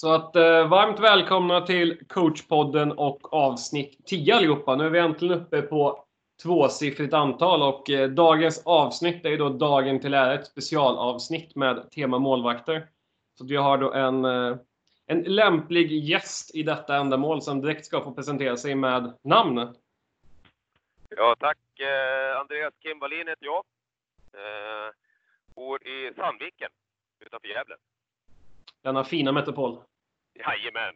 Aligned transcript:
Så 0.00 0.12
att 0.12 0.36
eh, 0.36 0.68
varmt 0.68 1.00
välkomna 1.00 1.60
till 1.60 2.00
coachpodden 2.08 2.92
och 2.92 3.34
avsnitt 3.34 4.06
10 4.06 4.34
allihopa. 4.34 4.76
Nu 4.76 4.86
är 4.86 4.90
vi 4.90 4.98
äntligen 4.98 5.40
uppe 5.40 5.62
på 5.62 6.04
tvåsiffrigt 6.42 7.14
antal 7.14 7.62
och 7.62 7.90
eh, 7.90 8.08
dagens 8.08 8.62
avsnitt 8.66 9.24
är 9.24 9.28
ju 9.28 9.36
då 9.36 9.48
Dagen 9.48 10.00
till 10.00 10.14
ära, 10.14 10.34
ett 10.34 10.46
specialavsnitt 10.46 11.56
med 11.56 11.90
tema 11.90 12.18
målvakter. 12.18 12.88
Så 13.38 13.44
vi 13.44 13.56
har 13.56 13.78
då 13.78 13.92
en, 13.92 14.24
eh, 14.24 14.56
en 15.06 15.22
lämplig 15.22 15.92
gäst 15.92 16.54
i 16.54 16.62
detta 16.62 16.96
ändamål 16.96 17.42
som 17.42 17.60
direkt 17.60 17.86
ska 17.86 18.04
få 18.04 18.14
presentera 18.14 18.56
sig 18.56 18.74
med 18.74 19.12
namn. 19.22 19.74
Ja, 21.08 21.36
tack. 21.38 21.80
Eh, 21.80 22.40
Andreas 22.40 22.74
Kim 22.82 22.98
Wallin 22.98 23.28
heter 23.28 23.44
jag. 23.44 23.64
Eh, 24.32 24.92
bor 25.54 25.86
i 25.86 26.12
Sandviken 26.16 26.70
utanför 27.20 27.48
Gävle. 27.48 27.74
Denna 28.88 29.04
fina 29.04 29.32
metropol. 29.32 29.82
Jajamän. 30.34 30.94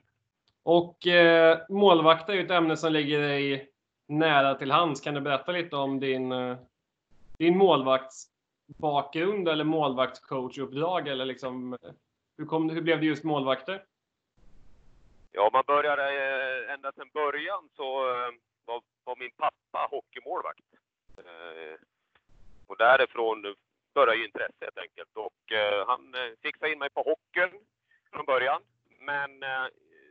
Och 0.62 1.06
eh, 1.06 1.58
målvakt 1.68 2.28
är 2.28 2.32
ju 2.32 2.44
ett 2.44 2.50
ämne 2.50 2.76
som 2.76 2.92
ligger 2.92 3.20
dig 3.20 3.70
nära 4.08 4.54
till 4.54 4.70
hands. 4.70 5.00
Kan 5.00 5.14
du 5.14 5.20
berätta 5.20 5.52
lite 5.52 5.76
om 5.76 6.00
din, 6.00 6.32
eh, 6.32 6.56
din 7.38 7.58
målvaktsbakgrund 7.58 9.48
eller 9.48 9.64
målvaktscoachuppdrag? 9.64 11.08
Eller 11.08 11.24
liksom, 11.24 11.78
hur, 12.38 12.46
kom, 12.46 12.70
hur 12.70 12.82
blev 12.82 13.00
det 13.00 13.06
just 13.06 13.24
målvakter? 13.24 13.84
Ja, 15.32 15.50
man 15.52 15.64
började 15.66 16.02
eh, 16.02 16.74
ända 16.74 16.92
sedan 16.92 17.10
början 17.14 17.68
så 17.76 18.10
eh, 18.10 18.30
var, 18.64 18.82
var, 19.04 19.16
min 19.16 19.32
pappa 19.36 19.88
hockeymålvakt. 19.90 20.64
Eh, 21.18 21.80
och 22.66 22.76
därifrån 22.76 23.54
började 23.94 24.18
ju 24.18 24.24
intresset 24.24 24.60
helt 24.60 24.78
enkelt. 24.78 25.16
Och 25.16 25.52
eh, 25.52 25.86
han 25.86 26.14
eh, 26.14 26.32
fixade 26.42 26.72
in 26.72 26.78
mig 26.78 26.90
på 26.90 27.02
hockeyn 27.02 27.60
från 28.12 28.24
början. 28.24 28.62
Men 29.00 29.42
eh, 29.42 29.66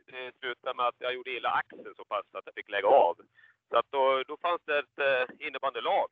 det 0.06 0.32
slutade 0.38 0.76
med 0.76 0.86
att 0.86 0.94
jag 0.98 1.14
gjorde 1.14 1.30
illa 1.30 1.50
axeln 1.50 1.94
så 1.96 2.04
pass 2.04 2.26
att 2.32 2.46
jag 2.46 2.54
fick 2.54 2.70
lägga 2.70 2.88
av. 2.88 3.16
Så 3.68 3.76
att 3.76 3.86
då, 3.90 4.22
då 4.26 4.36
fanns 4.36 4.62
det 4.64 4.78
ett 4.78 4.98
eh, 4.98 5.46
innebandylag 5.46 6.08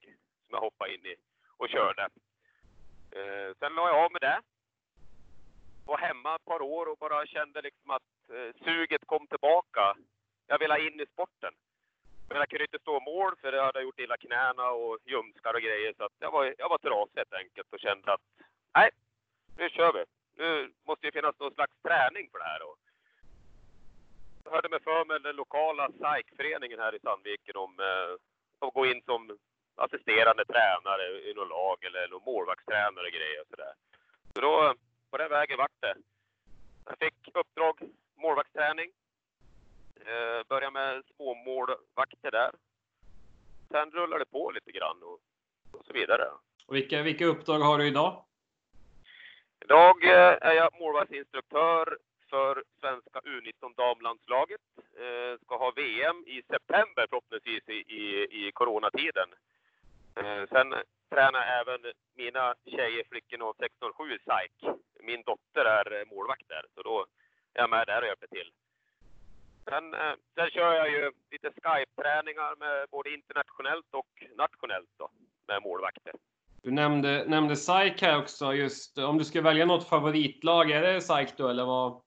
som 0.47 0.50
jag 0.50 0.60
hoppade 0.60 0.94
in 0.94 1.06
i 1.06 1.14
och 1.56 1.69
körde. 1.69 2.02
Eh, 3.12 3.55
sen 3.58 3.74
la 3.74 3.88
jag 3.88 4.05
av 4.05 4.12
med 4.12 4.20
det. 4.20 4.41
Var 5.86 5.98
hemma 5.98 6.34
ett 6.34 6.44
par 6.44 6.62
år 6.62 6.86
och 6.86 6.98
bara 6.98 7.27
kände 7.27 7.62
liksom 7.62 7.91
att 7.91 8.02
eh, 8.28 8.64
suget 8.64 9.06
kom 9.06 9.27
tillbaka. 9.27 9.97
Jag 10.47 10.58
ville 10.58 10.86
in 10.86 11.00
i 11.00 11.06
sporten. 11.06 11.54
Men 12.28 12.38
jag 12.38 12.48
kunde 12.48 12.64
inte 12.64 12.78
stå 12.78 13.00
mål 13.00 13.36
för 13.41 13.52
jag 13.52 13.64
hade 13.64 13.82
gjort 13.82 14.00
illa 14.00 14.16
knäna 14.16 14.70
och 14.70 14.98
ljumskar 15.04 15.54
och 15.54 15.60
grejer. 15.60 15.94
Så 15.97 16.04
att 16.04 16.12
jag 16.19 16.30
var, 16.30 16.54
jag 16.58 16.69
var 16.69 16.78
trasig 16.78 17.16
helt 17.16 17.32
enkelt 17.32 17.72
och 17.72 17.80
kände 17.80 18.12
att 18.12 18.20
nej, 18.75 18.91
nu 19.56 19.69
kör 19.70 19.92
vi. 19.92 20.04
Nu 20.36 20.73
måste 20.86 21.06
det 21.06 21.12
finnas 21.12 21.39
någon 21.39 21.55
slags 21.55 21.73
träning 21.83 22.28
för 22.31 22.39
det 22.39 22.45
här. 22.45 22.62
Och 22.62 22.78
jag 24.45 24.50
hörde 24.53 24.69
mig 24.69 24.83
för 24.83 25.05
med 25.05 25.22
den 25.22 25.37
lokala 25.37 25.91
SAIK-föreningen 26.00 26.78
här 26.78 26.95
i 26.95 27.00
Sandviken 27.00 27.56
om 27.56 27.81
eh, 27.81 28.11
att 28.67 28.75
gå 28.75 28.87
in 28.87 29.03
som 29.03 29.39
assisterande 29.75 30.45
tränare 30.45 31.06
i 31.28 31.34
något 31.34 31.48
lag 31.48 31.84
eller 31.84 32.09
någon 32.09 32.25
målvaktstränare 32.25 33.06
och 33.06 33.12
grejer 33.12 33.41
och 33.41 33.50
sådär. 33.50 33.75
Så 34.34 34.41
då, 34.41 34.75
på 35.11 35.17
den 35.19 35.31
vägen 35.31 35.59
vart 35.59 35.81
det. 35.81 35.95
Jag 36.84 36.98
fick 36.98 37.37
uppdrag 37.37 37.81
målvaktsträning 38.17 38.91
Eh, 40.06 40.47
började 40.48 40.70
med 40.70 41.03
småmålvakter 41.17 42.31
där. 42.31 42.50
Sen 43.70 43.91
rullade 43.91 44.25
det 44.25 44.31
på 44.31 44.50
lite 44.50 44.70
grann 44.72 45.03
och, 45.03 45.19
och 45.78 45.87
så 45.87 45.92
vidare. 45.92 46.25
Och 46.67 46.75
vilka, 46.75 47.03
vilka 47.03 47.25
uppdrag 47.25 47.59
har 47.59 47.78
du 47.78 47.87
idag? 47.87 48.25
Idag 49.70 50.04
eh, 50.04 50.36
är 50.40 50.52
jag 50.52 50.80
målvaktsinstruktör 50.80 51.98
för 52.30 52.64
svenska 52.80 53.20
U19 53.20 53.74
damlandslaget. 53.76 54.60
Eh, 54.76 55.40
ska 55.44 55.56
ha 55.56 55.70
VM 55.70 56.24
i 56.26 56.42
september 56.42 57.06
förhoppningsvis 57.10 57.68
i, 57.68 57.78
i, 58.00 58.04
i 58.41 58.52
coronatiden. 58.52 59.28
Eh, 60.16 60.42
sen 60.52 60.75
tränar 61.10 61.42
även 61.60 61.80
mina 62.16 62.54
tjejer, 62.64 63.04
flickorna 63.10 63.50
1607 63.50 64.19
SAIK. 64.26 64.59
Min 65.00 65.22
dotter 65.22 65.64
är 65.64 66.14
målvakt 66.14 66.48
där, 66.48 66.64
så 66.75 66.82
då 66.82 67.06
är 67.54 67.60
jag 67.60 67.70
med 67.70 67.86
där 67.86 68.03
och 68.03 68.09
hjälper 68.09 68.26
till. 68.26 68.50
Sen, 69.64 69.97
sen 70.34 70.50
kör 70.50 70.72
jag 70.75 70.91
ju 70.91 71.12
lite 71.30 71.50
Skype-träningar 71.62 72.56
med 72.56 72.88
både 72.88 73.10
internationellt 73.10 73.91
och 73.91 74.12
nationellt 74.36 74.91
då, 74.98 75.09
med 75.48 75.62
målvakter. 75.62 76.12
Du 76.62 76.71
nämnde, 76.71 77.25
nämnde 77.26 77.56
SAIK 77.56 78.03
här 78.03 78.19
också. 78.19 78.54
Just, 78.54 78.98
om 78.98 79.19
du 79.19 79.25
ska 79.25 79.41
välja 79.41 79.66
något 79.66 79.88
favoritlag, 79.88 80.71
är 80.71 80.82
det 80.82 81.00
SAIK 81.00 81.37
då 81.37 81.48
eller 81.48 81.65
vad? 81.65 82.00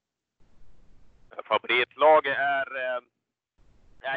Favoritlaget 1.44 2.38
är, 2.38 2.68
eh, 2.76 3.02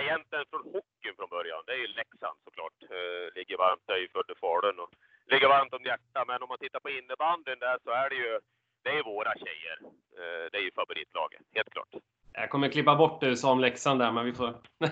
egentligen 0.02 0.44
från 0.50 0.62
hockeyn 0.62 1.16
från 1.16 1.30
början. 1.30 1.62
Det 1.66 1.72
är 1.72 1.76
ju 1.76 1.86
Leksand 1.86 2.38
såklart. 2.44 2.78
Eh, 2.82 3.34
ligger 3.34 3.56
varmt, 3.56 3.82
jag 3.86 3.96
är 3.96 4.00
ju 4.00 4.08
född 4.08 4.30
i 4.30 4.38
Falun 4.40 4.78
och 4.80 4.90
ligger 5.26 5.48
varmt 5.48 5.74
om 5.74 5.84
hjärtat. 5.84 6.26
Men 6.26 6.42
om 6.42 6.48
man 6.48 6.58
tittar 6.58 6.80
på 6.80 6.90
innebandyn 6.90 7.58
där 7.58 7.78
så 7.84 7.90
är 7.90 8.08
det 8.10 8.16
ju, 8.16 8.40
det 8.82 8.90
är 8.98 9.02
våra 9.02 9.32
tjejer. 9.34 9.78
Eh, 10.20 10.44
det 10.50 10.58
är 10.58 10.62
ju 10.62 10.72
favoritlaget, 10.72 11.42
helt 11.54 11.70
klart. 11.70 11.94
Jag 12.32 12.50
kommer 12.50 12.68
klippa 12.68 12.94
bort 12.96 13.20
det 13.20 13.36
som 13.36 13.60
Leksand 13.60 14.00
där, 14.00 14.12
men 14.12 14.24
vi 14.24 14.32
får... 14.32 14.54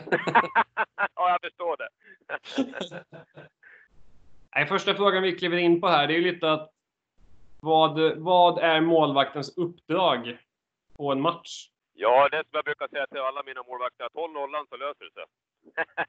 ja, 1.14 1.30
jag 1.30 1.40
förstår 1.40 1.76
det. 1.76 1.88
Nej, 4.54 4.66
första 4.66 4.94
frågan 4.94 5.22
vi 5.22 5.38
kliver 5.38 5.56
in 5.56 5.80
på 5.80 5.88
här, 5.88 6.06
det 6.06 6.14
är 6.14 6.18
ju 6.18 6.32
lite 6.32 6.52
att 6.52 6.70
vad, 7.60 8.16
vad 8.16 8.58
är 8.58 8.80
målvaktens 8.80 9.56
uppdrag 9.56 10.38
på 10.96 11.12
en 11.12 11.20
match? 11.20 11.68
Ja, 11.92 12.28
det 12.28 12.36
som 12.36 12.50
jag 12.50 12.64
brukar 12.64 12.88
säga 12.88 13.06
till 13.06 13.20
alla 13.20 13.42
mina 13.42 13.62
målvakter, 13.62 14.04
att 14.04 14.14
håll 14.14 14.32
nollan 14.32 14.66
så 14.68 14.76
löser 14.76 15.04
det 15.04 15.12
sig. 15.12 15.24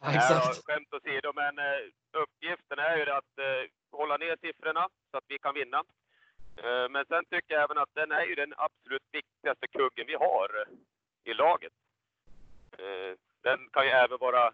Ja, 0.00 0.14
exakt. 0.14 0.66
skämt 0.66 0.94
åsido, 0.94 1.32
men 1.34 1.58
eh, 1.58 1.80
uppgiften 2.22 2.78
är 2.78 2.96
ju 2.96 3.10
att 3.10 3.38
eh, 3.38 3.70
hålla 3.90 4.16
ner 4.16 4.36
siffrorna 4.40 4.88
så 5.10 5.16
att 5.18 5.24
vi 5.28 5.38
kan 5.38 5.54
vinna. 5.54 5.78
Eh, 6.56 6.88
men 6.90 7.04
sen 7.08 7.24
tycker 7.24 7.54
jag 7.54 7.62
även 7.62 7.78
att 7.78 7.94
den 7.94 8.12
är 8.12 8.24
ju 8.24 8.34
den 8.34 8.54
absolut 8.56 9.08
viktigaste 9.12 9.66
kuggen 9.66 10.06
vi 10.06 10.14
har 10.14 10.48
i 11.24 11.34
laget. 11.34 11.72
Den 13.42 13.68
kan 13.72 13.84
ju 13.84 13.90
även 13.90 14.18
vara 14.18 14.52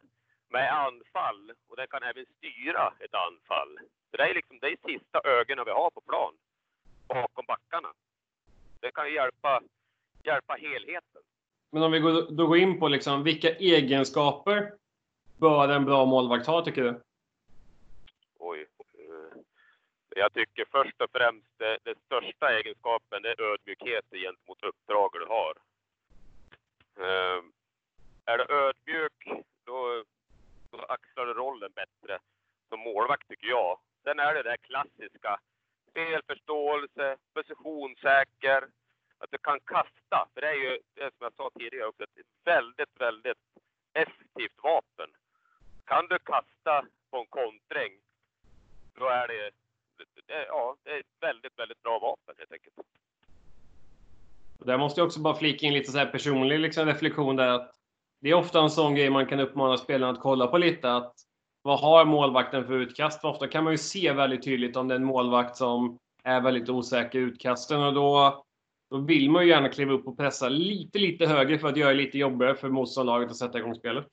med 0.56 0.72
anfall 0.86 1.52
och 1.68 1.76
den 1.76 1.86
kan 1.86 2.02
även 2.02 2.26
styra 2.36 2.84
ett 3.04 3.14
anfall. 3.26 3.72
Så 4.10 4.16
det 4.16 4.22
är 4.30 4.34
liksom 4.34 4.58
det 4.60 4.66
är 4.66 4.76
sista 4.90 5.18
ögonen 5.24 5.64
vi 5.64 5.70
har 5.70 5.90
på 5.90 6.00
plan, 6.00 6.34
bakom 7.08 7.44
backarna. 7.46 7.92
Det 8.80 8.90
kan 8.90 9.06
ju 9.08 9.14
hjälpa, 9.14 9.62
hjälpa 10.22 10.54
helheten. 10.54 11.22
Men 11.72 11.82
om 11.82 11.92
vi 11.92 12.00
går, 12.00 12.30
då 12.30 12.46
går 12.46 12.58
in 12.58 12.80
på 12.80 12.88
liksom, 12.88 13.22
vilka 13.22 13.50
egenskaper 13.50 14.72
bör 15.40 15.68
en 15.68 15.84
bra 15.84 16.04
målvakt 16.04 16.46
ha, 16.46 16.64
tycker 16.64 16.82
du? 16.82 17.00
Jag 20.16 20.32
tycker 20.32 20.64
först 20.70 21.00
och 21.00 21.10
främst 21.12 21.58
det, 21.58 21.78
det 21.82 21.98
största 22.06 22.58
egenskapen 22.58 23.22
det 23.22 23.30
är 23.30 23.42
ödmjukhet 23.42 24.04
gentemot 24.10 24.62
uppdraget 24.62 25.20
du 25.22 25.26
har. 25.26 25.54
Uh, 27.00 27.42
är 28.24 28.38
du 28.38 28.54
ödmjuk, 28.54 29.44
då, 29.64 30.04
så 30.78 30.84
axlar 30.84 31.26
du 31.26 31.34
rollen 31.34 31.72
bättre 31.72 32.18
som 32.68 32.80
målvakt 32.80 33.28
tycker 33.28 33.46
jag. 33.46 33.78
Sen 34.04 34.18
är 34.18 34.34
det 34.34 34.42
det 34.42 34.56
klassiska. 34.56 35.40
Spelförståelse, 35.90 37.16
positionssäker, 37.34 38.68
att 39.18 39.30
du 39.30 39.38
kan 39.38 39.60
kasta. 39.60 40.28
För 40.34 40.40
det 40.40 40.48
är 40.48 40.60
ju, 40.66 40.78
det 40.94 41.10
som 41.14 41.24
jag 41.28 41.34
sa 41.34 41.50
tidigare 41.58 41.86
också, 41.86 42.02
ett 42.02 42.26
väldigt, 42.44 43.00
väldigt 43.00 43.44
effektivt 43.92 44.58
vapen. 44.62 45.10
Kan 45.84 46.06
du 46.06 46.18
kasta 46.18 46.86
på 47.10 47.18
en 47.18 47.26
kontring, 47.26 47.92
då 48.94 49.06
är 49.08 49.28
det 49.28 49.50
ja, 50.26 50.76
det 50.84 50.90
är 50.90 51.00
ett 51.00 51.16
väldigt, 51.20 51.58
väldigt 51.58 51.82
bra 51.82 51.98
vapen 51.98 52.34
helt 52.38 52.52
enkelt. 52.52 52.74
Där 54.58 54.78
måste 54.78 55.00
jag 55.00 55.06
också 55.06 55.20
bara 55.20 55.34
flika 55.34 55.66
in 55.66 55.72
lite 55.72 55.92
så 55.92 55.98
här 55.98 56.06
personlig 56.06 56.58
liksom 56.58 56.86
reflektion 56.86 57.36
där 57.36 57.48
att 57.48 57.83
det 58.24 58.30
är 58.30 58.34
ofta 58.34 58.60
en 58.60 58.70
sån 58.70 58.94
grej 58.94 59.10
man 59.10 59.26
kan 59.26 59.40
uppmana 59.40 59.76
spelarna 59.76 60.12
att 60.12 60.20
kolla 60.20 60.46
på 60.46 60.58
lite. 60.58 60.92
Att 60.92 61.14
vad 61.62 61.80
har 61.80 62.04
målvakten 62.04 62.66
för 62.66 62.74
utkast? 62.74 63.20
För 63.20 63.28
ofta 63.28 63.48
kan 63.48 63.64
man 63.64 63.72
ju 63.72 63.78
se 63.78 64.12
väldigt 64.12 64.44
tydligt 64.44 64.76
om 64.76 64.88
det 64.88 64.94
är 64.94 64.96
en 64.96 65.04
målvakt 65.04 65.56
som 65.56 65.98
är 66.22 66.40
väldigt 66.40 66.68
osäker 66.68 67.18
i 67.18 67.22
utkasten 67.22 67.82
och 67.82 67.94
då, 67.94 68.44
då 68.90 68.98
vill 68.98 69.30
man 69.30 69.42
ju 69.42 69.50
gärna 69.50 69.68
kliva 69.68 69.92
upp 69.92 70.06
och 70.06 70.16
pressa 70.16 70.48
lite, 70.48 70.98
lite 70.98 71.26
högre 71.26 71.58
för 71.58 71.68
att 71.68 71.76
göra 71.76 71.88
det 71.88 71.96
lite 71.96 72.18
jobbigare 72.18 72.54
för 72.54 72.68
motståndarlaget 72.68 73.30
att 73.30 73.36
sätta 73.36 73.58
igång 73.58 73.74
spelet. 73.74 74.08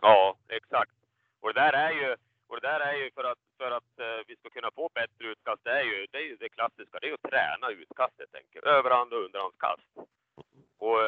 Ja, 0.00 0.36
exakt. 0.48 0.92
Och 1.40 1.54
det 1.54 1.60
där 1.60 1.72
är 1.72 1.90
ju, 1.90 2.16
och 2.48 2.60
det 2.60 2.68
där 2.68 2.80
är 2.80 2.94
ju 2.94 3.10
för 3.10 3.24
att 3.24 3.38
för 3.58 3.70
att 3.70 3.98
eh, 3.98 4.24
vi 4.26 4.36
ska 4.36 4.50
kunna 4.50 4.70
få 4.74 4.90
bättre 4.94 5.24
utkast, 5.32 5.64
det 5.64 5.70
är 5.70 5.84
ju 5.84 6.06
det, 6.10 6.18
är 6.18 6.22
ju 6.22 6.36
det 6.36 6.48
klassiska. 6.48 6.98
Det 6.98 7.06
är 7.06 7.08
ju 7.08 7.14
att 7.14 7.30
träna 7.30 7.70
utkast 7.70 8.14
helt 8.18 8.34
enkelt. 8.34 8.64
Överhand 8.64 9.12
och 9.12 9.24
underhandskast. 9.24 9.88
Och 10.78 11.00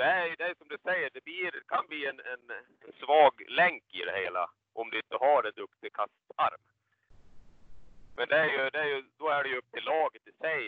det 0.00 0.10
är, 0.20 0.36
det 0.38 0.44
är 0.50 0.54
som 0.60 0.68
du 0.74 0.78
säger, 0.88 1.08
det 1.16 1.24
blir, 1.24 1.50
kan 1.72 1.84
bli 1.90 2.00
en, 2.10 2.18
en, 2.32 2.44
en 2.86 2.92
svag 3.02 3.34
länk 3.60 3.84
i 3.98 4.02
det 4.08 4.16
hela 4.24 4.44
om 4.80 4.86
du 4.90 4.96
inte 5.04 5.16
har 5.26 5.40
en 5.48 5.56
duktig 5.62 5.90
kastarm. 6.00 6.62
Men 8.16 8.26
det 8.30 8.38
är 8.44 8.50
ju, 8.56 8.70
det 8.74 8.80
är 8.86 8.90
ju, 8.94 8.98
då 9.20 9.26
är 9.36 9.42
det 9.42 9.50
ju 9.52 9.58
upp 9.60 9.70
till 9.74 9.84
laget 9.94 10.24
i 10.30 10.32
sig 10.44 10.60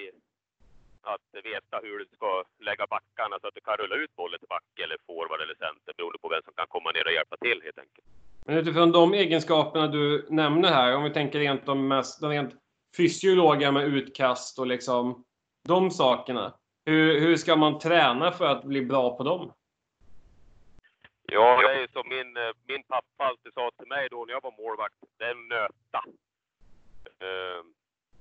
att 1.12 1.26
veta 1.52 1.76
hur 1.82 1.98
du 1.98 2.06
ska 2.16 2.44
lägga 2.68 2.86
backarna 2.86 3.34
så 3.40 3.46
att 3.48 3.54
du 3.54 3.60
kan 3.60 3.76
rulla 3.76 3.96
ut 4.02 4.16
bollen 4.16 4.38
till 4.38 4.52
back 4.56 4.70
eller 4.84 4.96
forward 5.06 5.40
eller 5.44 5.56
center 5.66 5.92
beroende 5.96 6.18
på 6.22 6.28
vem 6.28 6.42
som 6.44 6.54
kan 6.54 6.66
komma 6.74 6.90
ner 6.90 7.06
och 7.06 7.16
hjälpa 7.18 7.36
till 7.36 7.58
helt 7.66 7.78
enkelt. 7.84 8.06
Men 8.46 8.56
utifrån 8.60 8.92
de 8.92 9.14
egenskaperna 9.14 9.86
du 9.86 10.26
nämner 10.30 10.68
här, 10.78 10.96
om 10.96 11.04
vi 11.04 11.10
tänker 11.10 11.38
rent 11.38 11.66
de 11.66 11.88
mest 11.88 12.20
de 12.20 12.30
rent 12.30 12.54
fysiologiska 12.96 13.72
med 13.72 13.84
utkast 13.84 14.58
och 14.58 14.66
liksom 14.66 15.24
de 15.68 15.90
sakerna. 15.90 16.54
Hur, 16.84 17.20
hur 17.20 17.36
ska 17.36 17.56
man 17.56 17.78
träna 17.78 18.32
för 18.32 18.44
att 18.44 18.64
bli 18.64 18.82
bra 18.82 19.16
på 19.16 19.22
dem? 19.22 19.52
Ja, 21.22 21.62
det 21.62 21.74
är 21.74 21.80
ju 21.80 21.88
som 21.88 22.08
min, 22.08 22.38
min 22.66 22.82
pappa 22.82 23.24
alltid 23.24 23.52
sa 23.54 23.70
till 23.78 23.88
mig 23.88 24.08
då 24.10 24.24
när 24.24 24.32
jag 24.32 24.42
var 24.42 24.54
målvakt. 24.58 24.94
Det 25.18 25.24
är 25.24 25.34
nöta. 25.34 26.02
Eh, 27.24 27.64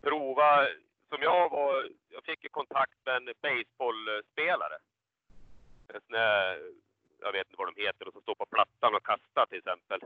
prova, 0.02 0.68
som 1.10 1.22
jag 1.22 1.50
var, 1.50 1.90
jag 2.10 2.24
fick 2.24 2.44
ju 2.44 2.50
kontakt 2.50 2.98
med 3.06 3.16
en 3.16 3.25
baseballspelare. 3.42 4.78
En 5.88 6.02
sån 6.02 6.16
jag 7.22 7.31
vet 7.31 7.48
inte 7.48 7.57
vad 7.57 7.74
de 7.75 7.81
heter, 7.81 8.07
och 8.07 8.14
som 8.14 8.22
står 8.22 8.36
på 8.36 8.46
plattan 8.46 8.96
och 8.96 9.06
kastar 9.06 9.46
till 9.46 9.57
exempel. 9.57 10.02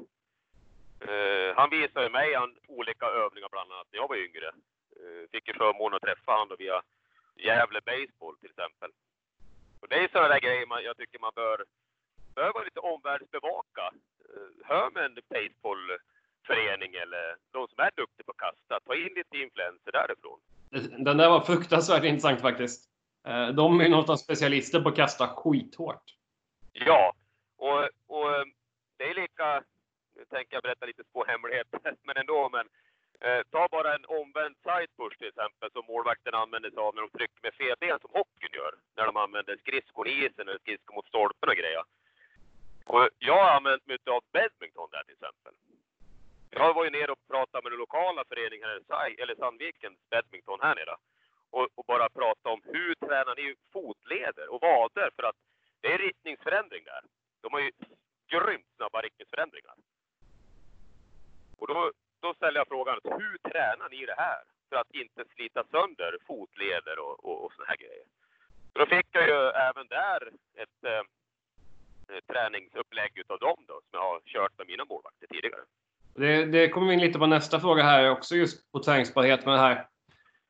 Eh, 1.09 1.55
han 1.55 1.69
visade 1.69 2.09
mig 2.09 2.33
han, 2.33 2.55
olika 2.67 3.05
övningar 3.05 3.49
bland 3.49 3.71
annat 3.71 3.87
när 3.91 3.99
jag 3.99 4.07
var 4.07 4.15
yngre. 4.15 4.47
Eh, 4.99 5.23
fick 5.31 5.47
ju 5.47 5.53
förmånen 5.53 5.95
att 5.95 6.01
träffa 6.01 6.31
honom 6.31 6.55
via 6.59 6.81
Gävle 7.35 7.81
Baseball 7.85 8.37
till 8.37 8.49
exempel. 8.49 8.91
Och 9.79 9.87
det 9.89 9.95
är 9.95 10.07
sådana 10.07 10.27
där 10.27 10.39
grejer 10.39 10.65
man, 10.65 10.83
jag 10.83 10.97
tycker 10.97 11.19
man 11.19 11.31
bör, 11.35 11.65
bör 12.35 12.53
vara 12.53 12.63
lite 12.63 12.79
omvärldsbevaka. 12.79 13.85
Uh, 14.29 14.67
hör 14.69 14.91
med 14.91 15.05
en 15.05 15.17
baseballförening 15.29 16.93
eller 17.03 17.35
de 17.51 17.67
som 17.67 17.79
är 17.79 17.91
duktiga 17.95 18.25
på 18.25 18.31
att 18.31 18.37
kasta, 18.37 18.79
ta 18.79 18.95
in 18.95 19.13
lite 19.15 19.37
influenser 19.37 19.91
därifrån. 19.91 20.39
Den 21.05 21.17
där 21.17 21.29
var 21.29 21.41
fruktansvärt 21.41 22.03
intressant 22.03 22.41
faktiskt. 22.41 22.89
De 23.53 23.81
är 23.81 23.89
något 23.89 24.09
av 24.09 24.15
specialister 24.15 24.81
på 24.81 24.89
att 24.89 24.95
kasta 24.95 25.27
skithårt. 25.27 26.03
Ja, 26.73 27.13
och, 27.57 27.83
och 28.07 28.29
det 28.97 29.03
är 29.03 29.15
lika, 29.15 29.63
nu 30.15 30.25
tänker 30.25 30.55
jag 30.55 30.63
berätta 30.63 30.85
lite 30.85 31.03
små 31.11 31.25
hemligheter, 31.25 31.79
men 32.03 32.17
ändå, 32.17 32.49
men 32.51 32.67
eh, 33.19 33.41
ta 33.51 33.67
bara 33.71 33.95
en 33.95 34.05
omvänd 34.05 34.55
side 34.63 34.91
push 34.97 35.17
till 35.17 35.27
exempel 35.27 35.71
som 35.71 35.85
målvakten 35.87 36.33
använder 36.33 36.69
sig 36.69 36.79
av 36.79 36.95
när 36.95 37.01
de 37.01 37.09
trycker 37.09 37.41
med 37.41 37.53
fel 37.53 37.75
ben 37.79 37.99
som 37.99 38.11
hockeyn 38.13 38.53
gör. 38.53 38.73
När 38.95 39.05
de 39.05 39.17
använder 39.17 39.57
skridskon 39.57 40.07
i 40.07 40.25
isen 40.25 40.47
eller 40.47 40.59
skridskon 40.59 40.95
mot 40.95 41.07
stolpen 41.07 41.49
och 41.49 41.55
grejer. 41.55 41.83
Och 42.85 43.09
jag 43.19 43.43
har 43.43 43.51
använt 43.51 43.87
mig 43.87 43.97
av 44.05 44.23
badminton 44.33 44.89
där 44.91 45.03
till 45.03 45.13
exempel. 45.13 45.53
Jag 46.49 46.73
var 46.73 46.83
ju 46.83 46.89
nere 46.89 47.11
och 47.11 47.27
pratade 47.27 47.63
med 47.63 47.71
den 47.71 47.79
lokala 47.79 48.23
föreningen, 48.29 48.69
här 48.89 49.21
eller 49.21 49.35
Sandvikens 49.35 49.99
badminton 50.09 50.59
här 50.61 50.75
nere. 50.75 50.95
Och, 51.49 51.67
och 51.75 51.85
bara 51.85 52.09
prata 52.09 52.49
om 52.49 52.61
hur 52.63 52.95
tränar 52.95 53.35
ni 53.35 53.55
fotleder 53.73 54.47
och 54.53 54.61
vader 54.61 55.09
för 55.15 55.23
att 55.23 55.35
det 55.81 55.93
är 55.93 55.97
riktningsförändring 55.97 56.83
där. 56.83 57.01
De 57.41 57.53
har 57.53 57.59
ju 57.59 57.71
grymt 58.27 58.67
snabba 58.75 59.01
riktningsförändringar. 59.01 59.75
Och 61.57 61.67
då, 61.67 61.91
då 62.25 62.33
ställer 62.33 62.59
jag 62.61 62.67
frågan, 62.67 62.97
hur 63.03 63.37
tränar 63.49 63.89
ni 63.89 64.05
det 64.11 64.19
här? 64.27 64.43
För 64.69 64.75
att 64.81 64.91
inte 65.01 65.21
slita 65.35 65.61
sönder 65.73 66.11
fotleder 66.27 66.97
och, 67.05 67.15
och, 67.27 67.37
och 67.43 67.51
såna 67.53 67.67
här 67.71 67.79
grejer. 67.83 68.07
Så 68.71 68.79
då 68.79 68.85
fick 68.85 69.07
jag 69.11 69.25
ju 69.31 69.41
även 69.67 69.87
där 69.87 70.21
ett 70.63 70.79
eh, 70.91 71.03
träningsupplägg 72.31 73.11
utav 73.23 73.39
dem 73.39 73.59
då, 73.67 73.73
som 73.73 73.93
jag 73.99 74.07
har 74.11 74.19
kört 74.25 74.57
med 74.57 74.67
mina 74.67 74.85
målvakter 74.85 75.27
tidigare. 75.27 75.63
Det, 76.15 76.45
det 76.45 76.69
kommer 76.69 76.87
vi 76.87 76.93
in 76.93 76.99
lite 76.99 77.19
på 77.19 77.27
nästa 77.27 77.59
fråga 77.59 77.83
här 77.83 78.11
också, 78.11 78.35
just 78.35 78.71
på 78.71 78.79
träningsbarhet 78.79 79.45
med 79.45 79.53
det 79.53 79.59
här 79.59 79.87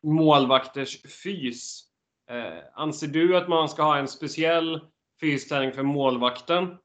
målvakters 0.04 1.01
fys. 1.24 1.81
Eh, 2.30 2.63
anser 2.74 3.07
du 3.07 3.38
att 3.38 3.48
man 3.48 3.69
ska 3.69 3.83
ha 3.83 3.98
en 3.98 4.07
speciell 4.07 4.88
fysträning 5.19 5.72
för 5.72 5.83
målvakten 5.83 6.77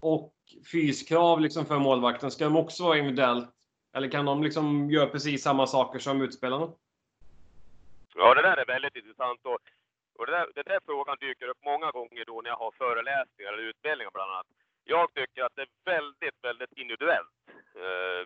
och 0.00 0.34
fyskrav 0.72 1.40
liksom 1.40 1.66
för 1.66 1.78
målvakten, 1.78 2.30
ska 2.30 2.44
de 2.44 2.56
också 2.56 2.84
vara 2.84 2.98
individuellt? 2.98 3.55
Eller 3.96 4.08
kan 4.08 4.24
de 4.24 4.42
liksom 4.42 4.90
göra 4.90 5.06
precis 5.06 5.42
samma 5.42 5.66
saker 5.66 5.98
som 5.98 6.22
utspelarna? 6.22 6.68
Ja, 8.14 8.34
det 8.34 8.42
där 8.42 8.56
är 8.56 8.66
väldigt 8.66 8.96
intressant. 8.96 9.40
Och, 9.42 9.58
och 10.18 10.26
det 10.26 10.32
där, 10.32 10.46
den 10.54 10.64
där 10.66 10.80
frågan 10.86 11.16
dyker 11.20 11.48
upp 11.48 11.64
många 11.64 11.90
gånger 11.90 12.24
då 12.24 12.40
när 12.40 12.50
jag 12.50 12.56
har 12.56 12.70
föreläsningar 12.70 13.52
eller 13.52 13.62
utbildningar 13.62 14.10
bland 14.14 14.30
annat. 14.32 14.46
Jag 14.84 15.14
tycker 15.14 15.42
att 15.42 15.56
det 15.56 15.62
är 15.62 15.72
väldigt, 15.84 16.38
väldigt 16.42 16.72
individuellt. 16.72 17.36
Eh, 17.82 18.22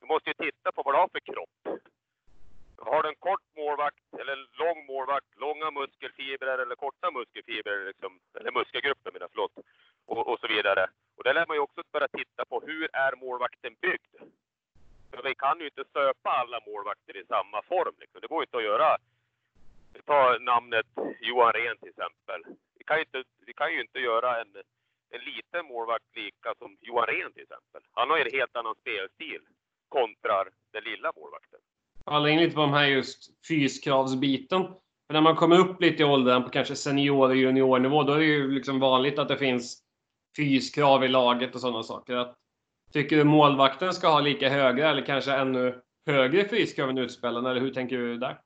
du 0.00 0.06
måste 0.06 0.30
ju 0.30 0.34
titta 0.34 0.72
på 0.72 0.82
vad 0.82 0.94
du 0.94 0.98
har 0.98 1.08
för 1.08 1.20
kropp. 1.30 1.56
Har 2.76 3.02
du 3.02 3.08
en 3.08 3.24
kort 3.28 3.46
målvakt 3.56 4.06
eller 4.20 4.32
en 4.32 4.46
lång 4.62 4.86
målvakt, 4.86 5.30
långa 5.36 5.70
muskelfibrer 5.70 6.58
eller 6.58 6.76
korta 6.84 7.10
muskelfibrer, 7.10 7.86
liksom, 7.86 8.12
eller 8.38 8.52
muskelgrupper 8.58 9.12
menar 9.12 9.28
förlåt, 9.32 9.54
och, 10.06 10.28
och 10.30 10.38
så 10.40 10.46
vidare. 10.46 10.86
Och 11.16 11.24
där 11.24 11.34
lär 11.34 11.46
man 11.46 11.56
ju 11.56 11.60
också 11.60 11.82
börja 11.92 12.08
titta 12.08 12.44
på 12.44 12.62
hur 12.66 12.88
är 12.92 13.16
målvakten 13.16 13.74
byggd? 13.80 14.14
För 15.12 15.22
vi 15.22 15.34
kan 15.34 15.58
ju 15.60 15.64
inte 15.64 15.84
stöpa 15.84 16.30
alla 16.40 16.58
målvakter 16.66 17.16
i 17.16 17.24
samma 17.24 17.62
form. 17.62 17.94
Liksom. 18.00 18.20
Det 18.20 18.26
går 18.26 18.42
inte 18.42 18.56
att 18.56 18.70
göra. 18.70 18.96
Ta 20.06 20.38
namnet 20.40 20.86
Johan 21.20 21.52
Rehn 21.52 21.76
till 21.80 21.88
exempel. 21.88 22.40
Vi 22.78 22.84
kan 22.84 22.96
ju 22.96 23.04
inte, 23.08 23.22
vi 23.46 23.52
kan 23.52 23.72
ju 23.74 23.80
inte 23.80 23.98
göra 23.98 24.40
en, 24.40 24.52
en 25.14 25.22
liten 25.30 25.66
målvakt 25.66 26.16
lika 26.16 26.54
som 26.58 26.76
Johan 26.80 27.06
Rehn 27.06 27.32
till 27.32 27.42
exempel. 27.42 27.82
Han 27.92 28.10
har 28.10 28.16
ju 28.18 28.24
en 28.24 28.38
helt 28.38 28.56
annan 28.56 28.74
spelstil 28.74 29.42
kontra 29.88 30.36
den 30.72 30.84
lilla 30.84 31.12
målvakten 31.16 31.60
falla 32.04 32.28
in 32.28 32.40
lite 32.40 32.54
på 32.54 32.60
de 32.60 32.72
här 32.72 32.86
just 32.86 33.46
fyskravsbiten. 33.48 34.62
För 35.06 35.12
när 35.12 35.20
man 35.20 35.36
kommer 35.36 35.58
upp 35.58 35.80
lite 35.80 36.02
i 36.02 36.06
åldern 36.06 36.44
på 36.44 36.50
kanske 36.50 36.76
senior 36.76 37.28
och 37.28 37.36
juniornivå, 37.36 38.02
då 38.02 38.12
är 38.12 38.18
det 38.18 38.24
ju 38.24 38.50
liksom 38.50 38.80
vanligt 38.80 39.18
att 39.18 39.28
det 39.28 39.36
finns 39.36 39.82
fyskrav 40.36 41.04
i 41.04 41.08
laget 41.08 41.54
och 41.54 41.60
sådana 41.60 41.82
saker. 41.82 42.16
Att, 42.16 42.36
tycker 42.92 43.16
du 43.16 43.24
målvakten 43.24 43.92
ska 43.92 44.08
ha 44.08 44.20
lika 44.20 44.48
höga 44.48 44.90
eller 44.90 45.02
kanske 45.02 45.32
ännu 45.32 45.80
högre 46.06 46.48
fyskrav 46.48 46.90
än 46.90 46.98
utspelarna, 46.98 47.50
eller 47.50 47.60
hur 47.60 47.74
tänker 47.74 47.98
du 47.98 48.16
där? 48.16 48.38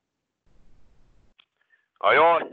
Ja, 1.99 2.13
jag, 2.13 2.43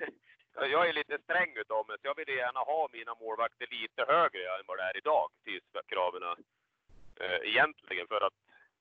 jag 0.70 0.88
är 0.88 0.92
lite 0.92 1.18
sträng 1.18 1.56
utav 1.56 1.88
mig, 1.88 1.96
så 2.00 2.06
jag 2.06 2.16
vill 2.16 2.28
gärna 2.28 2.60
ha 2.60 2.88
mina 2.92 3.14
målvakter 3.20 3.66
lite 3.70 4.04
högre 4.12 4.40
än 4.40 4.64
vad 4.66 4.78
det 4.78 4.82
är 4.82 4.96
idag, 4.96 5.30
fyskraven. 5.44 6.22
Eh, 7.20 7.48
egentligen, 7.50 8.06
för 8.08 8.20
att 8.26 8.38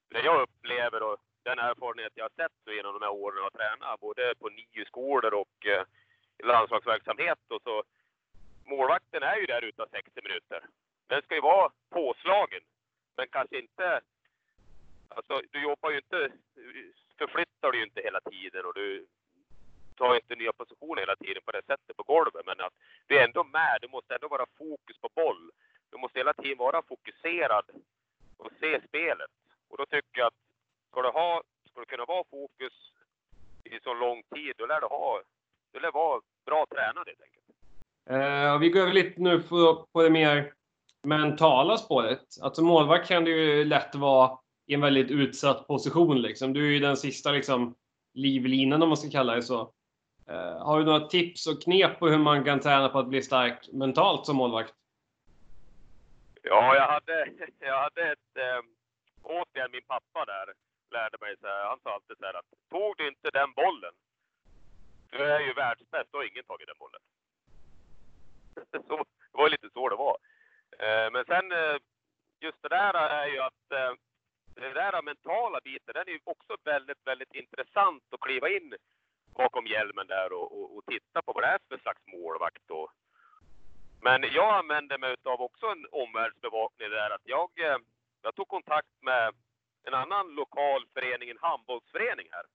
det 0.10 0.22
jag 0.22 0.42
upplever 0.42 1.04
och 1.04 1.18
den 1.44 1.60
erfarenhet 1.60 2.14
jag 2.16 2.24
har 2.24 2.36
sett 2.42 2.76
genom 2.76 2.94
de 2.94 3.02
här 3.06 3.14
åren 3.14 3.38
jag 3.38 3.44
har 3.44 3.58
tränat, 3.60 4.00
både 4.00 4.34
på 4.40 4.50
nio 4.50 4.86
skolor 4.86 5.34
och 5.34 5.66
eh, 5.66 5.84
landslagsverksamhet. 6.44 7.40
Och 7.48 7.62
så, 7.64 7.84
målvakten 8.66 9.24
är 9.24 9.38
ju 9.38 9.46
där 9.46 9.62
ute 9.62 9.86
60 9.92 10.22
minuter. 10.24 10.62
Den 11.08 11.22
ska 11.22 11.36
ju 11.36 11.42
vara 11.42 11.72
påslagen, 11.90 12.62
men 13.18 13.28
kanske 13.28 13.60
inte... 13.60 14.02
Alltså, 15.10 15.42
du 15.52 15.64
jobbar 15.64 15.92
ju 15.92 15.98
inte... 15.98 16.30
Förflyttar 17.18 17.72
du 17.72 17.78
ju 17.78 17.84
inte 17.84 18.02
hela 18.02 18.22
tiden 18.22 18.66
och 18.66 18.74
du 18.74 19.08
tar 19.98 20.16
inte 20.16 20.36
nya 20.36 20.54
positioner 20.54 21.02
hela 21.02 21.16
tiden 21.16 21.42
på 21.46 21.52
det 21.52 21.66
sättet 21.66 21.98
på 21.98 22.04
golvet. 22.04 22.46
Men 22.46 22.60
att 22.60 22.74
du 23.08 23.20
är 23.20 23.24
ändå 23.24 23.44
med. 23.44 23.78
Du 23.82 23.88
måste 23.88 24.16
ändå 24.16 24.28
vara 24.28 24.46
fokus 24.58 24.98
på 25.02 25.10
boll. 25.16 25.52
Du 25.90 25.98
måste 25.98 26.20
hela 26.20 26.34
tiden 26.34 26.58
vara 26.58 26.82
fokuserad 26.82 27.66
och 28.38 28.52
se 28.60 28.82
spelet. 28.88 29.32
Och 29.68 29.78
då 29.78 29.86
tycker 29.86 30.20
jag 30.20 30.28
att 30.28 30.40
ska 30.90 31.02
du, 31.02 31.10
ha, 31.10 31.44
ska 31.70 31.80
du 31.80 31.86
kunna 31.86 32.06
vara 32.06 32.24
fokus 32.24 32.74
i 33.64 33.80
så 33.84 33.94
lång 33.94 34.24
tid, 34.24 34.54
då 34.58 34.66
lär 34.66 34.82
du 34.82 34.88
ha, 34.88 35.22
du 35.72 35.80
lär 35.80 35.92
vara 35.92 36.22
bra 36.46 36.66
tränad 36.70 37.08
helt 37.08 37.22
enkelt. 37.22 37.46
Eh, 38.10 38.60
vi 38.60 38.70
går 38.70 38.82
över 38.82 38.94
lite 38.94 39.22
nu 39.22 39.40
på, 39.40 39.88
på 39.92 40.02
det 40.04 40.10
mer 40.10 40.54
mentala 41.04 41.78
spåret. 41.78 42.22
Alltså 42.42 42.62
målvakt 42.62 43.08
kan 43.08 43.24
det 43.24 43.32
ju 43.32 43.66
lätt 43.66 43.96
vara 43.96 44.38
i 44.68 44.74
en 44.74 44.82
väldigt 44.82 45.12
utsatt 45.12 45.68
position. 45.68 46.22
Liksom. 46.22 46.54
Du 46.54 46.68
är 46.68 46.72
ju 46.72 46.80
den 46.80 46.98
sista 46.98 47.32
liksom, 47.32 47.76
livlinan 48.14 48.84
om 48.84 48.90
man 48.90 48.98
ska 48.98 49.10
kalla 49.10 49.36
det 49.36 49.44
så. 49.44 49.74
Eh, 50.28 50.66
har 50.66 50.80
du 50.80 50.86
några 50.86 51.08
tips 51.08 51.48
och 51.48 51.62
knep 51.62 52.00
på 52.00 52.08
hur 52.08 52.18
man 52.18 52.44
kan 52.44 52.60
träna 52.60 52.90
på 52.90 53.00
att 53.00 53.08
bli 53.08 53.22
stark 53.22 53.70
mentalt 53.72 54.26
som 54.26 54.36
målvakt? 54.36 54.74
Ja, 56.44 56.76
jag 56.76 56.88
hade, 56.88 57.30
jag 57.60 57.82
hade 57.82 58.12
ett, 58.12 58.38
äh, 58.38 58.62
återigen 59.24 59.72
min 59.72 59.88
pappa 59.88 60.26
där 60.26 60.54
lärde 60.92 61.18
mig 61.22 61.36
så 61.42 61.48
här, 61.48 61.70
han 61.70 61.80
sa 61.84 61.94
alltid 61.94 62.18
så 62.18 62.26
här 62.26 62.34
att 62.34 62.52
tog 62.70 62.98
du 62.98 63.08
inte 63.08 63.30
den 63.40 63.54
bollen, 63.54 63.94
du 65.12 65.18
är 65.18 65.40
ju 65.40 65.54
världsbäst, 65.54 66.10
då 66.12 66.18
har 66.18 66.24
ingen 66.32 66.44
tagit 66.44 66.68
den 66.68 66.82
bollen. 66.84 67.02
så, 68.88 68.98
det 69.32 69.38
var 69.42 69.50
lite 69.50 69.70
så 69.74 69.90
det 69.90 69.96
var. 69.96 70.18
Eh, 70.80 71.12
men 71.12 71.26
sen, 71.26 71.52
eh, 71.52 71.78
just 72.40 72.62
det 72.62 72.70
där 72.70 72.94
är 72.94 73.28
ju 73.28 73.40
att 73.40 73.72
eh, 73.72 73.94
den 74.56 74.74
där 74.74 75.02
mentala 75.02 75.60
biten, 75.64 75.94
den 75.94 76.08
är 76.08 76.12
ju 76.12 76.20
också 76.24 76.58
väldigt, 76.64 77.08
väldigt 77.08 77.36
intressant 77.36 78.04
att 78.12 78.20
kliva 78.20 78.50
in 78.50 78.76
bakom 79.36 79.66
hjälmen 79.68 80.08
där 80.08 80.34
och, 80.34 80.52
och, 80.60 80.78
och 80.78 80.86
titta 80.86 81.22
på 81.22 81.34
vad 81.34 81.44
det 81.44 81.48
är 81.48 81.60
för 81.70 81.78
slags 81.78 82.02
målvakt. 82.08 82.70
Och. 82.70 82.92
Men 84.02 84.24
jag 84.24 84.54
använder 84.54 84.98
mig 84.98 85.16
av 85.24 85.42
också 85.42 85.66
en 85.66 85.86
omvärldsbevakning 85.92 86.90
där 86.90 87.10
att 87.10 87.22
jag, 87.26 87.50
jag 88.22 88.36
tog 88.36 88.48
kontakt 88.48 89.02
med 89.02 89.34
en 89.84 89.94
annan 89.94 90.36
lokal 90.36 90.86
förening, 90.94 91.30
en 91.30 91.38
handbollsförening 91.42 92.28
här. 92.32 92.46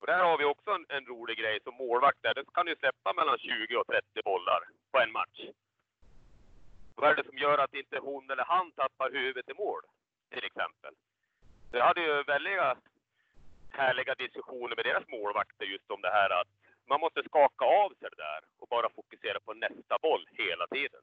Och 0.00 0.06
där 0.06 0.24
har 0.24 0.38
vi 0.38 0.44
också 0.44 0.70
en, 0.70 0.86
en 0.88 1.06
rolig 1.06 1.38
grej 1.38 1.58
som 1.64 1.74
målvakt 1.74 2.22
där. 2.22 2.34
Den 2.34 2.44
kan 2.44 2.66
du 2.66 2.76
släppa 2.76 3.12
mellan 3.12 3.38
20 3.38 3.76
och 3.76 3.86
30 3.86 4.22
bollar 4.24 4.62
på 4.92 4.98
en 5.00 5.12
match. 5.12 5.40
Vad 7.00 7.10
är 7.10 7.14
det 7.14 7.24
som 7.24 7.38
gör 7.38 7.58
att 7.58 7.74
inte 7.74 7.98
hon 7.98 8.30
eller 8.30 8.44
han 8.44 8.72
tappar 8.72 9.10
huvudet 9.10 9.50
i 9.50 9.54
mål? 9.54 9.82
Till 10.30 10.44
exempel. 10.44 10.94
Det 11.72 11.80
hade 11.80 12.00
ju 12.00 12.22
väldiga 12.22 12.76
härliga 13.70 14.14
diskussioner 14.14 14.76
med 14.76 14.84
deras 14.84 15.08
målvakter 15.08 15.64
just 15.64 15.90
om 15.90 16.00
det 16.02 16.10
här 16.10 16.30
att 16.40 16.48
man 16.86 17.00
måste 17.00 17.22
skaka 17.22 17.64
av 17.64 17.88
sig 17.88 18.08
det 18.10 18.22
där 18.28 18.40
och 18.58 18.68
bara 18.68 18.90
fokusera 18.90 19.40
på 19.40 19.54
nästa 19.54 19.98
boll 20.02 20.28
hela 20.32 20.66
tiden. 20.66 21.00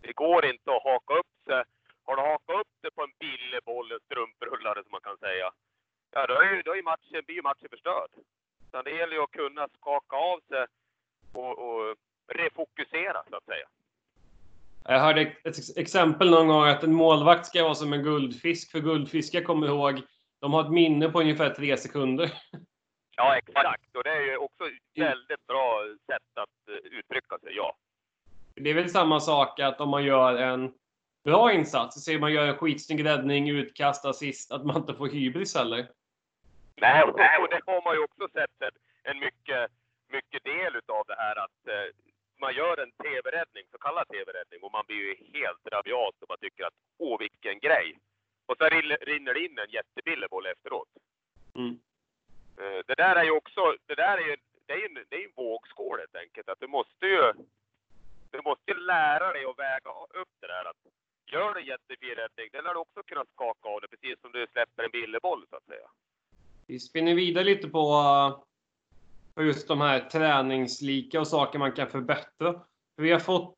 Det 0.00 0.12
går 0.12 0.44
inte 0.44 0.70
att 0.70 0.82
haka 0.82 1.14
upp 1.14 1.34
sig. 1.44 1.64
Har 2.04 2.16
du 2.16 2.22
hakat 2.22 2.60
upp 2.60 2.72
det 2.80 2.90
på 2.90 3.02
en 3.02 3.12
billig 3.18 3.62
boll, 3.64 3.92
en 3.92 4.00
strumprullare 4.00 4.82
som 4.82 4.90
man 4.90 5.00
kan 5.00 5.18
säga, 5.18 5.50
ja 6.10 6.26
då 6.26 6.34
är 6.34 6.54
ju, 6.54 6.62
då 6.62 6.76
är 6.76 6.82
matchen, 6.82 7.24
blir 7.26 7.42
matchen 7.42 7.68
förstörd. 7.70 8.10
Utan 8.68 8.84
det 8.84 8.90
gäller 8.90 9.14
ju 9.16 9.22
att 9.22 9.30
kunna 9.30 9.68
skaka 9.68 10.16
av 10.16 10.40
sig 10.48 10.66
och, 11.34 11.58
och 11.58 11.96
refokusera 12.26 13.24
så 13.30 13.36
att 13.36 13.44
säga. 13.44 13.68
Jag 14.90 15.00
hörde 15.00 15.20
ett 15.20 15.76
exempel 15.76 16.30
någon 16.30 16.48
gång 16.48 16.66
att 16.66 16.84
en 16.84 16.94
målvakt 16.94 17.46
ska 17.46 17.62
vara 17.62 17.74
som 17.74 17.92
en 17.92 18.02
guldfisk, 18.02 18.70
för 18.70 18.80
guldfiskar 18.80 19.42
kommer 19.42 19.66
ihåg, 19.66 20.02
de 20.40 20.52
har 20.52 20.64
ett 20.64 20.70
minne 20.70 21.08
på 21.08 21.20
ungefär 21.20 21.50
tre 21.50 21.76
sekunder. 21.76 22.32
Ja, 23.16 23.36
exakt. 23.36 23.96
Och 23.96 24.04
det 24.04 24.10
är 24.10 24.20
ju 24.20 24.36
också 24.36 24.64
ett 24.64 25.02
väldigt 25.02 25.46
bra 25.46 25.82
sätt 26.06 26.22
att 26.34 26.68
eh, 26.68 26.98
uttrycka 26.98 27.38
sig, 27.38 27.56
ja. 27.56 27.76
Det 28.54 28.70
är 28.70 28.74
väl 28.74 28.90
samma 28.90 29.20
sak 29.20 29.60
att 29.60 29.80
om 29.80 29.88
man 29.88 30.04
gör 30.04 30.36
en 30.36 30.72
bra 31.24 31.52
insats, 31.52 32.04
säger 32.04 32.18
man 32.18 32.32
gör 32.32 32.48
en 32.48 32.56
skitsnygg 32.56 33.04
räddning, 33.04 33.50
utkast, 33.50 34.04
assist, 34.04 34.52
att 34.52 34.64
man 34.64 34.76
inte 34.76 34.94
får 34.94 35.08
hybris 35.08 35.54
heller. 35.54 35.88
Nej, 36.80 37.02
och 37.04 37.18
det 37.18 37.60
har 37.66 37.84
man 37.84 37.94
ju 37.94 38.04
också 38.04 38.28
sett 38.32 38.72
en 39.02 39.18
mycket, 39.18 39.70
mycket 40.12 40.44
del 40.44 40.76
utav 40.76 41.04
det 41.06 41.16
här 41.18 41.36
att 41.36 41.68
eh, 41.68 41.94
man 42.40 42.54
gör 42.54 42.76
en 42.84 42.92
TV-räddning, 43.04 43.64
så 43.72 43.78
kallad 43.78 44.08
TV-räddning, 44.08 44.60
och 44.62 44.72
man 44.72 44.84
blir 44.86 44.96
ju 44.96 45.14
helt 45.34 45.64
rabiat 45.72 46.16
och 46.22 46.28
man 46.28 46.38
tycker 46.40 46.64
att 46.64 46.78
åh 46.98 47.18
vilken 47.18 47.58
grej. 47.58 47.98
Och 48.46 48.56
så 48.58 48.64
rinner 49.08 49.34
det 49.34 49.44
in 49.44 49.58
en 49.58 49.70
jättebillig 49.70 50.30
boll 50.30 50.46
efteråt. 50.46 50.88
Mm. 51.54 51.74
Eh, 52.60 52.80
det 52.86 52.94
där 52.94 53.16
är 53.16 53.24
ju 53.24 53.30
också, 53.30 53.76
det 53.86 53.94
där 53.94 54.18
är 54.18 54.26
ju, 54.30 54.36
det 54.66 54.72
är 54.72 54.76
ju 54.78 54.88
det 55.10 55.16
är 55.16 55.24
en 55.24 55.32
vågskål 55.36 55.98
helt 55.98 56.16
enkelt. 56.16 56.48
Att 56.48 56.60
du 56.60 56.66
måste 56.66 57.06
ju, 57.06 57.32
du 58.30 58.40
måste 58.44 58.74
lära 58.74 59.32
dig 59.32 59.44
att 59.44 59.58
väga 59.58 59.90
upp 60.20 60.34
det 60.40 60.46
där. 60.46 60.64
Att 60.70 60.76
gör 61.32 61.54
du 61.54 61.60
en 61.60 61.66
jättefin 61.66 62.14
räddning, 62.22 62.48
det 62.52 62.62
lär 62.62 62.74
du 62.74 62.80
också 62.80 63.02
kunna 63.02 63.24
skaka 63.34 63.68
av 63.68 63.80
det, 63.80 63.88
precis 63.88 64.20
som 64.20 64.32
du 64.32 64.46
släpper 64.52 64.84
en 64.84 64.90
billig 64.90 65.20
boll 65.22 65.46
så 65.50 65.56
att 65.56 65.64
säga. 65.64 65.88
Vi 66.66 66.78
spinner 66.78 67.14
vidare 67.14 67.44
lite 67.44 67.68
på, 67.68 67.84
på 69.34 69.42
just 69.42 69.68
de 69.68 69.80
här 69.80 70.00
träningslika 70.00 71.20
och 71.20 71.28
saker 71.28 71.58
man 71.58 71.72
kan 71.72 71.90
förbättra. 71.90 72.60
Vi 72.96 73.12
har 73.12 73.20
fått 73.20 73.57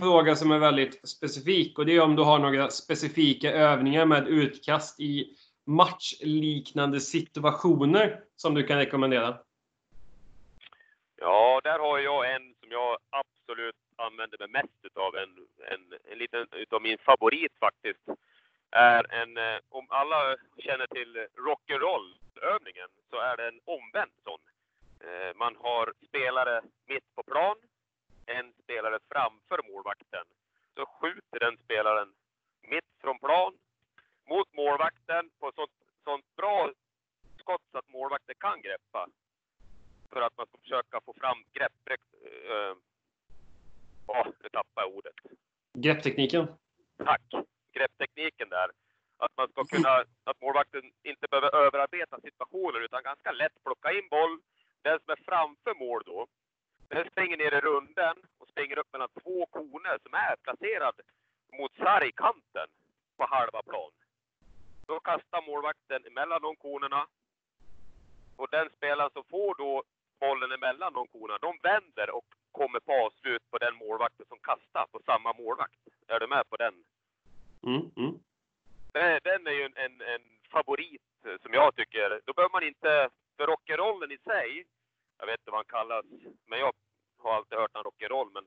fråga 0.00 0.36
som 0.36 0.50
är 0.50 0.58
väldigt 0.58 1.08
specifik 1.08 1.78
och 1.78 1.86
det 1.86 1.96
är 1.96 2.00
om 2.00 2.16
du 2.16 2.22
har 2.22 2.38
några 2.38 2.70
specifika 2.70 3.52
övningar 3.52 4.06
med 4.06 4.28
utkast 4.28 5.00
i 5.00 5.36
matchliknande 5.66 7.00
situationer 7.00 8.20
som 8.36 8.54
du 8.54 8.62
kan 8.62 8.78
rekommendera? 8.78 9.38
Ja, 11.16 11.60
där 11.64 11.78
har 11.78 11.98
jag 11.98 12.34
en 12.34 12.54
som 12.60 12.70
jag 12.70 12.98
absolut 13.10 13.76
använder 13.96 14.38
mig 14.38 14.48
mest 14.48 14.78
utav. 14.82 15.16
En, 15.16 15.32
en, 15.74 15.98
en 16.12 16.18
liten 16.18 16.46
utav 16.52 16.82
min 16.82 16.98
favorit 16.98 17.52
faktiskt. 17.60 18.00
Är 18.70 19.14
en, 19.14 19.36
eh, 19.36 19.58
om 19.68 19.86
alla 19.88 20.36
känner 20.58 20.86
till 20.86 21.26
rock'n'roll-övningen 21.46 22.90
så 23.10 23.16
är 23.16 23.36
det 23.36 23.48
en 23.48 23.60
omvänd 23.64 24.10
sån. 24.24 24.40
Eh, 25.00 25.36
man 25.36 25.56
har 25.56 25.92
spelare 26.08 26.62
mitt 26.88 27.14
på 27.14 27.22
plan, 27.22 27.56
en 28.26 28.52
spelare 28.62 28.98
framför 29.08 29.72
målvakten. 29.72 30.26
Så 30.74 30.86
skjuter 30.86 31.38
den 31.40 31.56
spelaren 31.64 32.08
mitt 32.62 32.90
från 33.00 33.18
plan 33.18 33.58
mot 34.28 34.52
målvakten 34.52 35.30
på 35.38 35.52
sånt, 35.54 35.70
sånt 36.04 36.36
bra 36.36 36.70
skott 37.38 37.62
så 37.72 37.78
att 37.78 37.88
målvakten 37.88 38.34
kan 38.38 38.62
greppa. 38.62 39.06
För 40.10 40.20
att 40.20 40.36
man 40.36 40.46
ska 40.46 40.58
försöka 40.58 41.00
få 41.00 41.12
fram 41.12 41.38
grepp... 41.52 41.72
Äh, 41.90 42.76
oh, 44.06 44.26
nu 44.42 44.48
tappade 44.48 44.86
jag 44.86 44.96
ordet. 44.96 45.14
Grepptekniken? 45.72 46.46
Tack! 47.04 47.22
Grepptekniken 47.72 48.48
där. 48.48 48.70
Att 49.16 49.36
man 49.36 49.48
ska 49.48 49.64
kunna, 49.64 50.04
att 50.24 50.40
målvakten 50.40 50.82
inte 51.02 51.26
behöver 51.30 51.54
överarbeta 51.56 52.20
situationen 52.20 52.82
utan 52.82 53.02
ganska 53.02 53.32
lätt 53.32 53.64
plocka 53.64 53.92
in 53.92 54.08
boll. 54.08 54.40
Den 54.82 54.98
som 55.00 55.10
är 55.12 55.20
framför 55.24 55.74
mål 55.74 56.02
då, 56.06 56.26
den 56.96 57.10
springer 57.10 57.36
ner 57.36 57.54
i 57.54 57.60
runden 57.60 58.16
och 58.38 58.48
springer 58.48 58.78
upp 58.78 58.92
mellan 58.92 59.08
två 59.22 59.46
koner 59.46 59.98
som 60.02 60.14
är 60.14 60.36
placerad 60.36 60.94
mot 61.58 61.74
sargkanten 61.76 62.68
på 63.16 63.24
halva 63.24 63.62
plan. 63.62 63.92
Då 64.86 65.00
kastar 65.00 65.42
målvakten 65.46 66.06
emellan 66.06 66.42
de 66.42 66.56
konerna. 66.56 67.06
Och 68.36 68.48
den 68.50 68.68
spelaren 68.76 69.10
som 69.10 69.24
får 69.24 69.54
då 69.54 69.82
bollen 70.20 70.52
emellan 70.52 70.92
de 70.92 71.06
konerna, 71.06 71.38
de 71.38 71.58
vänder 71.62 72.10
och 72.10 72.24
kommer 72.52 72.80
på 72.80 72.92
avslut 72.92 73.50
på 73.50 73.58
den 73.58 73.74
målvakten 73.74 74.26
som 74.28 74.38
kastar 74.38 74.86
på 74.92 75.00
samma 75.06 75.32
målvakt. 75.32 75.80
Är 76.06 76.20
du 76.20 76.26
med 76.26 76.50
på 76.50 76.56
den? 76.56 76.74
Mm, 77.62 77.90
mm. 77.96 78.14
Den 79.22 79.46
är 79.46 79.50
ju 79.50 79.64
en, 79.64 79.76
en, 79.76 80.00
en, 80.00 80.22
favorit 80.50 81.02
som 81.42 81.52
jag 81.52 81.76
tycker. 81.76 82.20
Då 82.24 82.32
behöver 82.32 82.52
man 82.52 82.62
inte, 82.62 83.08
för 83.36 83.46
rock'n'rollen 83.46 84.12
i 84.12 84.18
sig, 84.18 84.64
jag 85.18 85.26
vet 85.26 85.40
inte 85.40 85.50
vad 85.50 85.58
han 85.58 85.64
kallas, 85.78 86.04
men 86.46 86.58
jag 86.58 86.69
har 87.22 87.34
alltid 87.34 87.58
hört 87.58 87.70
han 87.74 87.84
rock'n'roll, 87.84 88.30
men 88.34 88.44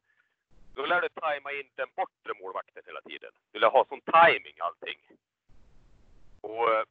då 0.75 0.85
lär 0.85 1.01
du 1.01 1.09
tajma 1.09 1.51
in 1.51 1.69
den 1.75 1.89
bortre 1.95 2.33
målvakten 2.41 2.83
hela 2.85 3.01
tiden. 3.01 3.31
Du 3.51 3.59
lär 3.59 3.69
ha 3.69 3.85
sån 3.85 4.01
timing 4.01 4.57
allting. 4.67 4.99
Och 6.41 6.65
eh, 6.73 6.85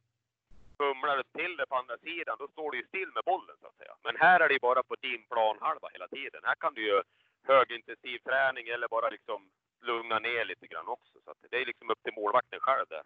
fumlar 0.77 1.17
du 1.17 1.23
till 1.39 1.57
det 1.57 1.65
på 1.65 1.75
andra 1.75 1.97
sidan, 1.97 2.35
då 2.39 2.47
står 2.47 2.71
du 2.71 2.77
ju 2.77 2.85
still 2.87 3.11
med 3.15 3.23
bollen 3.25 3.55
så 3.61 3.67
att 3.67 3.77
säga. 3.81 3.93
Men 4.03 4.15
här 4.15 4.39
är 4.39 4.47
det 4.47 4.53
ju 4.53 4.59
bara 4.69 4.83
på 4.83 4.95
din 5.01 5.23
planhalva 5.31 5.87
hela 5.93 6.07
tiden. 6.07 6.41
Här 6.43 6.55
kan 6.55 6.73
du 6.73 6.81
ju 6.89 7.01
högintensiv 7.43 8.17
träning 8.27 8.67
eller 8.67 8.87
bara 8.87 9.09
liksom 9.09 9.49
lugna 9.81 10.19
ner 10.19 10.45
lite 10.45 10.67
grann 10.67 10.87
också. 10.87 11.13
Så 11.23 11.31
att 11.31 11.37
det 11.49 11.57
är 11.61 11.65
liksom 11.65 11.89
upp 11.89 12.03
till 12.03 12.13
målvakten 12.13 12.59
själv 12.59 12.85
där. 12.89 13.03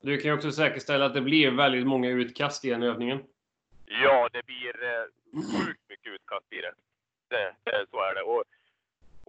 Du 0.00 0.16
kan 0.18 0.30
ju 0.30 0.36
också 0.36 0.52
säkerställa 0.52 1.04
att 1.06 1.14
det 1.14 1.20
blir 1.20 1.50
väldigt 1.50 1.86
många 1.86 2.08
utkast 2.10 2.64
i 2.64 2.70
den 2.70 2.82
övningen. 2.82 3.24
Ja, 3.86 4.28
det 4.32 4.46
blir 4.46 4.84
eh, 4.84 5.04
sjukt 5.32 5.88
mycket 5.88 6.12
utkast 6.12 6.52
i 6.52 6.60
det 6.60 6.72
det, 7.28 7.54
det 7.64 7.86
så 7.90 8.00
är 8.02 8.14
det. 8.14 8.22
Och 8.22 8.44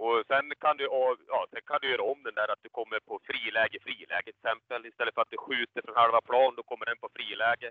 och 0.06 0.24
sen 0.27 0.46
kan 0.63 0.77
du, 0.77 0.84
ja, 0.84 1.46
sen 1.51 1.62
kan 1.65 1.79
du 1.82 1.88
göra 1.91 2.03
om 2.13 2.24
den 2.24 2.36
där 2.39 2.51
att 2.53 2.63
du 2.65 2.70
kommer 2.70 3.00
på 3.00 3.20
friläge, 3.27 3.77
friläge 3.86 4.24
till 4.25 4.39
exempel. 4.39 4.86
Istället 4.86 5.13
för 5.15 5.22
att 5.22 5.34
du 5.36 5.38
skjuter 5.38 5.82
från 5.86 5.96
halva 5.96 6.22
plan, 6.22 6.53
då 6.58 6.63
kommer 6.63 6.86
den 6.86 7.00
på 7.03 7.10
friläge. 7.15 7.70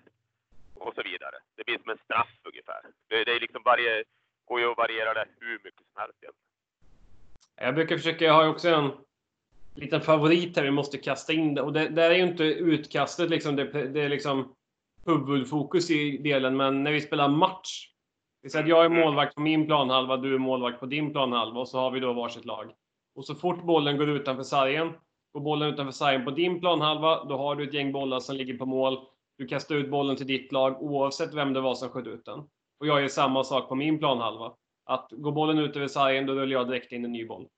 Och 0.74 0.94
så 0.94 1.02
vidare. 1.02 1.36
Det 1.56 1.64
blir 1.66 1.78
som 1.78 1.90
en 1.90 2.04
straff 2.04 2.34
ungefär. 2.50 2.82
Det, 3.08 3.24
det 3.24 3.32
är 3.36 3.40
liksom 3.40 3.62
varje, 3.64 4.04
går 4.44 4.60
ju 4.60 4.70
att 4.70 4.76
variera 4.76 5.14
det 5.14 5.26
hur 5.40 5.58
mycket 5.64 5.84
som 5.88 5.96
helst 6.02 6.18
egentligen. 6.22 6.48
Jag 7.66 7.74
brukar 7.74 7.96
försöka, 7.96 8.24
jag 8.24 8.32
har 8.32 8.44
ju 8.44 8.50
också 8.50 8.68
en 8.68 8.90
liten 9.74 10.00
favorit 10.00 10.56
här 10.56 10.64
vi 10.64 10.70
måste 10.70 10.98
kasta 10.98 11.32
in. 11.32 11.54
Det. 11.54 11.62
Och 11.62 11.72
det 11.72 11.88
där 11.88 12.10
är 12.10 12.14
ju 12.14 12.22
inte 12.22 12.44
utkastet 12.44 13.30
liksom, 13.30 13.56
det, 13.56 13.64
det 13.94 14.00
är 14.00 14.08
liksom 14.08 14.54
huvudfokus 15.06 15.90
i 15.90 16.18
delen. 16.18 16.56
Men 16.56 16.84
när 16.84 16.92
vi 16.92 17.00
spelar 17.00 17.28
match 17.28 17.88
vi 18.42 18.58
att 18.58 18.68
jag 18.68 18.84
är 18.84 18.88
målvakt 18.88 19.34
på 19.34 19.40
min 19.40 19.66
planhalva, 19.66 20.16
du 20.16 20.34
är 20.34 20.38
målvakt 20.38 20.80
på 20.80 20.86
din 20.86 21.12
planhalva 21.12 21.60
och 21.60 21.68
så 21.68 21.78
har 21.78 21.90
vi 21.90 22.00
då 22.00 22.12
varsitt 22.12 22.44
lag. 22.44 22.72
Och 23.14 23.24
så 23.24 23.34
fort 23.34 23.62
bollen 23.64 23.96
går 23.96 24.08
utanför 24.08 24.42
sargen, 24.42 24.92
går 25.32 25.40
bollen 25.40 25.68
utanför 25.68 25.92
sargen 25.92 26.24
på 26.24 26.30
din 26.30 26.60
planhalva, 26.60 27.24
då 27.24 27.36
har 27.36 27.56
du 27.56 27.64
ett 27.64 27.74
gäng 27.74 27.92
bollar 27.92 28.20
som 28.20 28.36
ligger 28.36 28.58
på 28.58 28.66
mål. 28.66 28.98
Du 29.38 29.46
kastar 29.46 29.74
ut 29.74 29.90
bollen 29.90 30.16
till 30.16 30.26
ditt 30.26 30.52
lag 30.52 30.82
oavsett 30.82 31.34
vem 31.34 31.52
det 31.52 31.60
var 31.60 31.74
som 31.74 31.88
sköt 31.88 32.06
ut 32.06 32.24
den. 32.24 32.38
Och 32.80 32.86
jag 32.86 33.00
gör 33.00 33.08
samma 33.08 33.44
sak 33.44 33.68
på 33.68 33.74
min 33.74 33.98
planhalva. 33.98 34.52
Att 34.84 35.08
går 35.10 35.32
bollen 35.32 35.58
ut 35.58 35.76
över 35.76 35.88
sargen, 35.88 36.26
då 36.26 36.34
rullar 36.34 36.52
jag 36.52 36.68
direkt 36.68 36.92
in 36.92 37.04
en 37.04 37.12
ny 37.12 37.26
boll. 37.26 37.48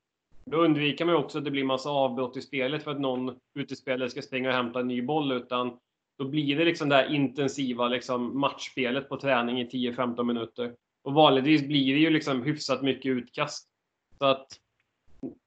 Då 0.45 0.57
undviker 0.57 1.05
man 1.05 1.15
också 1.15 1.39
att 1.39 1.45
det 1.45 1.51
blir 1.51 1.65
massa 1.65 1.91
avbrott 1.91 2.37
i 2.37 2.41
spelet 2.41 2.85
för 2.85 2.91
att 2.91 3.01
någon 3.01 3.37
utespelare 3.55 4.11
ska 4.11 4.23
springa 4.23 4.49
och 4.49 4.55
hämta 4.55 4.81
en 4.81 4.89
ny 4.89 5.03
boll, 5.03 5.33
utan 5.33 5.79
då 6.21 6.29
blir 6.29 6.57
det 6.57 6.65
liksom 6.65 6.89
det 6.89 6.95
här 6.95 7.15
intensiva 7.15 7.89
liksom 7.89 8.41
matchspelet 8.41 9.09
på 9.09 9.17
träning 9.17 9.61
i 9.61 9.65
10-15 9.65 10.23
minuter. 10.23 10.75
Och 11.03 11.15
vanligtvis 11.15 11.67
blir 11.67 11.95
det 11.95 12.01
ju 12.01 12.11
liksom 12.11 12.43
hyfsat 12.43 12.83
mycket 12.83 13.07
utkast. 13.07 13.69
Så 14.19 14.25
att 14.25 14.47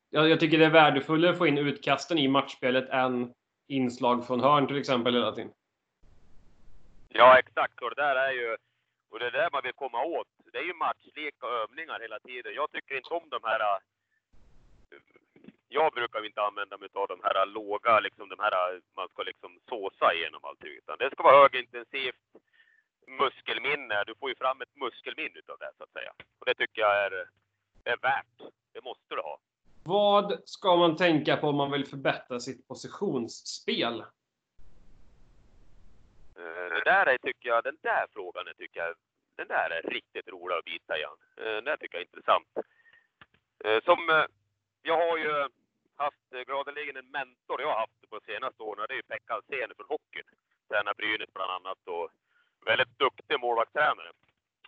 jag, 0.09 0.29
jag 0.29 0.39
tycker 0.39 0.57
det 0.57 0.65
är 0.65 0.69
värdefullare 0.69 1.31
att 1.31 1.37
få 1.37 1.47
in 1.47 1.57
utkasten 1.57 2.17
i 2.17 2.27
matchspelet 2.27 2.89
än 2.89 3.33
inslag 3.67 4.27
från 4.27 4.39
hörn 4.39 4.67
till 4.67 4.77
exempel 4.77 5.13
hela 5.13 5.31
tiden. 5.31 5.51
Ja, 7.09 7.39
exakt. 7.39 7.81
Och 7.81 7.89
det 7.89 8.01
där 8.01 8.15
är 8.15 8.31
ju 8.31 8.57
och 9.09 9.19
det 9.19 9.27
är 9.27 9.31
där 9.31 9.49
man 9.51 9.61
vill 9.63 9.73
komma 9.73 10.03
åt. 10.03 10.27
Det 10.53 10.57
är 10.57 10.63
ju 10.63 10.73
matchlika 10.73 11.47
övningar 11.47 11.99
hela 11.99 12.19
tiden. 12.19 12.53
Jag 12.55 12.71
tycker 12.71 12.95
inte 12.97 13.13
om 13.13 13.29
de 13.29 13.39
här 13.43 13.79
jag 15.73 15.93
brukar 15.93 16.25
inte 16.25 16.41
använda 16.41 16.77
mig 16.77 16.89
av 16.93 17.07
de 17.07 17.19
här 17.23 17.45
låga, 17.45 17.99
liksom 17.99 18.29
de 18.29 18.39
här 18.39 18.81
man 18.95 19.07
ska 19.09 19.23
liksom 19.23 19.59
såsa 19.69 20.13
igenom 20.13 20.39
allting. 20.43 20.71
Utan 20.71 20.97
det 20.97 21.11
ska 21.11 21.23
vara 21.23 21.41
högintensivt. 21.41 22.25
muskelminne. 23.07 24.03
Du 24.07 24.15
får 24.15 24.29
ju 24.29 24.35
fram 24.35 24.61
ett 24.61 24.75
muskelminne 24.75 25.39
utav 25.39 25.57
det 25.59 25.71
så 25.77 25.83
att 25.83 25.91
säga. 25.91 26.13
Och 26.39 26.45
det 26.45 26.55
tycker 26.55 26.81
jag 26.81 27.05
är, 27.05 27.11
är 27.83 27.97
värt. 27.97 28.51
Det 28.73 28.83
måste 28.83 29.15
du 29.15 29.21
ha. 29.21 29.39
Vad 29.83 30.39
ska 30.45 30.75
man 30.75 30.95
tänka 30.97 31.37
på 31.37 31.47
om 31.47 31.55
man 31.55 31.71
vill 31.71 31.87
förbättra 31.87 32.39
sitt 32.39 32.67
positionsspel? 32.67 33.99
Eh, 36.39 36.67
det 36.75 36.83
där 36.85 37.05
är, 37.05 37.17
tycker 37.17 37.49
jag, 37.49 37.63
den 37.63 37.77
där 37.81 38.05
frågan 38.13 38.47
är, 38.47 38.53
tycker 38.53 38.79
jag, 38.79 38.95
den 39.35 39.47
där 39.47 39.69
är 39.69 39.89
riktigt 39.89 40.27
rolig 40.27 40.55
att 40.55 40.65
bita 40.65 40.97
i. 40.97 41.03
Eh, 41.03 41.09
den 41.37 41.63
där 41.63 41.77
tycker 41.77 41.97
jag 41.97 42.01
är 42.01 42.05
intressant. 42.05 42.47
Eh, 43.65 43.83
som, 43.83 44.25
jag 44.81 44.97
har 44.97 45.17
ju 45.17 45.49
haft 45.97 46.33
eh, 46.33 46.41
gladeligen 46.41 46.97
en 46.97 47.11
mentor 47.11 47.61
jag 47.61 47.67
har 47.67 47.79
haft 47.79 48.09
på 48.09 48.19
senaste 48.25 48.63
åren. 48.63 48.85
Det 48.87 48.93
är 48.93 49.01
ju 49.03 49.09
Pekka 49.11 49.33
Alsen 49.33 49.71
från 49.77 49.87
hockeyn. 49.87 50.29
Tränar 50.67 50.93
Brynäs 50.93 51.33
bland 51.33 51.51
annat 51.51 51.87
och 51.87 52.09
väldigt 52.65 52.99
duktig 52.99 53.39
målvaktstränare. 53.39 54.11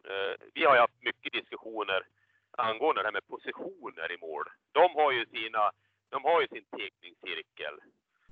Eh, 0.03 0.34
vi 0.53 0.65
har 0.65 0.75
ju 0.75 0.82
haft 0.82 1.03
mycket 1.03 1.34
diskussioner 1.34 2.08
angående 2.51 3.01
det 3.01 3.08
här 3.08 3.13
med 3.13 3.27
positioner 3.27 4.12
i 4.12 4.17
mål. 4.17 4.46
De 4.72 4.96
har 4.96 5.12
ju 5.12 5.25
sina, 5.25 5.72
de 6.10 6.24
har 6.24 6.41
ju 6.41 6.48
sin 6.48 6.65
teckningscirkel. 6.65 7.75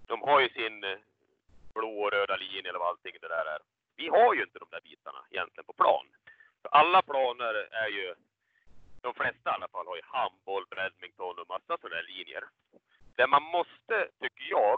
De 0.08 0.22
har 0.22 0.40
ju 0.42 0.50
sin 0.50 0.84
eh, 0.84 0.98
blå 1.74 2.02
och 2.04 2.12
röda 2.12 2.36
linje 2.36 2.70
eller 2.70 2.80
vad 2.80 2.88
allting 2.88 3.16
det 3.22 3.28
där 3.28 3.46
är. 3.56 3.60
Vi 3.96 4.08
har 4.08 4.34
ju 4.34 4.42
inte 4.44 4.60
de 4.60 4.68
där 4.72 4.82
bitarna 4.82 5.26
egentligen 5.32 5.66
på 5.66 5.74
plan. 5.74 6.06
För 6.62 6.70
alla 6.70 7.02
planer 7.02 7.54
är 7.72 7.88
ju, 7.88 8.16
de 9.04 9.14
flesta 9.14 9.50
i 9.50 9.54
alla 9.54 9.68
fall, 9.68 9.88
har 9.88 9.96
ju 9.96 10.02
handboll, 10.06 10.66
badminton 10.70 11.40
och 11.40 11.50
massa 11.50 11.78
sådana 11.82 12.02
linjer. 12.02 12.44
Det 13.16 13.28
man 13.28 13.44
måste, 13.44 13.96
tycker 14.22 14.46
jag, 14.58 14.78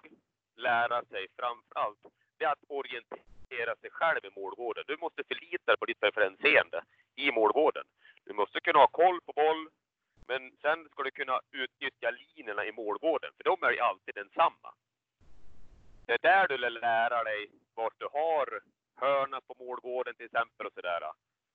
lära 0.56 1.06
sig 1.06 1.28
framförallt, 1.38 2.04
det 2.38 2.46
är 2.46 2.52
att 2.52 2.70
orientera 2.80 3.76
sig 3.82 3.90
själv 3.92 4.22
i 4.26 4.40
målgården. 4.40 4.84
Du 4.88 4.98
måste 4.98 5.24
förlita 5.28 5.72
dig 5.72 5.78
på 5.78 5.86
ditt 5.86 6.00
preferensseende 6.00 6.84
i 7.16 7.32
målgården. 7.32 7.86
Du 8.26 8.34
måste 8.34 8.60
kunna 8.60 8.80
ha 8.80 8.88
koll 8.88 9.22
på 9.22 9.34
boll, 9.34 9.70
men 10.28 10.42
sen 10.62 10.90
ska 10.92 11.04
du 11.04 11.12
kunna 11.12 11.40
utnyttja 11.52 12.12
linjerna 12.12 12.66
i 12.66 12.72
målgården, 12.72 13.32
för 13.38 13.44
de 13.44 13.64
är 13.64 13.72
ju 13.72 13.80
alltid 13.80 14.16
densamma. 14.16 14.70
Det 16.06 16.14
är 16.14 16.18
där 16.18 16.48
du 16.48 16.58
lär 16.58 16.70
lära 16.70 17.24
dig 17.24 17.48
vart 17.76 18.00
du 18.00 18.08
har 18.12 18.62
hörna 18.96 19.42
på 19.42 19.56
målgården 19.60 20.16
till 20.16 20.26
exempel 20.26 20.68
och 20.68 20.74
sådär. 20.74 21.02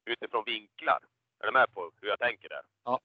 Utifrån 0.05 0.45
vinklar. 0.45 1.01
Är 1.41 1.47
du 1.47 1.53
med 1.53 1.75
på 1.75 1.91
hur 2.01 2.09
jag 2.09 2.19
tänker 2.19 2.49
där? 2.49 2.63
Ja. 2.85 3.01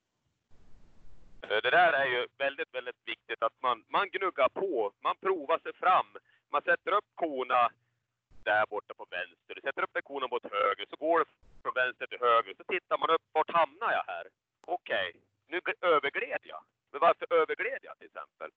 Eh, 1.41 1.61
det 1.63 1.69
där 1.69 1.93
är 1.93 2.05
ju 2.05 2.27
väldigt, 2.37 2.75
väldigt 2.75 3.01
viktigt 3.05 3.43
att 3.43 3.61
man, 3.61 3.83
man 3.87 4.09
gnuggar 4.09 4.49
på, 4.49 4.91
man 5.03 5.15
provar 5.15 5.59
sig 5.59 5.73
fram. 5.73 6.07
Man 6.51 6.61
sätter 6.61 6.91
upp 6.91 7.09
korna 7.15 7.69
där 8.43 8.65
borta 8.65 8.93
på 8.93 9.05
vänster. 9.09 9.55
Du 9.55 9.61
sätter 9.61 9.83
upp 9.83 9.95
en 9.95 10.01
kona 10.01 10.27
mot 10.27 10.51
höger, 10.51 10.85
så 10.89 10.95
går 10.95 11.19
det 11.19 11.25
från 11.61 11.73
vänster 11.73 12.07
till 12.07 12.19
höger. 12.19 12.53
Så 12.57 12.63
tittar 12.63 12.97
man 12.97 13.09
upp, 13.09 13.21
vart 13.31 13.51
hamnar 13.51 13.91
jag 13.91 14.03
här? 14.13 14.25
Okej, 14.65 15.09
okay, 15.09 15.21
nu 15.47 15.57
övergled 15.81 16.43
jag. 16.43 16.63
Men 16.91 17.01
varför 17.01 17.33
övergled 17.33 17.81
jag 17.81 17.97
till 17.97 18.07
exempel? 18.07 18.49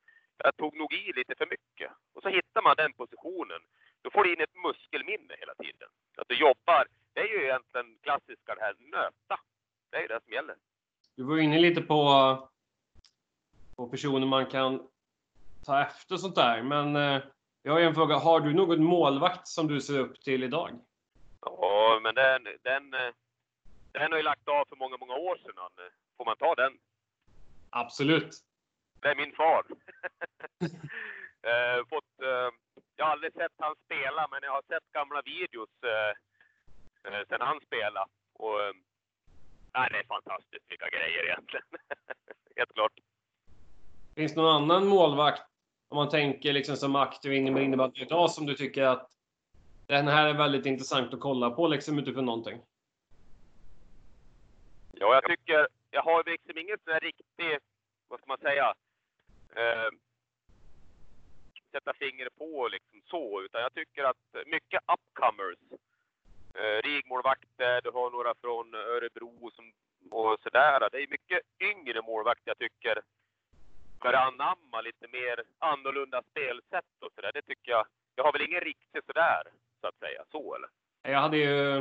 Jag 0.45 0.57
tog 0.57 0.77
nog 0.77 0.93
i 0.93 1.13
lite 1.13 1.35
för 1.35 1.47
mycket. 1.47 1.91
Och 2.15 2.23
så 2.23 2.29
hittar 2.29 2.63
man 2.63 2.77
den 2.77 2.93
positionen. 2.93 3.63
Då 4.03 4.11
får 4.11 4.25
du 4.25 4.33
in 4.33 4.41
ett 4.41 4.63
muskelminne 4.65 5.35
hela 5.39 5.55
tiden. 5.55 5.89
Att 6.17 6.29
du 6.29 6.35
jobbar. 6.35 6.87
Det 7.13 7.21
är 7.21 7.27
ju 7.27 7.45
egentligen 7.45 7.99
klassiska 8.03 8.55
det 8.55 8.61
här, 8.61 8.75
nöta. 8.79 9.37
Det 9.91 9.97
är 9.97 10.09
det 10.09 10.21
som 10.25 10.33
gäller. 10.33 10.57
Du 11.17 11.23
var 11.23 11.39
inne 11.39 11.59
lite 11.59 11.81
på, 11.81 12.49
på 13.77 13.89
personer 13.89 14.27
man 14.27 14.47
kan 14.47 14.89
ta 15.65 15.83
efter 15.83 16.17
sånt 16.17 16.35
där. 16.35 16.63
Men 16.63 16.97
eh, 16.97 17.23
jag 17.63 17.73
har 17.73 17.81
en 17.81 17.95
fråga. 17.95 18.17
Har 18.17 18.41
du 18.41 18.55
någon 18.55 18.85
målvakt 18.85 19.49
som 19.49 19.67
du 19.67 19.81
ser 19.81 19.99
upp 19.99 20.21
till 20.21 20.45
idag? 20.45 20.81
Ja, 21.41 22.01
men 22.03 22.15
den, 22.15 22.45
den, 22.63 22.91
den 23.93 24.13
har 24.13 24.17
ju 24.17 24.23
lagt 24.23 24.49
av 24.49 24.65
för 24.69 24.77
många, 24.77 24.97
många 24.97 25.15
år 25.15 25.37
sedan. 25.37 25.91
Får 26.17 26.25
man 26.25 26.37
ta 26.37 26.55
den? 26.55 26.79
Absolut. 27.71 28.35
Det 29.01 29.09
är 29.09 29.17
min 29.17 29.33
far. 29.33 29.65
eh, 31.51 31.87
fått, 31.89 32.23
eh, 32.23 32.51
jag 32.97 33.05
har 33.05 33.13
aldrig 33.13 33.33
sett 33.33 33.53
han 33.59 33.75
spela, 33.85 34.29
men 34.31 34.41
jag 34.43 34.53
har 34.53 34.63
sett 34.63 34.93
gamla 34.93 35.23
videos 35.23 35.71
eh, 35.83 37.13
eh 37.13 37.27
sen 37.29 37.41
han 37.41 37.61
spelade. 37.61 38.07
Och, 38.33 38.59
eh, 39.87 39.93
det 39.93 39.99
är 39.99 40.05
fantastiskt 40.05 40.65
vilka 40.69 40.89
grejer 40.89 41.25
egentligen. 41.25 41.67
Helt 42.57 42.75
klart. 42.75 42.93
Finns 44.15 44.35
det 44.35 44.41
någon 44.41 44.63
annan 44.63 44.87
målvakt 44.87 45.43
om 45.89 45.97
man 45.97 46.09
tänker 46.09 46.53
liksom 46.53 46.77
som 46.77 46.97
aktiv 46.97 47.33
inom 47.33 47.59
innebandy 47.59 48.01
idag 48.01 48.31
som 48.31 48.47
du 48.47 48.55
tycker 48.55 48.83
att 48.83 49.11
den 49.87 50.09
här 50.09 50.29
är 50.29 50.35
väldigt 50.35 50.67
intressant 50.67 51.15
att 51.15 51.21
kolla 51.21 51.51
på 51.51 51.69
liksom 51.69 51.99
utifrån 51.99 52.25
någonting? 52.25 52.63
Ja, 54.93 55.15
jag 55.15 55.25
tycker, 55.25 55.69
jag 55.91 56.03
har 56.03 56.25
liksom 56.25 56.59
ingen 56.59 56.79
sån 56.85 56.93
här 56.93 57.01
riktig, 57.01 57.59
vad 58.09 58.21
ska 58.21 58.29
man 58.29 58.39
säga, 58.39 58.75
eh, 59.57 59.91
sätta 61.73 61.93
fingret 61.95 62.37
på 62.39 62.69
liksom 62.69 63.01
så, 63.05 63.43
utan 63.43 63.61
jag 63.61 63.75
tycker 63.75 64.05
att 64.05 64.47
mycket 64.47 64.83
upcomers, 64.95 65.59
eh, 66.55 66.79
rigmålvakter, 66.89 67.81
du 67.85 67.91
har 67.91 68.11
några 68.11 68.35
från 68.43 68.75
Örebro 68.75 69.51
som, 69.55 69.73
och 70.11 70.37
sådär. 70.43 70.89
Det 70.93 70.99
är 71.03 71.17
mycket 71.17 71.41
yngre 71.61 72.03
målvakter 72.03 72.51
jag 72.51 72.59
tycker 72.59 73.03
börja 74.03 74.19
anamma 74.19 74.81
lite 74.81 75.07
mer 75.13 75.43
annorlunda 75.59 76.23
spelsätt 76.31 76.95
och 77.01 77.13
sådär. 77.15 77.31
Det 77.35 77.43
tycker 77.43 77.71
jag. 77.71 77.87
Jag 78.15 78.25
har 78.25 78.33
väl 78.33 78.43
ingen 78.49 78.61
riktig 78.61 79.05
sådär, 79.07 79.43
så 79.81 79.87
att 79.87 79.99
säga. 79.99 80.25
Så 80.33 80.55
eller? 80.55 80.69
Jag 81.03 81.21
hade 81.21 81.37
ju 81.37 81.77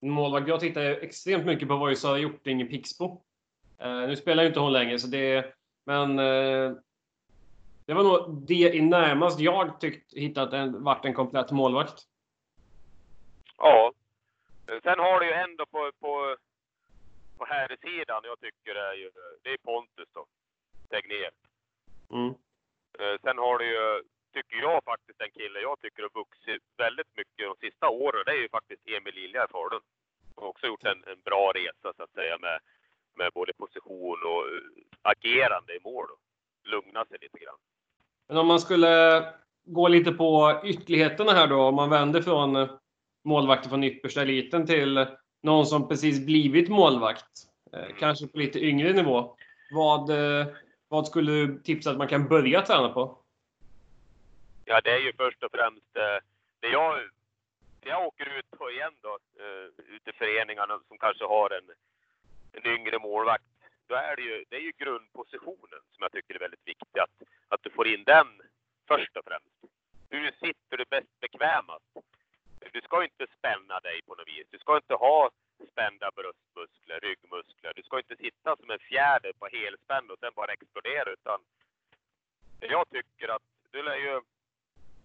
en 0.00 0.10
målvakt 0.10 0.48
jag 0.48 0.60
tittade 0.60 0.96
extremt 0.96 1.46
mycket 1.46 1.68
på 1.68 1.76
var 1.76 1.88
ju 1.88 1.96
Sara 1.96 2.18
Hjorting 2.18 2.62
i 2.62 2.64
Pixbo. 2.64 3.22
Uh, 3.84 4.08
nu 4.08 4.16
spelar 4.16 4.42
ju 4.42 4.48
inte 4.48 4.60
hon 4.60 4.72
längre, 4.72 4.98
så 4.98 5.06
det... 5.06 5.54
Men 5.84 6.18
uh, 6.18 6.76
det 7.86 7.94
var 7.94 8.02
nog 8.02 8.46
det 8.46 8.74
i 8.74 8.80
närmast 8.80 9.40
jag 9.40 9.80
tyckt 9.80 10.14
hittat 10.14 10.52
en, 10.52 10.82
vart 10.82 11.04
en 11.04 11.14
komplett 11.14 11.50
målvakt. 11.50 12.02
Ja. 13.58 13.92
Sen 14.82 14.98
har 14.98 15.20
du 15.20 15.26
ju 15.26 15.32
ändå 15.32 15.66
på, 15.66 15.90
på, 16.00 16.36
på 17.38 17.44
här 17.44 17.76
sidan 17.82 18.22
jag 18.24 18.40
tycker 18.40 18.74
det 18.74 18.80
är 18.80 18.94
ju, 18.94 19.10
det 19.42 19.50
är 19.50 19.56
Pontus 19.56 20.08
då. 20.12 20.26
Tegnér. 20.90 21.30
Mm. 22.10 22.34
Eh, 22.98 23.16
sen 23.22 23.38
har 23.38 23.58
du 23.58 23.66
ju, 23.66 24.02
tycker 24.32 24.56
jag 24.56 24.84
faktiskt, 24.84 25.20
en 25.20 25.30
kille 25.30 25.60
jag 25.60 25.80
tycker 25.80 26.02
har 26.02 26.20
vuxit 26.20 26.62
väldigt 26.76 27.16
mycket 27.16 27.48
de 27.50 27.68
sista 27.68 27.88
åren. 27.88 28.22
Det 28.26 28.32
är 28.32 28.42
ju 28.42 28.48
faktiskt 28.48 28.82
Emil 28.88 29.14
Lilja 29.14 29.44
i 29.44 29.48
Falun. 29.52 29.80
Har 30.36 30.48
också 30.48 30.66
gjort 30.66 30.84
en, 30.84 31.04
en 31.06 31.20
bra 31.24 31.52
resa 31.54 31.92
så 31.96 32.02
att 32.02 32.12
säga 32.12 32.38
med, 32.38 32.58
med 33.14 33.30
både 33.34 33.52
position 33.52 34.18
och 34.30 34.42
eh, 34.52 34.62
agerande 35.02 35.76
i 35.76 35.80
mål. 35.84 36.06
Då. 36.08 36.16
Lugna 36.70 37.04
sig 37.04 37.18
lite 37.20 37.38
grann. 37.38 37.58
Men 38.28 38.36
om 38.36 38.46
man 38.46 38.60
skulle 38.60 39.24
gå 39.64 39.88
lite 39.88 40.12
på 40.12 40.60
ytterligheterna 40.64 41.32
här 41.32 41.46
då, 41.46 41.60
om 41.60 41.74
man 41.74 41.90
vänder 41.90 42.22
från 42.22 42.56
eh, 42.56 42.70
målvakter 43.24 43.68
från 43.68 43.84
yppersta 43.84 44.22
eliten 44.22 44.66
till 44.66 45.06
någon 45.42 45.66
som 45.66 45.88
precis 45.88 46.26
blivit 46.26 46.68
målvakt, 46.68 47.26
mm. 47.72 47.92
kanske 47.98 48.26
på 48.26 48.38
lite 48.38 48.58
yngre 48.64 48.92
nivå. 48.92 49.36
Vad, 49.70 50.10
vad 50.88 51.06
skulle 51.06 51.32
du 51.32 51.62
tipsa 51.62 51.90
att 51.90 51.98
man 51.98 52.08
kan 52.08 52.28
börja 52.28 52.62
träna 52.62 52.88
på? 52.88 53.22
Ja, 54.64 54.80
det 54.80 54.90
är 54.90 54.98
ju 54.98 55.12
först 55.12 55.42
och 55.42 55.52
främst 55.52 55.96
eh, 55.96 56.18
det 56.60 56.68
jag, 56.68 57.00
det 57.80 57.88
jag 57.88 58.06
åker 58.06 58.38
ut 58.38 58.50
på 58.58 58.70
igen 58.70 58.94
då, 59.00 59.18
eh, 59.44 59.94
ute 59.94 60.10
i 60.10 60.12
föreningarna 60.12 60.80
som 60.88 60.98
kanske 60.98 61.24
har 61.24 61.50
en, 61.58 61.68
en 62.52 62.66
yngre 62.76 62.98
målvakt. 62.98 63.44
Då 63.86 63.94
är 63.94 64.16
det 64.16 64.22
ju, 64.22 64.44
det 64.48 64.56
är 64.56 64.60
ju 64.60 64.72
grundpositionen 64.78 65.82
som 65.92 66.00
jag 66.00 66.12
tycker 66.12 66.34
är 66.34 66.38
väldigt 66.38 66.68
viktig. 66.68 67.00
Att, 67.00 67.16
att 67.48 67.62
du 67.62 67.70
får 67.70 67.88
in 67.88 68.04
den 68.04 68.28
först 68.88 69.16
och 69.16 69.24
främst. 69.24 69.58
Hur 70.10 70.30
sitter 70.30 70.76
du 70.76 70.84
bäst 70.90 71.20
bekvämast? 71.20 71.92
Du 72.72 72.80
ska 72.80 73.04
inte 73.04 73.26
spänna 73.38 73.80
dig 73.80 74.02
på 74.02 74.14
något 74.14 74.28
vis. 74.28 74.46
Du 74.50 74.58
ska 74.58 74.76
inte 74.76 74.94
ha 74.94 75.30
spända 75.72 76.10
bröstmuskler, 76.10 77.00
ryggmuskler. 77.00 77.72
Du 77.76 77.82
ska 77.82 77.98
inte 77.98 78.16
sitta 78.16 78.56
som 78.56 78.70
en 78.70 78.78
fjäder 78.78 79.32
på 79.32 79.46
helspänn 79.46 80.10
och 80.10 80.18
sen 80.18 80.32
bara 80.34 80.52
explodera 80.52 81.10
utan 81.12 81.40
jag 82.60 82.90
tycker 82.90 83.28
att 83.28 83.42
du 83.70 83.82
lär 83.82 83.96
ju 83.96 84.20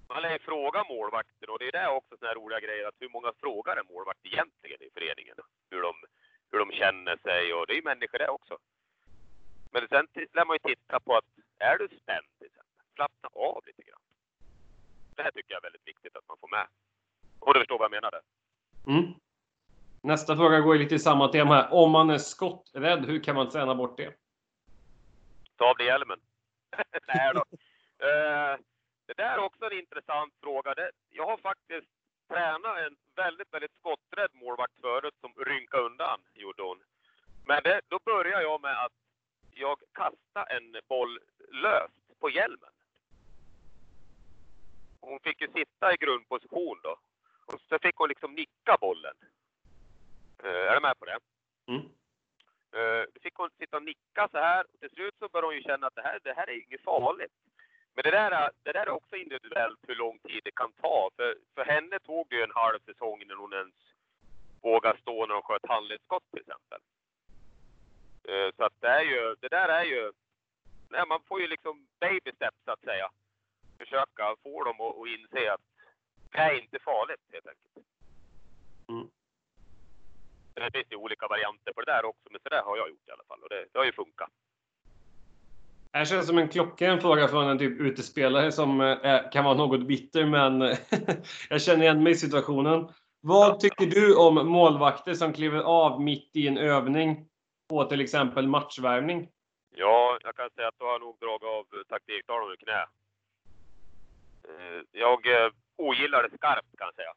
man 0.09 0.21
lär 0.21 0.31
ju 0.31 0.39
fråga 0.39 0.83
målvakter 0.83 1.49
och 1.49 1.59
det 1.59 1.67
är 1.67 1.71
det 1.71 1.87
också 1.87 2.17
sådana 2.17 2.27
här 2.27 2.35
roliga 2.35 2.59
grejer 2.59 2.87
att 2.87 2.95
hur 2.99 3.09
många 3.09 3.33
frågar 3.39 3.77
en 3.77 3.87
målvakt 3.93 4.25
egentligen 4.25 4.81
i 4.83 4.89
föreningen? 4.93 5.35
Hur 5.69 5.81
de, 5.81 5.93
hur 6.51 6.59
de 6.59 6.71
känner 6.71 7.17
sig 7.17 7.53
och 7.53 7.67
det 7.67 7.73
är 7.73 7.75
ju 7.75 7.81
människor 7.81 8.17
det 8.17 8.29
också. 8.29 8.57
Men 9.71 9.87
sen 9.87 10.07
lär 10.33 10.45
man 10.45 10.55
ju 10.55 10.75
titta 10.75 10.99
på 10.99 11.15
att 11.15 11.25
är 11.59 11.77
du 11.77 11.87
spänd 11.87 12.27
till 12.37 12.47
exempel, 12.47 12.85
slappna 12.95 13.29
av 13.33 13.63
lite 13.65 13.83
grann. 13.83 14.01
Det 15.15 15.23
här 15.23 15.31
tycker 15.31 15.51
jag 15.53 15.59
är 15.59 15.69
väldigt 15.69 15.87
viktigt 15.87 16.15
att 16.15 16.27
man 16.27 16.37
får 16.37 16.47
med. 16.47 16.67
Och 17.39 17.53
du 17.53 17.59
förstår 17.59 17.77
vad 17.77 17.85
jag 17.85 17.91
menar 17.91 18.11
där. 18.11 18.21
Mm. 18.87 19.13
Nästa 20.01 20.35
fråga 20.35 20.59
går 20.59 20.75
lite 20.75 20.95
i 20.95 20.99
samma 20.99 21.27
tema 21.27 21.55
här. 21.55 21.73
Om 21.73 21.91
man 21.91 22.09
är 22.09 22.17
skotträdd, 22.17 23.05
hur 23.05 23.23
kan 23.23 23.35
man 23.35 23.49
träna 23.49 23.75
bort 23.75 23.97
det? 23.97 24.13
Ta 25.55 25.69
av 25.69 25.77
dig 25.77 25.87
hjälmen. 25.87 26.19
Nej 27.07 27.31
då. 27.33 27.39
Uh, 27.39 28.57
det 29.05 29.13
där 29.17 29.37
är 29.37 29.39
också 29.39 29.65
en 29.65 29.79
intressant 29.79 30.33
fråga. 30.41 30.73
Det, 30.73 30.91
jag 31.09 31.25
har 31.25 31.37
faktiskt 31.37 31.87
tränat 32.27 32.77
en 32.77 32.95
väldigt, 33.15 33.53
väldigt 33.53 33.75
skotträdd 33.79 34.29
målvakt 34.33 34.81
förut 34.81 35.15
som 35.21 35.33
rynkade 35.45 35.83
undan, 35.83 36.19
gjorde 36.33 36.63
hon. 36.63 36.79
Men 37.45 37.63
det, 37.63 37.81
då 37.87 37.99
började 38.05 38.43
jag 38.43 38.61
med 38.61 38.85
att 38.85 38.93
jag 39.51 39.77
kastade 39.93 40.55
en 40.55 40.75
boll 40.87 41.19
löst 41.51 42.19
på 42.19 42.29
hjälmen. 42.29 42.69
Hon 45.01 45.19
fick 45.19 45.41
ju 45.41 45.47
sitta 45.47 45.93
i 45.93 45.97
grundposition 45.97 46.79
då. 46.83 46.97
Och 47.47 47.61
så 47.69 47.79
fick 47.79 47.95
hon 47.95 48.09
liksom 48.09 48.33
nicka 48.33 48.77
bollen. 48.81 49.15
Uh, 50.43 50.49
är 50.69 50.73
du 50.73 50.79
med 50.79 50.99
på 50.99 51.05
det? 51.05 51.19
Mm. 51.67 51.81
Uh, 52.75 53.03
då 53.13 53.19
fick 53.21 53.35
hon 53.35 53.49
sitta 53.59 53.77
och 53.77 53.83
nicka 53.83 54.27
så 54.31 54.37
här. 54.37 54.65
Och 54.73 54.79
till 54.79 54.89
slut 54.89 55.15
så 55.19 55.29
började 55.29 55.47
hon 55.47 55.55
ju 55.55 55.61
känna 55.61 55.87
att 55.87 55.95
det 55.95 56.01
här, 56.01 56.19
det 56.23 56.33
här 56.33 56.49
är 56.49 56.63
inget 56.63 56.83
farligt. 56.83 57.33
Men 57.93 58.03
det 58.03 58.11
där, 58.11 58.51
det 58.63 58.71
där 58.71 58.85
är 58.85 58.89
också 58.89 59.15
individuellt 59.15 59.79
hur 59.87 59.95
lång 59.95 60.19
tid 60.19 60.41
det 60.43 60.51
kan 60.51 60.71
ta. 60.71 61.09
För, 61.15 61.37
för 61.55 61.65
henne 61.65 61.99
tog 61.99 62.27
det 62.29 62.35
ju 62.35 62.43
en 62.43 62.61
halv 62.63 62.79
säsong 62.79 63.21
innan 63.21 63.37
hon 63.37 63.53
ens 63.53 63.75
vågade 64.61 64.99
stå 64.99 65.25
när 65.25 65.33
hon 65.33 65.43
sköt 65.43 65.67
handledsskott 65.67 66.23
till 66.31 66.39
exempel. 66.39 66.81
Uh, 68.29 68.49
så 68.57 68.63
att 68.63 68.81
det 68.81 68.87
är 68.87 69.03
ju, 69.03 69.35
det 69.39 69.49
där 69.49 69.69
är 69.69 69.83
ju, 69.83 70.11
nej, 70.89 71.03
man 71.07 71.21
får 71.27 71.41
ju 71.41 71.47
liksom 71.47 71.87
baby 71.99 72.31
steps 72.35 72.63
så 72.65 72.71
att 72.71 72.83
säga. 72.83 73.09
Försöka 73.77 74.35
få 74.43 74.63
dem 74.63 74.81
att, 74.81 74.97
att 74.99 75.07
inse 75.07 75.53
att 75.53 75.76
det 76.37 76.43
är 76.43 76.61
inte 76.61 76.79
farligt 76.79 77.21
helt 77.33 77.47
enkelt. 77.47 77.87
Mm. 78.89 79.07
Det 80.53 80.71
finns 80.71 80.91
ju 80.91 80.95
olika 80.95 81.27
varianter 81.27 81.73
på 81.73 81.81
det 81.81 81.91
där 81.91 82.05
också, 82.05 82.27
men 82.31 82.41
så 82.43 82.49
där 82.49 82.61
har 82.61 82.77
jag 82.77 82.89
gjort 82.89 83.07
i 83.07 83.11
alla 83.11 83.23
fall 83.27 83.39
och 83.43 83.49
det, 83.49 83.65
det 83.71 83.79
har 83.79 83.85
ju 83.85 83.91
funkat. 83.91 84.29
Det 85.91 85.97
här 85.97 86.05
känns 86.05 86.27
som 86.27 86.37
en 86.37 86.49
klockren 86.49 87.01
fråga 87.01 87.27
från 87.27 87.47
en 87.47 87.59
typ 87.59 87.79
utespelare 87.79 88.51
som 88.51 88.81
eh, 88.81 89.29
kan 89.31 89.45
vara 89.45 89.57
något 89.57 89.87
bitter, 89.87 90.25
men 90.25 90.61
jag 91.49 91.61
känner 91.61 91.83
igen 91.83 92.03
mig 92.03 92.13
i 92.13 92.15
situationen. 92.15 92.87
Vad 93.21 93.59
tycker 93.59 93.85
du 93.85 94.15
om 94.15 94.47
målvakter 94.47 95.13
som 95.13 95.33
kliver 95.33 95.59
av 95.59 96.01
mitt 96.01 96.35
i 96.35 96.47
en 96.47 96.57
övning 96.57 97.25
på 97.69 97.83
till 97.83 98.01
exempel 98.01 98.47
matchvärmning? 98.47 99.29
Ja, 99.75 100.17
jag 100.23 100.35
kan 100.35 100.49
säga 100.49 100.67
att 100.67 100.79
du 100.79 100.85
har 100.85 100.99
nog 100.99 101.17
dragit 101.19 101.43
av 101.43 101.83
taktiktalen 101.89 102.51
ur 102.51 102.55
knä. 102.55 102.81
Eh, 104.47 104.81
jag 104.91 105.27
eh, 105.27 105.51
ogillar 105.77 106.23
det 106.23 106.37
skarpt 106.37 106.77
kan 106.77 106.87
jag 106.87 106.95
säga. 106.95 107.13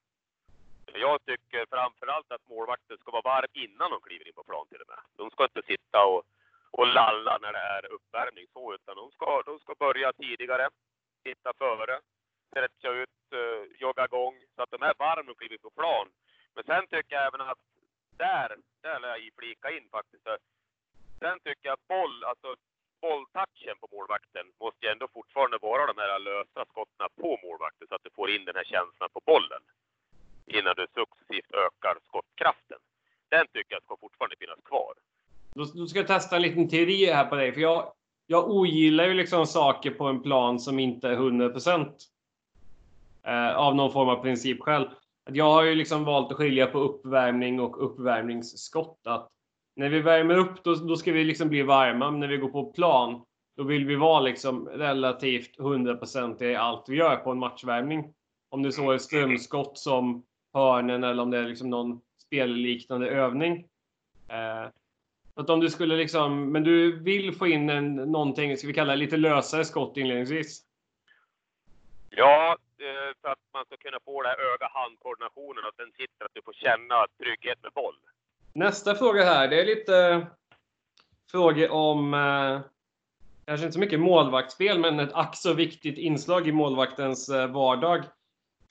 Jag 0.94 1.24
tycker 1.24 1.66
framförallt 1.70 2.32
att 2.32 2.48
målvakten 2.48 2.98
ska 2.98 3.10
vara 3.10 3.22
varm 3.22 3.52
innan 3.52 3.90
de 3.90 4.00
kliver 4.00 4.28
in 4.28 4.34
på 4.34 4.44
plan 4.44 4.66
till 4.68 4.80
och 4.80 4.88
med. 4.88 5.00
De 5.16 5.30
ska 5.30 5.44
inte 5.44 5.62
sitta 5.62 5.98
och, 6.06 6.22
och 6.70 6.86
lalla 6.86 7.38
när 7.42 7.52
det 7.52 7.58
är 7.58 7.92
uppvärmning 7.92 8.46
så, 8.52 8.74
utan 8.74 8.96
de 8.96 9.10
ska, 9.10 9.42
de 9.46 9.58
ska 9.58 9.74
börja 9.74 10.12
tidigare, 10.12 10.68
sitta 11.22 11.52
före, 11.58 12.00
stretcha 12.50 12.90
ut, 13.02 13.18
uh, 13.34 13.62
jogga 13.78 14.04
igång 14.04 14.34
så 14.56 14.62
att 14.62 14.70
de 14.70 14.82
är 14.82 14.94
varma 14.98 15.30
och 15.30 15.38
kliver 15.38 15.58
på 15.58 15.70
plan. 15.70 16.08
Men 16.54 16.64
sen 16.64 16.86
tycker 16.86 17.16
jag 17.16 17.26
även 17.26 17.40
att 17.40 17.58
där, 18.16 18.56
där 18.82 19.00
lär 19.00 19.16
jag 19.16 19.30
flika 19.38 19.70
in 19.70 19.88
faktiskt. 19.90 20.24
Sen 21.18 21.40
tycker 21.40 21.68
jag 21.68 21.72
att 21.72 21.88
boll, 21.88 22.24
alltså 22.24 22.56
bolltouchen 23.04 23.76
på 23.80 23.86
målvakten 23.96 24.46
måste 24.62 24.80
ju 24.86 24.92
ändå 24.94 25.06
fortfarande 25.18 25.58
vara 25.68 25.82
de 25.90 25.96
här 26.02 26.18
lösa 26.28 26.60
skotten 26.72 27.08
på 27.22 27.30
målvakten 27.44 27.86
så 27.88 27.94
att 27.94 28.06
du 28.06 28.10
får 28.18 28.28
in 28.34 28.44
den 28.48 28.56
här 28.60 28.68
känslan 28.74 29.10
på 29.16 29.20
bollen 29.30 29.62
innan 30.56 30.74
du 30.80 30.86
successivt 30.98 31.50
ökar 31.64 31.94
skottkraften. 32.08 32.80
Den 33.28 33.46
tycker 33.52 33.74
jag 33.74 33.82
ska 33.82 33.96
fortfarande 33.96 34.36
finnas 34.42 34.60
kvar. 34.70 34.94
Då, 35.54 35.86
ska 35.86 35.98
jag 35.98 36.06
testa 36.06 36.36
en 36.36 36.42
liten 36.42 36.68
teori 36.68 37.06
här 37.06 37.26
på 37.26 37.34
dig, 37.36 37.52
för 37.52 37.60
jag, 37.60 37.92
jag 38.26 38.50
ogillar 38.50 39.04
ju 39.04 39.14
liksom 39.14 39.46
saker 39.46 39.90
på 39.90 40.04
en 40.04 40.22
plan 40.22 40.60
som 40.60 40.78
inte 40.78 41.08
är 41.08 41.12
100 41.12 41.50
eh, 43.22 43.56
av 43.56 43.76
någon 43.76 43.92
form 43.92 44.08
av 44.08 44.22
principskäl. 44.22 44.90
Jag 45.30 45.52
har 45.52 45.62
ju 45.62 45.74
liksom 45.74 46.04
valt 46.04 46.30
att 46.30 46.36
skilja 46.36 46.66
på 46.66 46.78
uppvärmning 46.78 47.60
och 47.60 47.84
uppvärmningsskott. 47.84 49.06
Att 49.06 49.28
när 49.80 49.88
vi 49.88 50.00
värmer 50.00 50.36
upp, 50.38 50.64
då, 50.64 50.74
då 50.74 50.96
ska 50.96 51.12
vi 51.12 51.24
liksom 51.24 51.48
bli 51.48 51.62
varma. 51.62 52.10
Men 52.10 52.20
när 52.20 52.28
vi 52.28 52.36
går 52.36 52.48
på 52.48 52.72
plan, 52.72 53.24
då 53.56 53.62
vill 53.62 53.86
vi 53.86 53.96
vara 53.96 54.20
liksom 54.20 54.68
relativt 54.68 55.58
100% 55.58 56.42
i 56.42 56.54
allt 56.56 56.88
vi 56.88 56.96
gör 56.96 57.16
på 57.16 57.30
en 57.30 57.38
matchvärmning. 57.38 58.14
Om 58.48 58.62
det 58.62 58.72
så 58.72 58.90
är 58.90 58.98
strömskott 58.98 59.78
som 59.78 60.24
hörnen 60.54 61.04
eller 61.04 61.22
om 61.22 61.30
det 61.30 61.38
är 61.38 61.44
liksom 61.44 61.70
någon 61.70 62.00
spelliknande 62.26 63.10
övning. 63.10 63.66
Eh, 64.28 64.70
att 65.34 65.50
om 65.50 65.60
du 65.60 65.70
skulle 65.70 65.96
liksom, 65.96 66.52
men 66.52 66.64
du 66.64 67.02
vill 67.02 67.34
få 67.34 67.46
in 67.46 67.70
en, 67.70 67.94
någonting, 67.96 68.56
ska 68.56 68.66
vi 68.66 68.74
kalla 68.74 68.92
det 68.92 68.98
lite 68.98 69.16
lösare 69.16 69.64
skott 69.64 69.96
inledningsvis? 69.96 70.62
Ja, 72.10 72.56
eh, 72.78 73.14
för 73.22 73.28
att 73.28 73.38
man 73.52 73.64
ska 73.64 73.76
kunna 73.76 73.98
få 74.04 74.22
den 74.22 74.30
här 74.30 74.38
öga-handkoordinationen, 74.54 75.64
och 75.64 75.74
sen 75.76 75.92
sitter, 75.92 76.24
att 76.24 76.34
du 76.34 76.42
får 76.42 76.52
känna 76.52 77.06
trygghet 77.18 77.62
med 77.62 77.72
boll. 77.72 77.96
Nästa 78.52 78.94
fråga 78.94 79.24
här, 79.24 79.48
det 79.48 79.60
är 79.60 79.64
lite 79.64 79.96
eh, 79.96 80.26
frågor 81.30 81.70
om, 81.70 82.14
eh, 82.14 82.60
kanske 83.46 83.66
inte 83.66 83.72
så 83.72 83.80
mycket 83.80 84.00
målvaktsspel, 84.00 84.78
men 84.78 85.00
ett 85.00 85.12
ack 85.12 85.36
så 85.36 85.54
viktigt 85.54 85.98
inslag 85.98 86.48
i 86.48 86.52
målvaktens 86.52 87.28
eh, 87.28 87.52
vardag. 87.52 88.04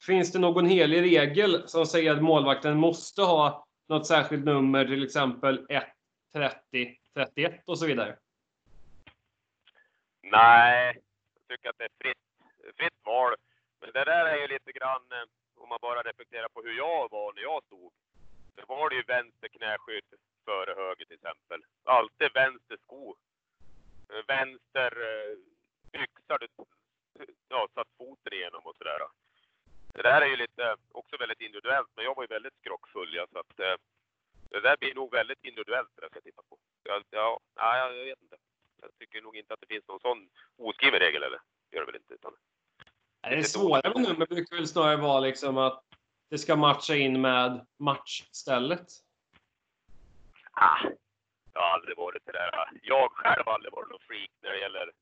Finns 0.06 0.32
det 0.32 0.38
någon 0.38 0.66
helig 0.66 1.02
regel 1.02 1.68
som 1.68 1.86
säger 1.86 2.12
att 2.12 2.22
målvakten 2.22 2.78
måste 2.78 3.22
ha 3.22 3.66
något 3.88 4.06
särskilt 4.06 4.44
nummer, 4.44 4.84
till 4.84 5.04
exempel 5.04 5.66
1, 5.68 5.84
30, 6.34 6.96
31 7.14 7.62
och 7.66 7.78
så 7.78 7.86
vidare? 7.86 8.16
Nej, 10.22 11.00
jag 11.34 11.56
tycker 11.56 11.70
att 11.70 11.78
det 11.78 11.84
är 11.84 11.90
fritt, 12.00 12.18
fritt 12.76 12.98
val. 13.04 13.34
Men 13.80 13.90
det 13.92 14.04
där 14.04 14.26
är 14.26 14.36
ju 14.36 14.48
lite 14.48 14.72
grann, 14.72 15.02
om 15.56 15.68
man 15.68 15.78
bara 15.82 16.02
reflekterar 16.02 16.48
på 16.48 16.62
hur 16.62 16.76
jag 16.76 17.10
var 17.10 17.32
när 17.32 17.42
jag 17.42 17.62
stod. 17.64 17.92
Då 18.54 18.64
var 18.66 18.90
det 18.90 18.96
ju 18.96 19.02
vänster 19.02 19.48
knäskydd 19.48 20.04
före 20.44 20.74
höger 20.82 21.04
till 21.04 21.14
exempel. 21.14 21.60
Alltid 21.84 22.32
vänster 22.34 22.76
sko. 22.84 23.16
Eh, 24.08 24.22
vänster 24.26 24.90
eh, 25.08 25.36
byxa 25.92 26.38
du 26.38 26.48
ja, 27.48 27.68
satt 27.74 27.88
foten 27.98 28.32
igenom 28.32 28.62
och 28.64 28.76
sådär. 28.76 29.00
Det 29.94 30.02
där 30.02 30.20
är 30.20 30.26
ju 30.26 30.36
lite, 30.36 30.76
också 30.92 31.16
väldigt 31.16 31.40
individuellt, 31.40 31.88
men 31.94 32.04
jag 32.04 32.14
var 32.14 32.22
ju 32.22 32.26
väldigt 32.26 32.58
skrockfull 32.60 33.14
ja, 33.14 33.26
så 33.32 33.38
att 33.38 33.60
eh, 33.60 33.76
det 34.50 34.60
där 34.60 34.76
blir 34.76 34.94
nog 34.94 35.12
väldigt 35.12 35.44
individuellt 35.44 35.88
det 35.96 36.02
jag 36.02 36.10
ska 36.10 36.20
titta 36.20 36.42
på. 36.48 36.58
Ja, 36.82 37.02
ja, 37.10 37.40
ja, 37.54 37.92
jag 37.92 38.04
vet 38.04 38.22
inte. 38.22 38.36
Jag 38.82 38.90
tycker 38.98 39.22
nog 39.22 39.36
inte 39.36 39.54
att 39.54 39.60
det 39.60 39.66
finns 39.66 39.88
någon 39.88 40.00
sån 40.00 40.28
oskriven 40.56 41.00
regel 41.00 41.22
eller? 41.22 41.40
Det 41.70 41.76
gör 41.76 41.86
det 41.86 41.92
väl 41.92 42.00
inte. 42.00 42.14
Utan, 42.14 42.32
det, 43.20 43.36
det 43.36 43.44
svåra 43.44 43.92
med 43.94 44.02
nummer 44.02 44.26
brukar 44.26 44.56
väl 44.56 44.68
snarare 44.68 44.96
vara 44.96 45.20
liksom 45.20 45.58
att 45.58 45.84
det 46.30 46.38
ska 46.38 46.56
matcha 46.56 46.94
in 46.94 47.20
med 47.20 47.66
matchstället? 47.78 48.86
Ah, 50.52 50.82
jag 51.52 51.60
har 51.60 51.70
aldrig 51.74 51.96
varit 51.96 52.26
det 52.26 52.32
där. 52.32 52.70
Jag 52.82 53.10
själv 53.12 53.42
har 53.46 53.54
aldrig 53.54 53.72
varit 53.72 53.90
någon 53.90 54.06
freak 54.08 54.30
när 54.42 54.50
det 54.50 54.60
gäller 54.60 54.92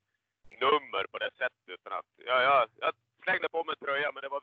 nummer 0.60 1.04
på 1.12 1.18
det 1.18 1.30
sättet. 1.40 1.64
Utan 1.66 1.92
att, 1.98 2.10
ja, 2.28 2.42
jag, 2.48 2.68
jag 2.84 2.92
slängde 3.22 3.48
på 3.48 3.64
mig 3.64 3.74
en 3.74 3.86
tröja, 3.86 4.12
men 4.12 4.22
det 4.22 4.28
var, 4.28 4.40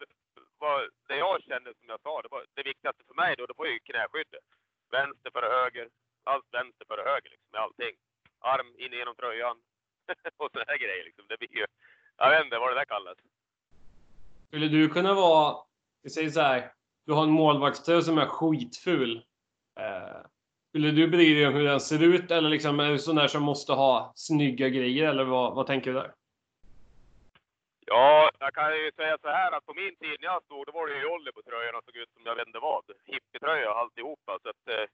var 0.57 0.89
det 1.07 1.17
jag 1.25 1.43
kände 1.43 1.69
som 1.79 1.87
jag 1.93 2.01
sa. 2.01 2.21
Det, 2.21 2.31
var, 2.31 2.45
det 2.53 2.63
viktigaste 2.63 3.03
för 3.07 3.15
mig 3.21 3.35
då, 3.37 3.45
det 3.45 3.57
var 3.57 3.65
ju 3.65 3.79
knäskyddet. 3.79 4.45
Vänster 4.91 5.29
före 5.35 5.49
höger. 5.59 5.87
Allt 6.23 6.47
vänster 6.51 6.85
före 6.89 7.03
höger 7.11 7.29
liksom, 7.33 7.49
med 7.51 7.61
allting. 7.61 7.95
Arm 8.39 8.69
in 8.83 8.93
genom 8.99 9.15
tröjan. 9.15 9.57
och 10.41 10.49
sådana 10.51 10.65
här 10.71 10.77
grejer 10.77 11.03
liksom. 11.03 11.25
Det 11.29 11.37
blir 11.37 11.55
ju, 11.61 11.65
jag 12.17 12.29
vet 12.29 12.45
inte 12.45 12.59
vad 12.59 12.71
det 12.71 12.79
där 12.81 12.91
kallas. 12.95 13.17
Skulle 14.47 14.67
du 14.67 14.89
kunna 14.89 15.13
vara, 15.13 15.55
vi 16.05 16.11
säger 16.11 16.29
så 16.29 16.41
här, 16.41 16.71
du 17.05 17.13
har 17.13 17.23
en 17.23 17.29
målvaktströja 17.29 18.01
som 18.01 18.17
är 18.17 18.25
skitful. 18.25 19.15
Eh, 19.79 20.21
skulle 20.69 20.91
du 20.91 21.07
bry 21.07 21.33
dig 21.33 21.47
om 21.47 21.53
hur 21.53 21.63
den 21.63 21.79
ser 21.79 22.03
ut 22.03 22.31
eller 22.31 22.49
liksom 22.49 22.79
är 22.79 22.89
du 22.91 22.99
sån 22.99 23.15
där 23.15 23.27
som 23.27 23.43
måste 23.43 23.73
ha 23.73 24.13
snygga 24.15 24.69
grejer 24.69 25.09
eller 25.09 25.23
vad, 25.23 25.55
vad 25.55 25.67
tänker 25.67 25.93
du 25.93 25.99
där? 25.99 26.11
Ja, 27.85 28.31
jag 28.39 28.53
kan 28.53 28.77
ju 28.77 28.91
säga 28.95 29.17
så 29.21 29.27
här 29.27 29.51
att 29.51 29.65
på 29.65 29.73
min 29.73 29.95
tid 29.95 30.17
när 30.19 30.27
jag 30.27 30.43
stod, 30.43 30.65
då 30.65 30.71
var 30.71 30.87
det 30.87 30.95
ju 30.95 31.01
Jolly 31.01 31.31
på 31.31 31.41
tröjorna 31.41 31.81
såg 31.85 31.95
ut 31.95 32.13
som 32.13 32.25
jag 32.25 32.35
vet 32.35 32.47
inte 32.47 32.59
vad. 32.59 32.83
Hippietröja 33.05 33.71
alltihopa. 33.71 34.39
Så 34.43 34.49
att, 34.49 34.67
eh, 34.67 34.85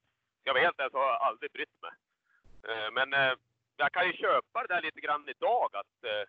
jag 0.44 0.54
vet 0.54 0.68
inte 0.68 0.88
så 0.92 0.98
har 0.98 1.06
jag 1.06 1.22
aldrig 1.22 1.52
brytt 1.52 1.76
mig. 1.82 1.94
Eh, 2.68 2.90
men 2.92 3.14
eh, 3.14 3.34
jag 3.76 3.92
kan 3.92 4.06
ju 4.06 4.12
köpa 4.12 4.62
det 4.62 4.74
där 4.74 4.82
lite 4.82 5.00
grann 5.00 5.28
idag 5.28 5.70
att 5.80 5.96
eh, 6.04 6.24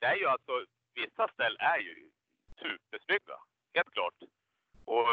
det 0.00 0.06
är 0.06 0.16
ju 0.16 0.26
alltså, 0.26 0.64
vissa 0.94 1.28
ställ 1.28 1.56
är 1.60 1.78
ju 1.78 2.10
supersnygga. 2.62 3.38
Helt 3.74 3.92
klart. 3.96 4.14
Och 4.84 5.08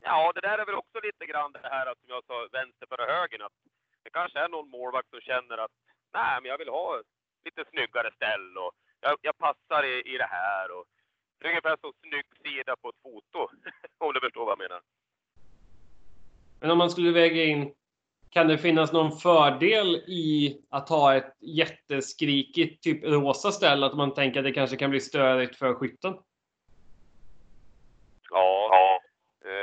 ja, 0.00 0.32
det 0.34 0.40
där 0.40 0.58
är 0.58 0.66
väl 0.66 0.74
också 0.82 1.00
lite 1.02 1.26
grann 1.26 1.52
det 1.52 1.60
här 1.62 1.86
att, 1.86 1.98
som 2.00 2.08
jag 2.08 2.24
sa, 2.24 2.48
vänster 2.52 2.86
före 2.86 3.12
höger. 3.12 3.46
Att 3.46 3.58
det 4.02 4.10
kanske 4.10 4.38
är 4.38 4.48
någon 4.48 4.68
målvakt 4.68 5.10
som 5.10 5.20
känner 5.20 5.58
att 5.58 5.74
nej, 6.12 6.40
men 6.40 6.50
jag 6.50 6.58
vill 6.58 6.68
ha 6.68 7.02
lite 7.44 7.64
snyggare 7.70 8.10
ställ 8.14 8.58
och 8.58 8.72
jag, 9.00 9.18
jag 9.22 9.38
passar 9.38 9.82
i, 9.84 10.14
i 10.14 10.18
det 10.18 10.30
här. 10.30 10.70
Och, 10.76 10.84
det 11.38 11.46
är 11.46 11.50
ungefär 11.50 11.76
som 11.80 11.92
snygg 12.00 12.26
sida 12.44 12.76
på 12.82 12.88
ett 12.88 13.02
foto, 13.02 13.38
om 13.98 14.12
du 14.12 14.20
förstår 14.20 14.44
vad 14.44 14.52
jag 14.52 14.58
menar. 14.58 14.80
Men 16.60 16.70
om 16.70 16.78
man 16.78 16.90
skulle 16.90 17.10
väga 17.10 17.44
in, 17.44 17.74
kan 18.30 18.48
det 18.48 18.58
finnas 18.58 18.92
någon 18.92 19.18
fördel 19.18 19.96
i 19.96 20.58
att 20.70 20.88
ha 20.88 21.14
ett 21.14 21.36
jätteskrikigt, 21.40 22.82
typ 22.82 23.04
rosa 23.04 23.52
ställ? 23.52 23.84
Att 23.84 23.96
man 23.96 24.14
tänker 24.14 24.40
att 24.40 24.44
det 24.44 24.52
kanske 24.52 24.76
kan 24.76 24.90
bli 24.90 25.00
störigt 25.00 25.56
för 25.56 25.74
skytten? 25.74 26.14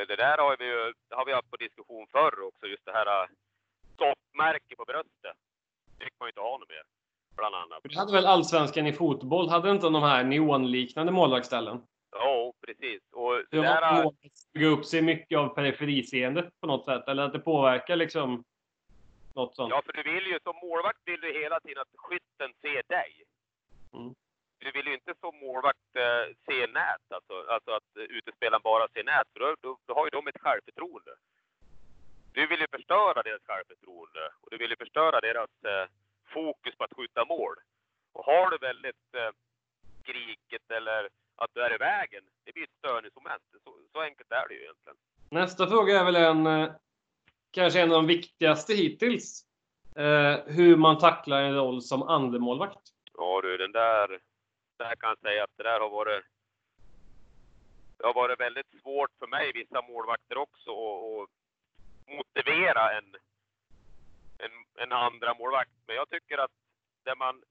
Det 0.08 0.16
där 0.16 0.38
har 0.38 0.58
vi 0.58 0.66
ju 0.66 0.94
har 1.10 1.26
vi 1.26 1.34
haft 1.34 1.52
på 1.52 1.58
diskussion 1.58 2.08
förr 2.12 2.42
också, 2.48 2.66
just 2.68 2.86
det 2.86 2.92
här 2.92 3.28
stoppmärke 3.94 4.76
på 4.76 4.86
bröstet. 4.86 5.38
Det 5.98 6.06
fick 6.06 6.14
man 6.20 6.28
ju 6.28 6.30
inte 6.30 6.42
ha 6.42 6.58
något 6.58 6.70
mer, 6.70 6.84
bland 7.36 7.56
annat. 7.56 7.80
Du 7.84 7.98
hade 7.98 8.14
väl 8.14 8.26
allsvenskan 8.26 8.88
i 8.88 8.94
fotboll? 8.94 9.50
Hade 9.50 9.72
inte 9.72 9.90
de 9.90 10.04
här 10.04 10.24
neonliknande 10.24 11.12
målvaktsställen? 11.12 11.84
Ja, 12.12 12.54
precis. 12.62 13.02
Och 13.12 13.44
Hur 13.52 13.62
där, 13.62 14.12
bygga 14.54 14.68
upp 14.68 14.86
sig 14.86 15.02
mycket 15.02 15.38
av 15.38 15.48
periferiseendet 15.48 16.60
på 16.60 16.68
något 16.68 16.86
sätt? 16.86 17.08
Eller 17.08 17.24
att 17.24 17.34
det 17.34 17.40
påverkar 17.40 17.96
liksom 17.96 18.44
något 19.36 19.56
sånt? 19.56 19.70
ja, 19.70 19.82
för 19.86 19.94
du 19.94 20.04
vill 20.04 20.26
ju 20.28 20.40
som 20.44 20.56
målvakt 20.56 21.00
vill 21.06 21.22
du 21.22 21.42
hela 21.42 21.60
tiden 21.60 21.82
att 21.82 21.98
skytten 21.98 22.54
ser 22.62 22.84
dig. 22.88 23.24
Mm. 23.94 24.16
Du 24.60 24.72
vill 24.72 24.88
ju 24.88 24.94
inte 24.94 25.14
som 25.20 25.40
målvakt 25.40 25.92
eh, 25.96 26.26
se 26.46 26.68
nät, 26.68 27.06
alltså, 27.18 27.36
alltså 27.54 27.72
att 27.72 27.92
utespelaren 27.96 28.62
bara 28.64 28.88
ser 28.88 29.04
nät, 29.04 29.28
för 29.34 29.40
då, 29.40 29.56
då, 29.62 29.78
då 29.88 29.94
har 29.94 30.06
ju 30.06 30.10
de 30.10 30.28
ett 30.28 30.42
självförtroende. 30.42 31.14
Du 32.38 32.48
vill 32.48 32.60
ju 32.60 32.68
förstöra 32.72 33.24
deras 33.24 33.44
självförtroende 33.48 34.24
och 34.42 34.50
du 34.52 34.58
vill 34.58 34.70
ju 34.70 34.76
förstöra 34.76 35.20
deras 35.20 35.50
eh, 35.72 35.86
fokus 36.34 36.76
på 36.76 36.84
att 36.84 36.98
skjuta 36.98 37.26
mål. 37.26 37.56
Och 38.14 38.26
har 38.26 38.50
du 38.52 38.58
väldigt 38.58 39.08
eh, 39.14 39.32
skriket 40.02 40.72
eller 40.72 41.10
att 41.36 41.52
du 41.54 41.62
är 41.62 41.74
i 41.76 41.78
vägen, 41.78 42.24
det 42.46 42.54
blir 42.54 42.64
ett 42.64 42.78
störningsmoment. 42.78 43.44
Så, 43.64 43.72
så 43.94 44.02
enkelt 44.02 44.32
är 44.32 44.48
det 44.48 44.54
ju 44.54 44.62
egentligen. 44.62 44.98
Nästa 45.32 45.68
fråga 45.68 46.00
är 46.00 46.06
väl 46.06 46.16
en, 46.16 46.48
eh, 46.48 46.72
kanske 47.52 47.82
en 47.82 47.92
av 47.92 47.96
de 47.96 48.08
viktigaste 48.08 48.74
hittills. 48.74 49.44
Eh, 49.96 50.38
hur 50.46 50.76
man 50.76 50.98
tacklar 50.98 51.42
en 51.42 51.56
roll 51.56 51.82
som 51.82 52.04
andremålvakt. 52.04 52.82
Ja 53.14 53.42
du, 53.44 53.58
den 53.58 53.72
där, 53.72 54.20
där 54.78 54.96
kan 54.96 55.10
jag 55.10 55.20
säga 55.20 55.44
att 55.44 55.58
det 55.58 55.64
där 55.64 55.80
har 55.80 55.90
varit 55.90 56.26
det 57.98 58.06
har 58.06 58.14
varit 58.14 58.40
väldigt 58.40 58.82
svårt 58.82 59.12
för 59.20 59.28
mig, 59.28 59.52
vissa 59.54 59.82
målvakter 59.82 60.38
också, 60.38 60.72
att 60.72 61.30
motivera 62.08 62.98
en, 62.98 63.16
en, 64.38 64.52
en 64.84 64.92
andra 64.92 65.34
målvakt. 65.34 65.72
Men 65.88 65.96
jag 65.96 66.10
tycker 66.10 66.38
att 66.38 66.52
det 67.04 67.16
man, 67.16 67.44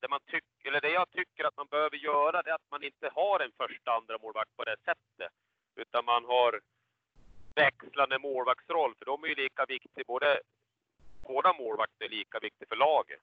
det 0.00 0.08
man 0.08 0.20
tycker, 0.26 0.68
eller 0.68 0.80
det 0.80 0.90
jag 0.90 1.10
tycker 1.10 1.44
att 1.44 1.56
man 1.56 1.66
behöver 1.70 1.96
göra, 1.96 2.42
det 2.42 2.50
är 2.50 2.54
att 2.54 2.70
man 2.70 2.84
inte 2.84 3.10
har 3.14 3.40
en 3.40 3.52
första 3.56 3.92
andra 3.92 4.18
målvakt 4.18 4.56
på 4.56 4.64
det 4.64 4.76
sättet. 4.84 5.32
Utan 5.76 6.04
man 6.04 6.24
har 6.24 6.60
växlande 7.54 8.18
målvaktsroll, 8.18 8.94
för 8.98 9.04
de 9.04 9.24
är 9.24 9.28
ju 9.28 9.34
lika 9.34 9.64
viktiga, 9.66 10.04
både, 10.06 10.40
båda 11.26 11.52
målvakter 11.52 12.04
är 12.04 12.08
lika 12.08 12.38
viktiga 12.38 12.68
för 12.68 12.76
laget. 12.76 13.20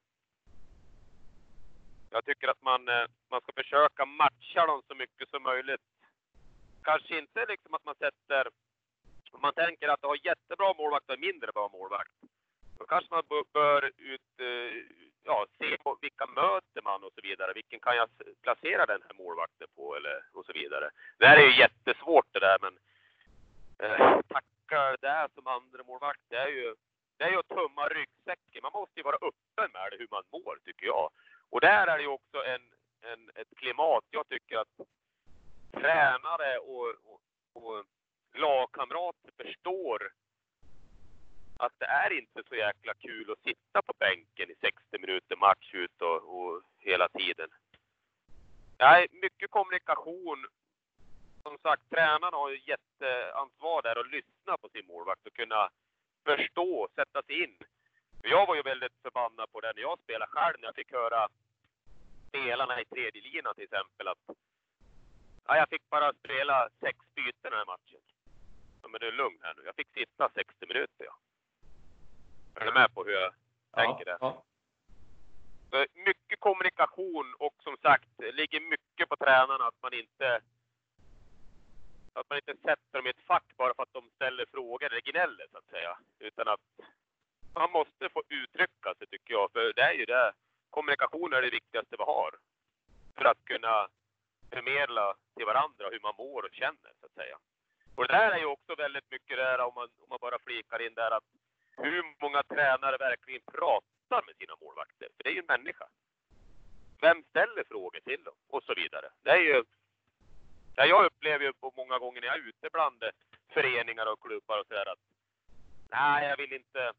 Jag 2.11 2.25
tycker 2.25 2.47
att 2.47 2.61
man, 2.61 2.87
eh, 2.87 3.05
man 3.31 3.41
ska 3.41 3.51
försöka 3.53 4.05
matcha 4.05 4.65
dem 4.65 4.81
så 4.87 4.95
mycket 4.95 5.29
som 5.29 5.43
möjligt. 5.43 5.81
Kanske 6.83 7.19
inte 7.19 7.45
liksom 7.45 7.73
att 7.73 7.85
man 7.85 7.95
sätter... 7.95 8.47
Om 9.31 9.41
man 9.41 9.53
tänker 9.53 9.87
att 9.87 10.01
du 10.01 10.07
har 10.07 10.25
jättebra 10.25 10.73
målvakt 10.73 11.09
och 11.09 11.19
mindre 11.19 11.51
bra 11.51 11.69
målvakt. 11.73 12.11
Då 12.79 12.85
kanske 12.85 13.13
man 13.15 13.23
bör 13.53 13.91
ut, 13.97 14.31
eh, 14.37 14.81
ja, 15.23 15.45
se 15.57 15.77
på 15.77 15.97
vilka 16.01 16.25
möter 16.25 16.81
man 16.83 17.03
och 17.03 17.13
så 17.15 17.21
vidare. 17.21 17.53
Vilken 17.53 17.79
kan 17.79 17.95
jag 17.95 18.09
placera 18.41 18.85
den 18.85 19.01
här 19.07 19.13
målvakten 19.13 19.67
på 19.75 19.95
eller 19.95 20.23
och 20.33 20.45
så 20.45 20.53
vidare. 20.53 20.89
Det 21.17 21.27
här 21.27 21.37
är 21.37 21.47
ju 21.49 21.59
jättesvårt 21.59 22.27
det 22.31 22.39
där 22.39 22.57
men 22.61 22.73
eh, 23.83 24.19
tackar 24.27 24.97
det 25.01 25.27
som 25.35 25.47
andra 25.47 25.83
målvakt 25.83 26.21
det 26.29 26.37
är 26.37 26.47
ju 26.47 26.75
det 27.17 27.25
är 27.25 27.31
ju 27.31 27.39
att 27.39 27.47
tumma 27.47 27.87
ryggsäcken. 27.87 28.61
Man 28.63 28.71
måste 28.79 28.99
ju 28.99 29.03
vara 29.03 29.15
öppen 29.29 29.69
med 29.73 29.87
det, 29.91 29.97
hur 29.97 30.07
man 30.11 30.23
mår 30.31 30.57
tycker 30.65 30.85
jag. 30.85 31.09
Och 31.49 31.61
där 31.61 31.87
är 31.87 31.97
det 31.97 32.03
ju 32.03 32.09
också 32.09 32.43
en, 32.45 32.61
en, 33.01 33.31
ett 33.35 33.57
klimat 33.57 34.03
jag 34.11 34.29
tycker 34.29 34.57
att 34.57 34.87
tränare 35.71 36.57
och, 36.57 36.87
och, 37.05 37.21
och 37.53 37.85
lagkamrater 38.33 39.31
förstår 39.37 40.11
att 41.57 41.73
det 41.79 41.85
är 41.85 42.19
inte 42.19 42.43
så 42.49 42.55
jäkla 42.55 42.93
kul 42.93 43.31
att 43.31 43.43
sitta 43.43 43.81
på 43.81 43.93
bänken 43.99 44.51
i 44.51 44.55
60 44.61 44.99
minuter 44.99 45.35
match 45.35 45.73
ut 45.73 46.01
och, 46.01 46.17
och 46.35 46.61
hela 46.79 47.09
tiden. 47.09 47.49
Nej, 48.77 49.07
mycket 49.11 49.51
kommunikation. 49.51 50.47
Som 51.43 51.57
sagt, 51.57 51.89
tränarna 51.89 52.37
har 52.37 52.49
ju 52.49 52.59
jätteansvar 52.67 53.81
där 53.81 53.99
att 53.99 54.11
lyssna 54.11 54.57
på 54.61 54.69
sin 54.69 54.87
målvakt 54.87 55.27
och 55.27 55.33
kunna 55.33 55.69
förstå, 56.25 56.87
sätta 56.95 57.21
sig 57.21 57.43
in. 57.43 57.57
Jag 58.21 58.45
var 58.47 58.55
ju 58.55 58.61
väldigt 58.61 59.01
förbannad 59.01 59.51
på 59.51 59.61
det 59.61 59.73
när 59.75 59.81
jag 59.81 59.99
spelade 59.99 60.31
själv, 60.31 60.55
när 60.59 60.67
jag 60.67 60.75
fick 60.75 60.91
höra 60.91 61.27
spelarna 62.29 62.81
i 62.81 62.85
tredje 62.85 63.21
linan 63.21 63.55
till 63.55 63.63
exempel 63.63 64.07
att 64.07 64.23
ja, 65.45 65.57
jag 65.57 65.69
fick 65.69 65.89
bara 65.89 66.13
spela 66.13 66.69
sex 66.79 66.97
byten 67.15 67.51
den 67.51 67.53
här 67.53 67.65
matchen. 67.65 68.01
Ja, 68.81 68.87
men 68.87 68.99
du 68.99 69.07
är 69.07 69.11
lugn 69.11 69.39
här 69.41 69.53
nu. 69.57 69.61
Jag 69.65 69.75
fick 69.75 69.93
sitta 69.93 70.29
60 70.29 70.67
minuter. 70.67 71.05
Ja. 71.05 71.15
Är 72.55 72.65
du 72.65 72.71
med 72.71 72.93
på 72.93 73.03
hur 73.03 73.11
jag 73.11 73.33
ja, 73.71 73.83
tänker 73.83 74.05
det? 74.05 74.17
Ja. 74.21 74.43
Mycket 75.93 76.39
kommunikation 76.39 77.35
och 77.39 77.55
som 77.63 77.77
sagt, 77.77 78.09
det 78.17 78.31
ligger 78.31 78.59
mycket 78.59 79.09
på 79.09 79.15
tränarna 79.15 79.67
att 79.67 79.81
man 79.81 79.93
inte 79.93 80.41
att 82.13 82.29
man 82.29 82.37
inte 82.37 82.55
sätter 82.61 82.91
dem 82.91 83.07
i 83.07 83.09
ett 83.09 83.27
fack 83.27 83.43
bara 83.57 83.73
för 83.73 83.83
att 83.83 83.93
de 83.93 84.09
ställer 84.15 84.45
frågor 84.51 84.85
eller 84.85 85.11
gnäller 85.11 85.47
så 85.51 85.57
att 85.57 85.69
säga. 85.69 85.97
Utan 86.19 86.47
att 86.47 86.61
man 87.53 87.71
måste 87.71 88.09
få 88.09 88.23
uttrycka 88.29 88.95
sig 88.97 89.07
tycker 89.07 89.33
jag. 89.33 89.51
För 89.51 89.73
det 89.73 89.81
är 89.81 89.93
ju 89.93 90.05
det. 90.05 90.31
Kommunikation 90.69 91.33
är 91.33 91.41
det 91.41 91.49
viktigaste 91.49 91.95
vi 91.97 92.03
har. 92.03 92.31
För 93.17 93.25
att 93.25 93.45
kunna 93.45 93.87
förmedla 94.51 95.15
till 95.35 95.45
varandra 95.45 95.89
hur 95.91 95.99
man 95.99 96.13
mår 96.17 96.43
och 96.43 96.53
känner 96.53 96.91
så 96.99 97.05
att 97.05 97.13
säga. 97.13 97.37
Och 97.95 98.07
det 98.07 98.13
där 98.13 98.31
är 98.31 98.37
ju 98.37 98.45
också 98.45 98.75
väldigt 98.75 99.11
mycket 99.11 99.37
där 99.37 99.59
om 99.59 99.73
man, 99.75 99.87
om 100.03 100.09
man 100.09 100.17
bara 100.21 100.39
flikar 100.39 100.81
in 100.85 100.93
där 100.93 101.11
att 101.11 101.23
hur 101.77 102.03
många 102.21 102.43
tränare 102.43 102.97
verkligen 102.97 103.41
pratar 103.41 104.21
med 104.25 104.35
sina 104.37 104.55
målvakter. 104.61 105.07
För 105.15 105.23
det 105.23 105.29
är 105.29 105.33
ju 105.33 105.39
en 105.39 105.45
människa. 105.45 105.87
Vem 107.01 107.23
ställer 107.23 107.63
frågor 107.63 107.99
till 107.99 108.23
dem? 108.23 108.35
Och 108.49 108.63
så 108.63 108.73
vidare. 108.73 109.09
Det 109.23 109.29
är 109.29 109.43
ju... 109.51 109.63
Ja, 110.75 110.85
jag 110.85 111.05
upplever 111.05 111.45
ju 111.45 111.53
på 111.53 111.73
många 111.77 111.97
gånger 111.99 112.21
när 112.21 112.27
jag 112.27 112.37
är 112.37 112.49
ute 112.49 112.69
bland 112.73 113.03
föreningar 113.53 114.05
och 114.11 114.21
klubbar 114.21 114.59
och 114.59 114.67
sådär 114.67 114.91
att 114.91 114.99
nej, 115.91 116.29
jag 116.29 116.37
vill 116.37 116.53
inte, 116.53 116.91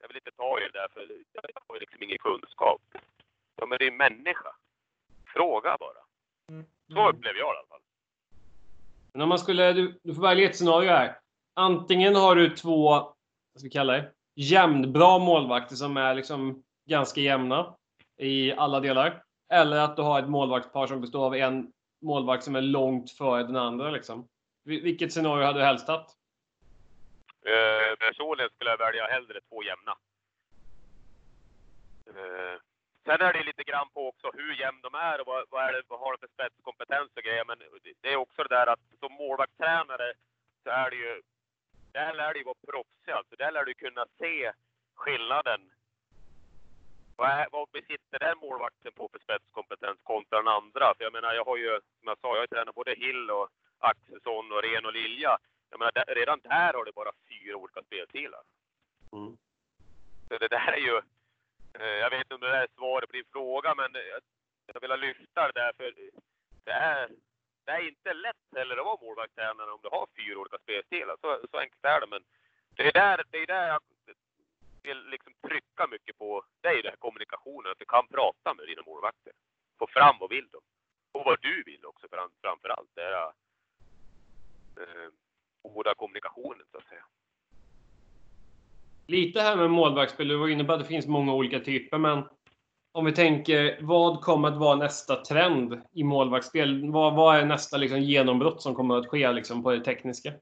jag 0.00 0.08
vill 0.08 0.16
inte 0.16 0.30
ta 0.30 0.60
i 0.60 0.62
det 0.62 0.78
där 0.78 0.88
för 0.88 1.00
jag 1.32 1.62
har 1.68 1.80
liksom 1.80 2.02
ingen 2.02 2.18
kunskap. 2.18 2.82
Ja, 3.56 3.66
men 3.66 3.78
det 3.78 3.84
är 3.84 3.90
en 3.90 3.96
människa. 3.96 4.56
Fråga 5.26 5.76
bara. 5.80 5.98
Mm. 6.50 6.66
Så 6.92 7.08
upplever 7.08 7.38
jag 7.38 7.48
det 7.48 7.56
i 7.56 7.58
alla 7.58 7.66
fall. 7.68 7.80
Men 9.12 9.22
om 9.22 9.28
man 9.28 9.38
skulle, 9.38 9.72
du, 9.72 10.00
du 10.02 10.14
får 10.14 10.22
välja 10.22 10.50
ett 10.50 10.56
scenario 10.56 10.90
här. 10.90 11.18
Antingen 11.54 12.14
har 12.14 12.36
du 12.36 12.50
två, 12.50 12.90
vad 12.90 13.14
ska 13.58 13.64
vi 13.64 13.70
kalla 13.70 13.92
det, 13.92 14.12
jämnbra 14.34 15.18
målvakter 15.18 15.76
som 15.76 15.96
är 15.96 16.14
liksom 16.14 16.64
ganska 16.88 17.20
jämna 17.20 17.76
i 18.16 18.52
alla 18.52 18.80
delar. 18.80 19.22
Eller 19.52 19.76
att 19.76 19.96
du 19.96 20.02
har 20.02 20.22
ett 20.22 20.28
målvaktspar 20.28 20.86
som 20.86 21.00
består 21.00 21.26
av 21.26 21.34
en 21.34 21.72
målvakt 22.02 22.44
som 22.44 22.56
är 22.56 22.62
långt 22.62 23.10
före 23.10 23.42
den 23.42 23.56
andra. 23.56 23.90
Liksom. 23.90 24.28
Vilket 24.64 25.12
scenario 25.12 25.46
hade 25.46 25.58
du 25.58 25.64
helst 25.64 25.88
haft? 25.88 26.10
Eh, 27.46 27.96
personligen 27.98 28.50
skulle 28.50 28.70
jag 28.70 28.78
välja 28.78 29.06
hellre 29.06 29.40
två 29.48 29.62
jämna. 29.62 29.96
Eh, 32.06 32.60
sen 33.06 33.20
är 33.20 33.32
det 33.32 33.42
lite 33.42 33.64
grann 33.70 33.88
på 33.94 34.08
också 34.08 34.30
hur 34.34 34.52
jämn 34.60 34.80
de 34.82 34.94
är 34.94 35.20
och 35.20 35.26
vad, 35.26 35.44
vad, 35.50 35.64
är 35.64 35.72
det, 35.72 35.82
vad 35.88 36.00
har 36.00 36.12
de 36.12 36.18
för 36.18 36.34
spetskompetens 36.34 37.10
och 37.16 37.22
grejer. 37.22 37.44
Men 37.44 37.58
det 38.02 38.12
är 38.12 38.16
också 38.16 38.42
det 38.42 38.54
där 38.56 38.66
att 38.66 38.84
som 39.00 39.12
målvaktstränare 39.12 40.12
så 40.62 40.70
är 40.70 40.90
det 40.90 40.96
ju 40.96 41.22
där 41.92 42.14
lär 42.14 42.34
du 42.34 42.42
vara 42.44 42.64
proffsig 42.68 43.12
alltså. 43.12 43.36
Där 43.36 43.52
lär 43.52 43.64
du 43.64 43.74
kunna 43.74 44.06
se 44.18 44.52
skillnaden. 44.94 45.60
Vad, 47.16 47.30
är, 47.30 47.46
vad 47.52 47.68
besitter 47.72 48.18
den 48.18 48.38
målvakten 48.38 48.92
på 48.92 49.08
för 49.12 49.18
spetskompetens 49.18 49.98
kontra 50.02 50.38
den 50.38 50.48
andra? 50.48 50.94
För 50.94 51.04
jag 51.04 51.12
menar, 51.12 51.34
jag 51.34 51.44
har 51.44 51.56
ju, 51.56 51.80
som 51.98 52.08
jag 52.12 52.18
sa, 52.18 52.34
jag 52.34 52.42
har 52.42 52.46
tränat 52.46 52.74
både 52.74 52.94
Hill 52.94 53.30
och 53.30 53.48
Axelsson 53.78 54.52
och 54.52 54.62
Ren 54.62 54.86
och 54.86 54.92
Lilja. 54.92 55.38
Jag 55.70 55.78
menar, 55.78 55.92
där, 55.92 56.14
redan 56.14 56.40
där 56.40 56.72
har 56.72 56.84
du 56.84 56.92
bara 56.92 57.12
fyra 57.28 57.56
olika 57.56 57.82
spelstilar. 57.82 58.42
Mm. 59.12 59.36
Så 60.28 60.38
det 60.38 60.48
där 60.48 60.72
är 60.72 60.84
ju, 60.88 61.00
Eh, 61.80 61.86
jag 61.86 62.10
vet 62.10 62.20
inte 62.20 62.34
om 62.34 62.40
det 62.40 62.56
är 62.56 62.68
svaret 62.74 63.08
på 63.10 63.16
din 63.16 63.32
fråga, 63.32 63.74
men 63.74 63.90
jag, 64.72 64.80
vill 64.80 65.00
lyfta 65.00 65.46
det 65.46 65.60
där 65.60 65.72
för 65.76 65.94
det 66.64 66.72
är, 66.72 67.08
det 67.64 67.72
är 67.72 67.88
inte 67.88 68.14
lätt 68.14 68.46
heller 68.56 68.76
att 68.76 68.84
vara 68.84 69.02
målvaktstränare 69.02 69.70
om 69.70 69.80
du 69.82 69.88
har 69.88 70.06
fyra 70.16 70.38
olika 70.38 70.58
spelstilar. 70.58 71.16
Så, 71.20 71.40
så 71.50 71.58
enkelt 71.58 71.84
är 71.84 72.00
det. 72.00 72.06
Men 72.06 72.24
det 72.76 72.82
är 72.88 72.92
där, 72.92 73.24
det 73.30 73.38
är 73.38 73.46
där 73.46 73.68
jag 73.68 73.80
vill 74.82 75.06
liksom 75.06 75.32
trycka 75.48 75.86
mycket 75.86 76.18
på. 76.18 76.44
Det 76.60 76.68
är 76.68 76.76
ju 76.76 76.82
den 76.82 76.90
här 76.90 76.96
kommunikationen, 76.96 77.72
att 77.72 77.78
du 77.78 77.84
kan 77.84 78.08
prata 78.08 78.54
med 78.54 78.66
dina 78.66 78.82
målvakter. 78.86 79.32
Få 79.78 79.86
fram 79.86 80.16
vad 80.20 80.30
vill 80.30 80.48
de? 80.52 80.60
Och 81.12 81.24
vad 81.24 81.38
du 81.42 81.62
vill 81.62 81.86
också 81.86 82.06
framför 82.42 82.68
allt. 82.68 82.90
Det 82.94 83.02
är 83.02 83.32
eh, 84.80 85.10
goda 85.62 85.94
kommunikationen 85.94 86.66
så 86.70 86.78
att 86.78 86.88
säga. 86.88 87.04
Lite 89.08 89.40
här 89.40 89.56
med 89.56 89.70
målvaktsspel, 89.70 90.28
du 90.28 90.36
var 90.36 90.48
inne 90.48 90.64
på 90.64 90.72
att 90.72 90.80
det 90.80 90.86
finns 90.86 91.06
många 91.06 91.34
olika 91.34 91.60
typer, 91.60 91.98
men 91.98 92.24
om 92.92 93.04
vi 93.04 93.12
tänker, 93.12 93.78
vad 93.80 94.20
kommer 94.20 94.48
att 94.48 94.56
vara 94.56 94.76
nästa 94.76 95.16
trend 95.16 95.82
i 95.92 96.04
målvaktsspel? 96.04 96.90
Vad, 96.90 97.14
vad 97.14 97.36
är 97.36 97.46
nästa 97.46 97.76
liksom, 97.76 98.00
genombrott 98.00 98.62
som 98.62 98.74
kommer 98.74 98.96
att 98.96 99.06
ske 99.06 99.32
liksom, 99.32 99.62
på 99.62 99.70
det 99.70 99.84
tekniska? 99.84 100.32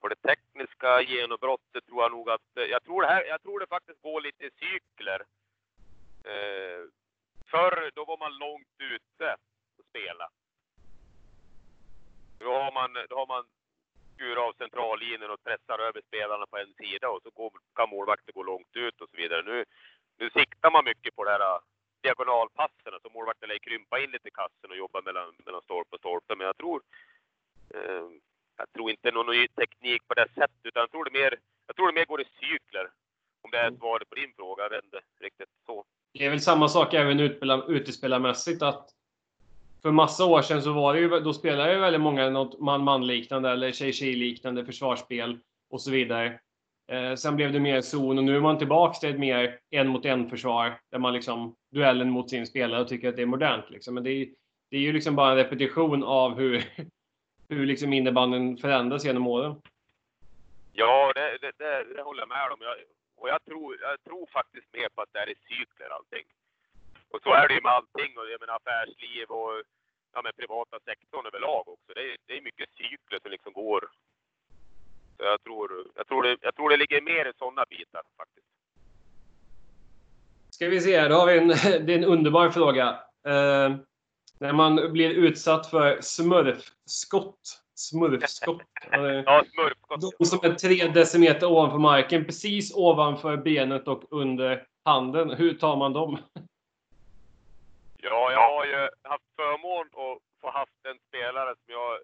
På 0.00 0.08
det 0.08 0.16
tekniska 0.16 1.02
genombrottet 1.02 1.86
tror 1.86 2.02
jag 2.02 2.12
nog 2.12 2.30
att, 2.30 2.50
jag 2.54 2.84
tror 2.84 3.02
det 3.02 3.08
här, 3.08 3.24
jag 3.24 3.42
tror 3.42 3.60
det 3.60 3.66
faktiskt 3.66 4.02
går 4.02 4.20
lite 4.20 4.44
i 4.44 4.50
cykler. 4.50 5.20
Eh, 6.24 6.88
förr, 7.50 7.90
då 7.94 8.04
var 8.04 8.18
man 8.18 8.38
långt 8.38 8.74
ute 8.78 9.36
och 9.78 9.84
spela. 9.90 10.28
Då 12.38 12.52
har 12.52 12.72
man, 12.72 12.90
då 13.08 13.16
har 13.16 13.26
man 13.26 13.44
skurit 14.14 14.38
av 14.38 14.52
centrallinjen 14.62 15.30
och 15.30 15.44
pressar 15.46 15.78
över 15.88 16.00
spelarna 16.08 16.46
på 16.50 16.56
en 16.58 16.74
sida 16.80 17.06
och 17.12 17.22
så 17.22 17.30
går, 17.38 17.50
kan 17.78 17.88
målvakten 17.94 18.32
gå 18.34 18.42
långt 18.42 18.76
ut 18.84 19.00
och 19.00 19.08
så 19.10 19.16
vidare. 19.16 19.42
Nu, 19.42 19.64
nu 20.20 20.26
siktar 20.30 20.70
man 20.70 20.84
mycket 20.84 21.16
på 21.16 21.24
det 21.24 21.30
här 21.30 21.60
diagonalpassen, 22.06 22.92
så 23.02 23.08
målvakten 23.16 23.48
lär 23.48 23.66
krympa 23.68 23.94
in 24.02 24.10
lite 24.10 24.28
i 24.28 24.38
kassen 24.40 24.70
och 24.70 24.82
jobba 24.84 24.98
mellan, 25.06 25.28
mellan 25.46 25.62
stolpe 25.62 25.92
och 25.94 26.02
stolpe. 26.04 26.32
Men 26.38 26.46
jag 26.50 26.56
tror, 26.56 26.78
eh, 27.74 28.06
jag 28.60 28.68
tror 28.74 28.90
inte 28.90 29.10
någon 29.10 29.30
ny 29.36 29.48
teknik 29.60 30.02
på 30.08 30.14
det 30.14 30.28
sättet, 30.38 30.62
utan 30.68 30.80
jag 30.84 30.90
tror 30.90 31.04
det 31.04 31.18
mer, 31.20 31.32
jag 31.66 31.76
tror 31.76 31.86
det 31.88 31.98
mer 31.98 32.10
går 32.12 32.20
i 32.20 32.28
cykler. 32.40 32.86
Om 33.44 33.50
det 33.50 33.58
är 33.58 33.68
mm. 33.68 33.78
svaret 33.78 34.08
på 34.10 34.14
din 34.14 34.32
fråga, 34.36 34.62
jag 34.62 34.70
vet 34.70 34.84
inte 34.84 35.00
riktigt 35.20 35.52
så. 35.66 35.84
Det 36.12 36.24
är 36.26 36.30
väl 36.30 36.40
samma 36.40 36.68
sak 36.68 36.94
även 36.94 37.20
utespelarmässigt 37.76 38.62
att 38.62 38.90
för 39.84 39.92
massa 39.92 40.24
år 40.24 40.42
sedan 40.42 40.62
så 40.62 40.72
var 40.72 40.94
det 40.94 41.00
ju, 41.00 41.08
då 41.08 41.32
spelade 41.32 41.72
ju 41.72 41.80
väldigt 41.80 42.00
många 42.00 42.30
något 42.30 42.60
man-man-liknande 42.60 43.50
eller 43.50 43.72
tjej-tjej-liknande 43.72 44.64
försvarsspel 44.64 45.38
och 45.70 45.80
så 45.80 45.90
vidare. 45.90 46.40
Eh, 46.92 47.14
sen 47.14 47.36
blev 47.36 47.52
det 47.52 47.60
mer 47.60 47.80
zon 47.80 48.18
och 48.18 48.24
nu 48.24 48.36
är 48.36 48.40
man 48.40 48.58
tillbaks 48.58 49.00
till 49.00 49.10
ett 49.10 49.18
mer 49.18 49.58
en 49.70 49.88
mot 49.88 50.04
en 50.04 50.30
försvar 50.30 50.80
där 50.90 50.98
man 50.98 51.12
liksom 51.12 51.56
duellen 51.70 52.10
mot 52.10 52.30
sin 52.30 52.46
spelare 52.46 52.80
och 52.80 52.88
tycker 52.88 53.08
att 53.08 53.16
det 53.16 53.22
är 53.22 53.26
modernt. 53.26 53.70
Liksom. 53.70 53.94
Men 53.94 54.04
det 54.04 54.10
är, 54.10 54.28
det 54.70 54.76
är 54.76 54.80
ju 54.80 54.92
liksom 54.92 55.16
bara 55.16 55.30
en 55.30 55.36
repetition 55.36 56.04
av 56.04 56.38
hur, 56.38 56.64
hur 57.48 57.66
liksom 57.66 57.92
innebanden 57.92 58.56
förändras 58.56 59.04
genom 59.04 59.26
åren. 59.26 59.62
Ja, 60.72 61.12
det, 61.14 61.38
det, 61.40 61.52
det, 61.58 61.94
det 61.94 62.02
håller 62.02 62.22
jag 62.22 62.28
med 62.28 62.52
om. 62.52 62.58
Jag, 62.60 62.76
och 63.16 63.28
jag 63.28 63.44
tror, 63.44 63.78
jag 63.80 64.04
tror 64.04 64.26
faktiskt 64.26 64.66
mer 64.72 64.88
på 64.94 65.02
att 65.02 65.12
det 65.12 65.18
är 65.18 65.30
i 65.30 65.34
cykler 65.34 65.88
allting. 65.90 66.24
Och 67.14 67.22
så 67.22 67.30
är 67.40 67.48
det 67.48 67.54
ju 67.54 67.60
med 67.60 67.72
allting. 67.72 68.10
Och 68.18 68.26
jag 68.32 68.40
menar 68.40 68.56
affärsliv 68.60 69.26
och 69.38 69.54
ja, 70.14 70.22
med 70.22 70.36
privata 70.36 70.76
sektorn 70.88 71.26
överlag 71.26 71.68
också. 71.68 71.90
Det 71.94 72.00
är, 72.00 72.16
det 72.26 72.36
är 72.38 72.42
mycket 72.42 72.68
cykler 72.78 73.18
som 73.22 73.30
liksom 73.30 73.52
går. 73.52 73.80
Så 75.16 75.22
jag 75.24 75.42
tror, 75.42 75.70
jag 75.94 76.06
tror, 76.06 76.22
det, 76.22 76.36
jag 76.40 76.54
tror 76.54 76.70
det 76.70 76.76
ligger 76.76 77.00
mer 77.00 77.24
i 77.30 77.32
sådana 77.38 77.64
bitar 77.70 78.02
faktiskt. 78.16 78.46
Ska 80.50 80.68
vi 80.68 80.80
se, 80.80 81.08
då 81.08 81.14
har 81.14 81.26
vi 81.26 81.38
en, 81.38 81.48
det 81.86 81.92
är 81.94 81.98
en 81.98 82.04
underbar 82.04 82.50
fråga. 82.50 82.88
Eh, 83.26 83.70
när 84.38 84.52
man 84.52 84.92
blir 84.92 85.10
utsatt 85.10 85.70
för 85.70 86.00
smurfskott. 86.00 87.60
Smurfskott. 87.74 88.62
ja, 89.26 89.44
smurfskott. 89.52 90.18
De 90.18 90.24
som 90.24 90.50
är 90.50 90.54
tre 90.54 90.88
decimeter 90.88 91.46
ovanför 91.46 91.78
marken, 91.78 92.24
precis 92.24 92.74
ovanför 92.74 93.36
benet 93.36 93.88
och 93.88 94.02
under 94.10 94.66
handen. 94.84 95.30
Hur 95.30 95.54
tar 95.54 95.76
man 95.76 95.92
dem? 95.92 96.18
Ja, 98.06 98.32
jag 98.32 98.50
har 98.50 98.64
ju 98.64 98.88
haft 99.02 99.24
förmån 99.36 99.86
att 99.86 100.22
få 100.40 100.50
haft 100.50 100.80
en 100.82 100.98
spelare 101.08 101.54
som 101.54 101.74
jag 101.74 102.00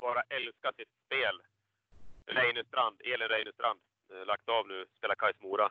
bara 0.00 0.22
älskar 0.28 0.72
sitt 0.72 0.92
spel. 1.06 1.42
Reinestrand, 2.26 3.00
Elin 3.00 3.28
Reinestrand. 3.28 3.80
Eh, 4.10 4.26
lagt 4.26 4.48
av 4.48 4.68
nu, 4.68 4.86
spelar 4.98 5.14
Kais 5.14 5.40
Mora. 5.40 5.70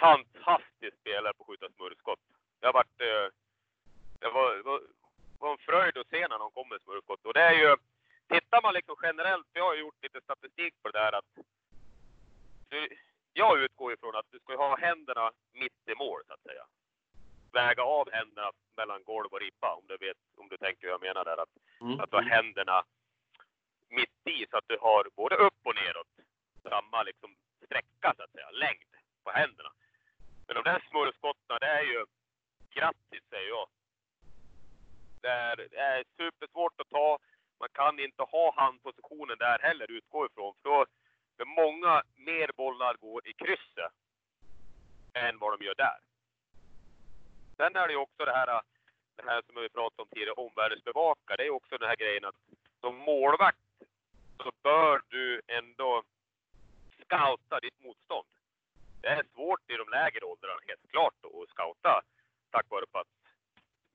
Fantastisk 0.00 0.96
spelare 1.00 1.34
på 1.34 1.42
att 1.42 1.46
skjuta 1.46 1.68
smurfskott. 1.76 2.20
Jag 2.60 2.72
varit, 2.72 3.00
eh, 3.00 3.26
det 4.20 4.28
var, 4.28 4.62
var, 4.62 4.80
var 5.38 5.52
en 5.52 5.58
fröjd 5.58 5.98
att 5.98 6.08
se 6.08 6.28
när 6.28 6.38
de 6.38 6.50
kom 6.50 6.68
med 6.68 6.82
smurfskott. 6.82 7.26
Och 7.26 7.34
det 7.34 7.42
är 7.42 7.54
ju, 7.54 7.76
tittar 8.28 8.62
man 8.62 8.74
liksom 8.74 8.96
generellt, 9.02 9.46
jag 9.52 9.64
har 9.64 9.74
gjort 9.74 10.02
lite 10.02 10.20
statistik 10.20 10.74
på 10.82 10.90
det 10.90 10.98
där 10.98 11.12
att 11.12 11.30
jag 13.32 13.58
utgår 13.58 13.92
ifrån 13.92 14.16
att 14.16 14.30
du 14.30 14.38
ska 14.38 14.56
ha 14.56 14.76
händerna 14.76 15.30
mitt 15.52 15.88
i 15.88 15.94
mål 15.94 16.22
så 16.26 16.32
att 16.32 16.42
säga 16.42 16.64
väga 17.52 17.82
av 17.82 18.10
händerna 18.12 18.50
mellan 18.76 19.02
golv 19.04 19.28
och 19.32 19.40
ribba 19.40 19.74
om 19.74 19.84
du 19.86 19.96
vet, 19.96 20.16
om 20.36 20.48
du 20.48 20.56
tänker 20.56 20.82
hur 20.82 20.90
jag 20.90 21.00
menar 21.00 21.24
där. 21.24 21.42
Att, 21.42 21.54
mm. 21.80 22.00
att 22.00 22.10
du 22.10 22.16
har 22.16 22.22
händerna 22.22 22.84
mitt 23.88 24.26
i 24.36 24.46
så 24.50 24.56
att 24.56 24.68
du 24.68 24.78
har 24.80 25.08
både 25.16 25.36
upp 25.36 25.60
och 25.64 25.74
neråt 25.74 26.12
samma 26.62 27.02
liksom 27.02 27.36
sträcka 27.64 28.14
så 28.16 28.22
att 28.22 28.32
säga, 28.32 28.50
längd 28.50 28.92
på 29.24 29.30
händerna. 29.30 29.70
Men 30.46 30.54
de 30.54 30.62
där 30.62 30.84
smurfskotten, 30.90 31.56
det 31.60 31.66
är 31.66 31.82
ju 31.82 32.06
grattis 32.70 33.24
säger 33.30 33.48
jag. 33.48 33.68
Det 35.20 35.28
är, 35.28 35.56
det 35.56 35.78
är 35.78 36.04
supersvårt 36.16 36.80
att 36.80 36.90
ta. 36.90 37.18
Man 37.60 37.68
kan 37.72 37.98
inte 37.98 38.22
ha 38.22 38.54
handpositionen 38.56 39.38
där 39.38 39.58
heller, 39.58 39.90
utgå 39.90 40.26
ifrån. 40.26 40.54
För 40.62 40.68
då, 40.68 40.86
för 41.36 41.44
många 41.44 42.02
mer 42.16 42.50
bollar 42.56 42.94
går 42.94 43.28
i 43.28 43.32
krysset 43.32 43.92
än 45.12 45.38
vad 45.38 45.58
de 45.58 45.64
gör 45.64 45.74
där. 45.74 45.98
Sen 47.58 47.76
är 47.76 47.86
det 47.86 47.92
ju 47.92 47.98
också 47.98 48.24
det 48.24 48.32
här, 48.32 48.60
det 49.16 49.22
här 49.30 49.42
som 49.46 49.62
vi 49.62 49.68
pratade 49.68 50.02
om 50.02 50.08
tidigare, 50.08 50.32
omvärldsbevaka. 50.32 51.36
Det 51.36 51.46
är 51.46 51.50
också 51.50 51.78
den 51.78 51.88
här 51.88 51.96
grejen 51.96 52.24
att 52.24 52.40
som 52.80 52.96
målvakt 52.96 53.58
så 54.42 54.52
bör 54.62 55.02
du 55.08 55.40
ändå 55.46 56.02
scouta 57.02 57.60
ditt 57.60 57.84
motstånd. 57.84 58.28
Det 59.00 59.08
är 59.08 59.24
svårt 59.34 59.70
i 59.70 59.76
de 59.76 59.88
lägre 59.88 60.24
åldrarna 60.24 60.60
helt 60.66 60.90
klart 60.90 61.14
då, 61.20 61.42
att 61.42 61.48
scouta 61.48 62.02
tack 62.50 62.66
vare 62.70 62.86
på 62.92 62.98
att 62.98 63.14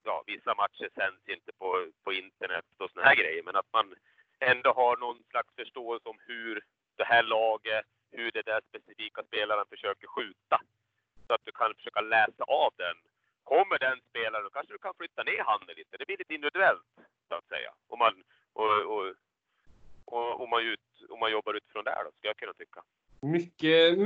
ja, 0.04 0.24
vissa 0.28 0.56
matcher 0.56 0.90
sänds 0.96 1.30
inte 1.30 1.52
på, 1.60 1.88
på 2.04 2.14
internet 2.14 2.66
och 2.78 2.92
såna 2.92 3.06
här 3.06 3.16
grejer. 3.16 3.44
Men 3.44 3.56
att 3.56 3.74
man 3.74 3.96
ändå 4.40 4.74
har 4.74 4.98
någon 4.98 5.24
slags 5.30 5.56
förståelse 5.56 6.10
om 6.10 6.20
hur 6.28 6.64
det 6.96 7.04
här 7.04 7.24
laget, 7.24 7.86
hur 8.12 8.32
det 8.32 8.42
där 8.42 8.62
specifika 8.70 9.24
spelaren 9.24 9.66
försöker 9.70 10.08
skjuta. 10.08 10.62
Så 11.28 11.34
att 11.34 11.46
du 11.46 11.52
kan 11.52 11.76
försöka 11.76 12.02
läsa 12.02 12.44
av 12.44 12.74
den 12.78 12.98
kommer 13.44 13.80
den 13.80 14.00
spelaren, 14.10 14.44
då 14.44 14.50
kanske 14.50 14.74
du 14.74 14.78
kan 14.78 14.94
flytta 14.98 15.24
ner 15.24 15.44
handen 15.44 15.76
lite. 15.76 15.98
Det 15.98 16.06
blir 16.06 16.18
lite 16.18 16.34
individuellt, 16.34 16.92
så 17.28 17.36
att 17.36 17.48
säga. 17.48 17.72
Om 17.88 18.00
man, 18.00 18.14
och, 18.54 18.72
och, 18.94 19.06
och, 20.06 20.42
och 20.42 20.50
man, 20.50 20.62
ut, 20.62 20.80
om 21.10 21.20
man 21.20 21.32
jobbar 21.32 21.54
utifrån 21.54 21.84
där, 21.84 22.04
då, 22.04 22.12
ska 22.12 22.28
jag 22.28 22.38
kunna 22.38 22.54
tycka. 22.54 22.82
Mycket, 23.22 24.00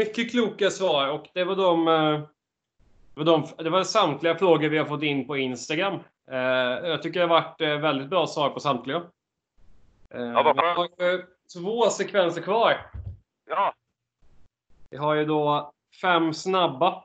kloka 0.58 0.72
svar 0.72 1.10
och 1.10 1.28
det 1.34 1.44
var 1.44 1.56
de, 1.56 1.88
eh, 1.88 2.22
det 3.14 3.24
var, 3.24 3.26
de, 3.26 3.64
det 3.64 3.70
var 3.70 3.84
samtliga 3.84 4.36
frågor 4.36 4.70
vi 4.70 4.78
har 4.78 4.86
fått 4.86 5.04
in 5.04 5.28
på 5.28 5.38
Instagram. 5.38 6.00
Eh, 6.32 6.38
jag 6.90 7.04
tycker 7.04 7.20
det 7.20 7.26
har 7.26 7.42
varit 7.42 7.62
eh, 7.62 7.78
väldigt 7.78 8.10
bra 8.10 8.28
svar 8.28 8.50
på 8.50 8.60
samtliga. 8.60 9.04
Ja, 10.10 10.54
vi 10.54 10.60
har 10.60 11.26
två 11.54 11.90
sekvenser 11.90 12.42
kvar. 12.42 12.92
Ja. 13.50 13.74
Vi 14.90 14.98
har 14.98 15.16
ju 15.16 15.26
då 15.26 15.72
fem 16.02 16.34
snabba. 16.34 17.04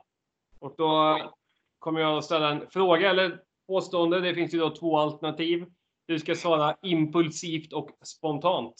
Och 0.59 0.75
då 0.77 1.19
kommer 1.79 2.01
jag 2.01 2.17
att 2.17 2.25
ställa 2.25 2.49
en 2.49 2.67
fråga 2.69 3.09
eller 3.09 3.39
påstående. 3.67 4.19
Det 4.19 4.33
finns 4.33 4.53
ju 4.53 4.59
då 4.59 4.69
två 4.69 4.97
alternativ. 4.97 5.65
Du 6.05 6.19
ska 6.19 6.35
svara 6.35 6.75
impulsivt 6.81 7.73
och 7.73 7.89
spontant. 8.03 8.75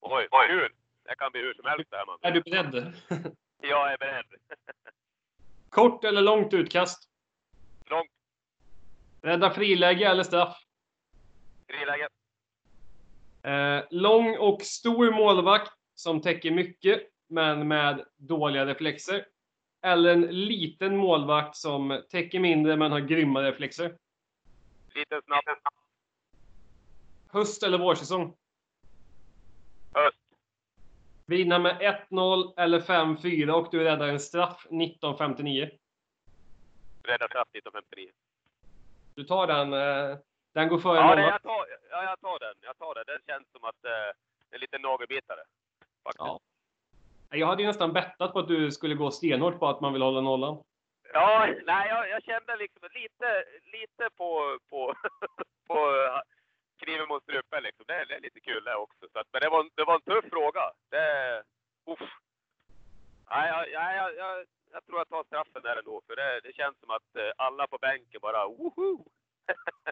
Oj, 0.00 0.28
oj, 0.30 0.46
hur? 0.48 0.74
Det 1.04 1.14
kan 1.18 1.32
bli 1.32 1.40
hur 1.40 1.54
som 1.54 1.64
helst 1.64 1.90
det 1.90 1.96
här 1.96 2.06
man. 2.06 2.18
Är 2.22 2.30
du 2.30 2.40
beredd? 2.40 2.92
jag 3.62 3.92
är 3.92 3.98
beredd. 3.98 4.24
Kort 5.68 6.04
eller 6.04 6.22
långt 6.22 6.54
utkast? 6.54 7.08
Långt. 7.86 8.10
Rädda 9.22 9.50
friläge 9.50 10.06
eller 10.06 10.22
straff? 10.22 10.62
Friläge. 11.66 12.08
Eh, 13.42 13.84
lång 13.90 14.38
och 14.38 14.62
stor 14.62 15.10
målvakt 15.12 15.72
som 15.94 16.20
täcker 16.20 16.50
mycket, 16.50 17.02
men 17.26 17.68
med 17.68 18.04
dåliga 18.16 18.66
reflexer. 18.66 19.26
Eller 19.82 20.12
en 20.12 20.20
liten 20.20 20.96
målvakt 20.96 21.56
som 21.56 22.02
täcker 22.10 22.40
mindre 22.40 22.76
men 22.76 22.92
har 22.92 23.00
grymma 23.00 23.42
reflexer? 23.42 23.96
Liten 24.94 25.22
snabb. 25.22 25.44
Höst 27.28 27.62
eller 27.62 27.78
vårsäsong? 27.78 28.36
Vinna 31.28 31.58
med 31.58 32.00
1-0 32.10 32.52
eller 32.56 32.80
5-4 32.80 33.50
och 33.50 33.68
du 33.70 33.84
räddar 33.84 34.08
en 34.08 34.20
straff 34.20 34.66
1959. 34.66 35.70
Rädda 37.02 37.28
straff 37.28 37.48
1959. 37.52 38.08
Du 39.14 39.24
tar 39.24 39.46
den. 39.46 39.72
Eh, 39.72 40.18
den 40.52 40.68
går 40.68 40.78
före 40.78 40.96
ja, 40.96 41.20
jag 41.20 41.42
tar, 41.42 41.66
ja, 41.90 42.04
jag 42.04 42.20
tar 42.20 42.38
den. 42.38 42.54
Jag 42.60 42.78
tar 42.78 42.94
den. 42.94 43.04
Den 43.06 43.18
känns 43.26 43.52
som 43.52 43.64
att 43.64 43.84
eh, 43.84 43.90
en 44.50 44.60
liten 44.60 44.82
nagelbitare. 44.82 45.40
Faktiskt. 46.04 46.18
Ja. 46.18 46.40
Jag 47.30 47.46
hade 47.46 47.62
ju 47.62 47.68
nästan 47.68 47.92
bettat 47.92 48.32
på 48.32 48.38
att 48.38 48.48
du 48.48 48.70
skulle 48.72 48.94
gå 48.94 49.10
stenhårt 49.10 49.58
på 49.58 49.68
att 49.68 49.80
man 49.80 49.92
vill 49.92 50.02
hålla 50.02 50.20
nollan. 50.20 50.62
Ja, 51.12 51.48
nej, 51.66 51.88
jag, 51.88 52.08
jag 52.08 52.22
kände 52.22 52.56
liksom 52.56 52.88
lite, 52.94 53.44
lite 53.72 54.10
på, 54.16 54.58
på, 54.70 54.94
på 55.66 55.76
kniven 56.82 57.08
mot 57.08 57.22
strupen 57.22 57.62
liksom. 57.62 57.84
Det, 57.88 58.04
det, 58.08 58.14
är 58.14 58.20
lite 58.20 58.40
kul 58.40 58.64
det 58.64 58.74
också. 58.74 59.04
Så 59.12 59.18
att, 59.18 59.28
men 59.32 59.40
det 59.40 59.48
var, 59.48 59.62
det 59.74 59.84
var 59.84 59.94
en 59.94 60.08
tuff 60.10 60.30
fråga. 60.30 60.64
Det, 60.90 61.06
uff. 61.92 62.04
Nej, 63.30 63.48
jag, 63.52 63.62
jag, 63.70 64.14
jag, 64.16 64.46
jag 64.72 64.86
tror 64.86 64.98
jag 64.98 65.08
tar 65.08 65.24
straffen 65.24 65.62
där 65.62 65.76
ändå. 65.76 66.02
För 66.06 66.16
det, 66.16 66.40
det 66.44 66.52
känns 66.52 66.76
som 66.80 66.90
att 66.90 67.10
eh, 67.16 67.32
alla 67.36 67.66
på 67.66 67.78
bänken 67.78 68.20
bara 68.22 68.46
woho! 68.46 69.04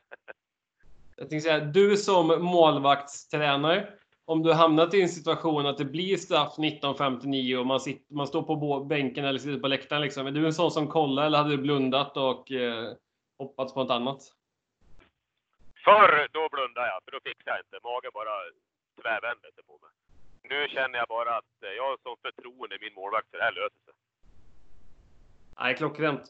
jag 1.16 1.30
tänkte 1.30 1.48
säga, 1.48 1.60
du 1.60 1.96
som 1.96 2.26
målvaktstränare 2.44 3.92
om 4.26 4.42
du 4.42 4.52
hamnat 4.52 4.94
i 4.94 5.02
en 5.02 5.08
situation 5.08 5.66
att 5.66 5.78
det 5.78 5.84
blir 5.84 6.16
straff 6.16 6.54
19.59 6.58 7.56
och 7.56 7.66
man, 7.66 7.80
sitter, 7.80 8.14
man 8.14 8.26
står 8.26 8.42
på 8.42 8.84
bänken 8.84 9.24
eller 9.24 9.38
sitter 9.38 9.60
på 9.60 9.68
läktaren 9.68 10.02
liksom. 10.02 10.26
Är 10.26 10.30
du 10.30 10.46
en 10.46 10.54
sån 10.54 10.70
som 10.70 10.88
kollar 10.88 11.26
eller 11.26 11.38
hade 11.38 11.50
du 11.50 11.58
blundat 11.58 12.16
och 12.16 12.52
eh, 12.52 12.92
hoppats 13.38 13.74
på 13.74 13.82
något 13.82 13.90
annat? 13.90 14.32
Förr, 15.86 16.28
då 16.32 16.48
blundade 16.52 16.86
jag, 16.92 16.98
för 17.04 17.10
då 17.10 17.20
fixade 17.24 17.50
jag 17.50 17.60
inte. 17.64 17.76
Magen 17.88 18.10
bara 18.14 18.34
tvärvände 19.02 19.48
sig 19.54 19.64
på 19.70 19.78
mig. 19.82 19.92
Nu 20.50 20.68
känner 20.68 20.98
jag 20.98 21.08
bara 21.08 21.36
att 21.38 21.54
jag 21.76 21.84
har 21.88 21.96
sån 22.02 22.16
förtroende 22.22 22.76
i 22.76 22.78
min 22.80 22.94
målvakt, 22.94 23.30
så 23.30 23.36
det 23.36 23.42
här 23.42 23.52
löser 23.52 23.80
sig. 23.84 23.94
Nej, 25.58 25.76
klockrent. 25.76 26.24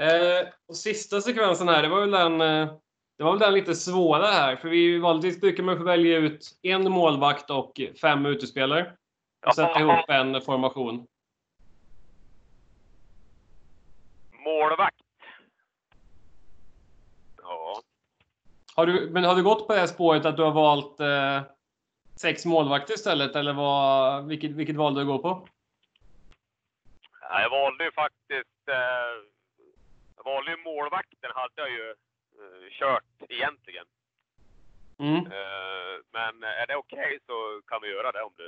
Eh, 0.00 0.48
och 0.68 0.76
sista 0.76 1.20
sekvensen 1.20 1.68
här, 1.68 1.82
det 1.82 1.88
var 1.88 2.00
väl 2.00 2.10
den 2.10 2.40
eh, 2.40 2.74
det 3.16 3.24
var 3.24 3.32
väl 3.32 3.40
den 3.40 3.54
lite 3.54 3.74
svåra 3.74 4.26
här, 4.26 4.56
för 4.56 4.68
vi 4.68 4.98
vanligtvis 4.98 5.40
brukar 5.40 5.62
man 5.62 5.76
få 5.76 5.84
välja 5.84 6.18
ut 6.18 6.58
en 6.62 6.90
målvakt 6.90 7.50
och 7.50 7.80
fem 8.00 8.26
utespelare. 8.26 8.92
Och 9.46 9.54
sätta 9.54 9.80
ihop 9.80 10.08
en 10.08 10.40
formation. 10.40 11.06
Målvakt? 14.32 14.96
Ja. 17.42 17.82
Har 18.76 18.86
du, 18.86 19.10
men 19.10 19.24
har 19.24 19.34
du 19.34 19.42
gått 19.42 19.66
på 19.66 19.74
det 19.74 19.88
spåret 19.88 20.24
att 20.24 20.36
du 20.36 20.42
har 20.42 20.52
valt 20.52 21.00
eh, 21.00 21.42
sex 22.16 22.44
målvakter 22.44 22.94
istället, 22.94 23.36
eller 23.36 23.52
vad, 23.52 24.26
vilket, 24.26 24.50
vilket 24.50 24.76
valde 24.76 25.00
du 25.00 25.02
att 25.02 25.06
gå 25.06 25.18
på? 25.18 25.48
jag 27.20 27.50
valde 27.50 27.84
ju 27.84 27.92
faktiskt... 27.92 28.68
Eh, 28.68 29.16
jag 30.16 30.24
valde 30.24 30.50
ju 30.50 30.56
målvakten, 30.56 31.30
hade 31.34 31.54
jag 31.56 31.70
ju 31.70 31.88
uh, 31.90 32.70
kört 32.70 33.04
egentligen. 33.28 33.86
Mm. 34.98 35.16
Uh, 35.16 35.94
men 36.12 36.42
är 36.42 36.66
det 36.66 36.76
okej 36.76 36.98
okay 36.98 37.18
så 37.26 37.60
kan 37.66 37.82
vi 37.82 37.88
göra 37.88 38.12
det 38.12 38.22
om 38.22 38.32
du, 38.36 38.46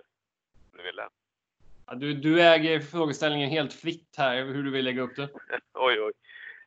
om 0.70 0.76
du 0.76 0.82
vill 0.82 0.96
det. 0.96 1.08
Ja, 1.86 1.94
du, 1.94 2.14
du 2.14 2.42
äger 2.42 2.80
frågeställningen 2.80 3.50
helt 3.50 3.72
fritt 3.72 4.14
här, 4.18 4.36
hur 4.36 4.62
du 4.62 4.70
vill 4.70 4.84
lägga 4.84 5.02
upp 5.02 5.16
det. 5.16 5.28
oj, 5.72 6.00
oj. 6.00 6.12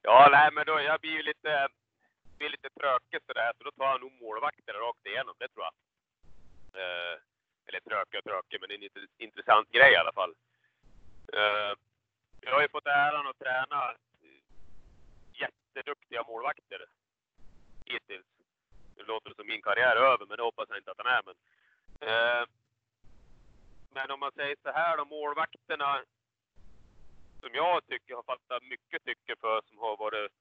Ja, 0.01 0.30
nej, 0.32 0.49
men 0.53 0.66
då, 0.66 0.82
jag 0.82 1.01
blir 1.01 1.12
ju 1.12 1.24
lite, 1.24 1.68
blir 2.42 2.50
lite 2.50 2.70
trökigt 2.80 3.26
sådär, 3.26 3.52
så 3.58 3.64
då 3.64 3.72
tar 3.72 3.92
jag 3.92 4.02
nog 4.02 4.14
målvakten 4.22 4.76
rakt 4.76 5.06
igenom, 5.06 5.36
det 5.39 5.48
tror 5.48 5.66
jag. 5.68 5.76
Eh, 6.80 7.16
eller 7.66 7.80
trökigt 7.80 8.20
och 8.20 8.30
trökigt, 8.30 8.62
men 8.62 8.70
det 8.70 8.76
är 8.76 9.00
en 9.00 9.08
intressant 9.18 9.72
grej 9.72 9.92
i 9.94 10.02
alla 10.02 10.14
fall. 10.20 10.34
Eh, 11.34 11.74
jag 12.42 12.54
har 12.54 12.62
ju 12.62 12.70
fått 12.70 12.88
äran 12.88 13.28
att 13.28 13.39
träna 13.39 13.80
jätteduktiga 15.44 16.24
målvakter 16.24 16.86
hittills. 17.86 18.30
Nu 18.98 19.04
låter 19.04 19.30
det 19.30 19.36
som 19.36 19.48
min 19.48 19.62
karriär 19.62 19.96
är 19.96 20.12
över, 20.14 20.26
men 20.26 20.38
det 20.38 20.44
hoppas 20.44 20.70
jag 20.70 20.78
inte 20.78 20.92
att 20.92 21.02
den 21.04 21.16
är. 21.18 21.24
Men, 21.28 21.38
eh, 22.10 22.46
men 23.89 24.12
om 24.12 24.20
man 24.20 24.32
säger 24.32 24.56
så 24.64 24.72
här 24.72 24.98
då, 24.98 25.06
målvakterna 25.06 26.04
som 27.42 27.50
jag 27.54 27.88
tycker 27.88 28.16
har 28.16 28.24
fattat 28.24 28.64
mycket 28.64 29.04
tycke 29.06 29.36
för, 29.42 29.62
som 29.68 29.78
har 29.78 29.98
varit, 29.98 30.32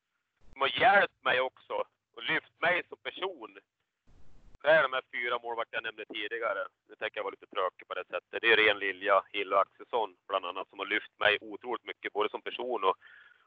som 0.61 0.68
har 0.68 0.80
hjälpt 0.80 1.24
mig 1.24 1.40
också 1.40 1.74
och 2.14 2.22
lyft 2.22 2.61
mig 2.61 2.82
som 2.88 2.98
person. 2.98 3.58
Det 4.62 4.68
är 4.68 4.82
de 4.82 4.92
här 4.92 5.02
fyra 5.12 5.38
målvakter 5.42 5.76
jag 5.76 5.82
nämnde 5.82 6.04
tidigare. 6.04 6.66
Nu 6.88 6.94
tänker 6.94 7.18
jag 7.18 7.24
vara 7.24 7.36
lite 7.38 7.54
tråkig 7.54 7.88
på 7.88 7.94
det 7.94 8.04
sättet. 8.04 8.42
Det 8.42 8.52
är 8.52 8.56
Ren 8.56 8.78
Lilja, 8.78 9.22
Hill 9.32 9.52
och 9.52 9.61
Axelsson 9.61 10.16
bland 10.28 10.44
annat 10.44 10.68
som 10.68 10.78
har 10.78 10.86
lyft 10.86 11.18
mig 11.18 11.38
otroligt 11.40 11.84
mycket, 11.84 12.12
både 12.12 12.28
som 12.30 12.42
person 12.42 12.84
och, 12.84 12.96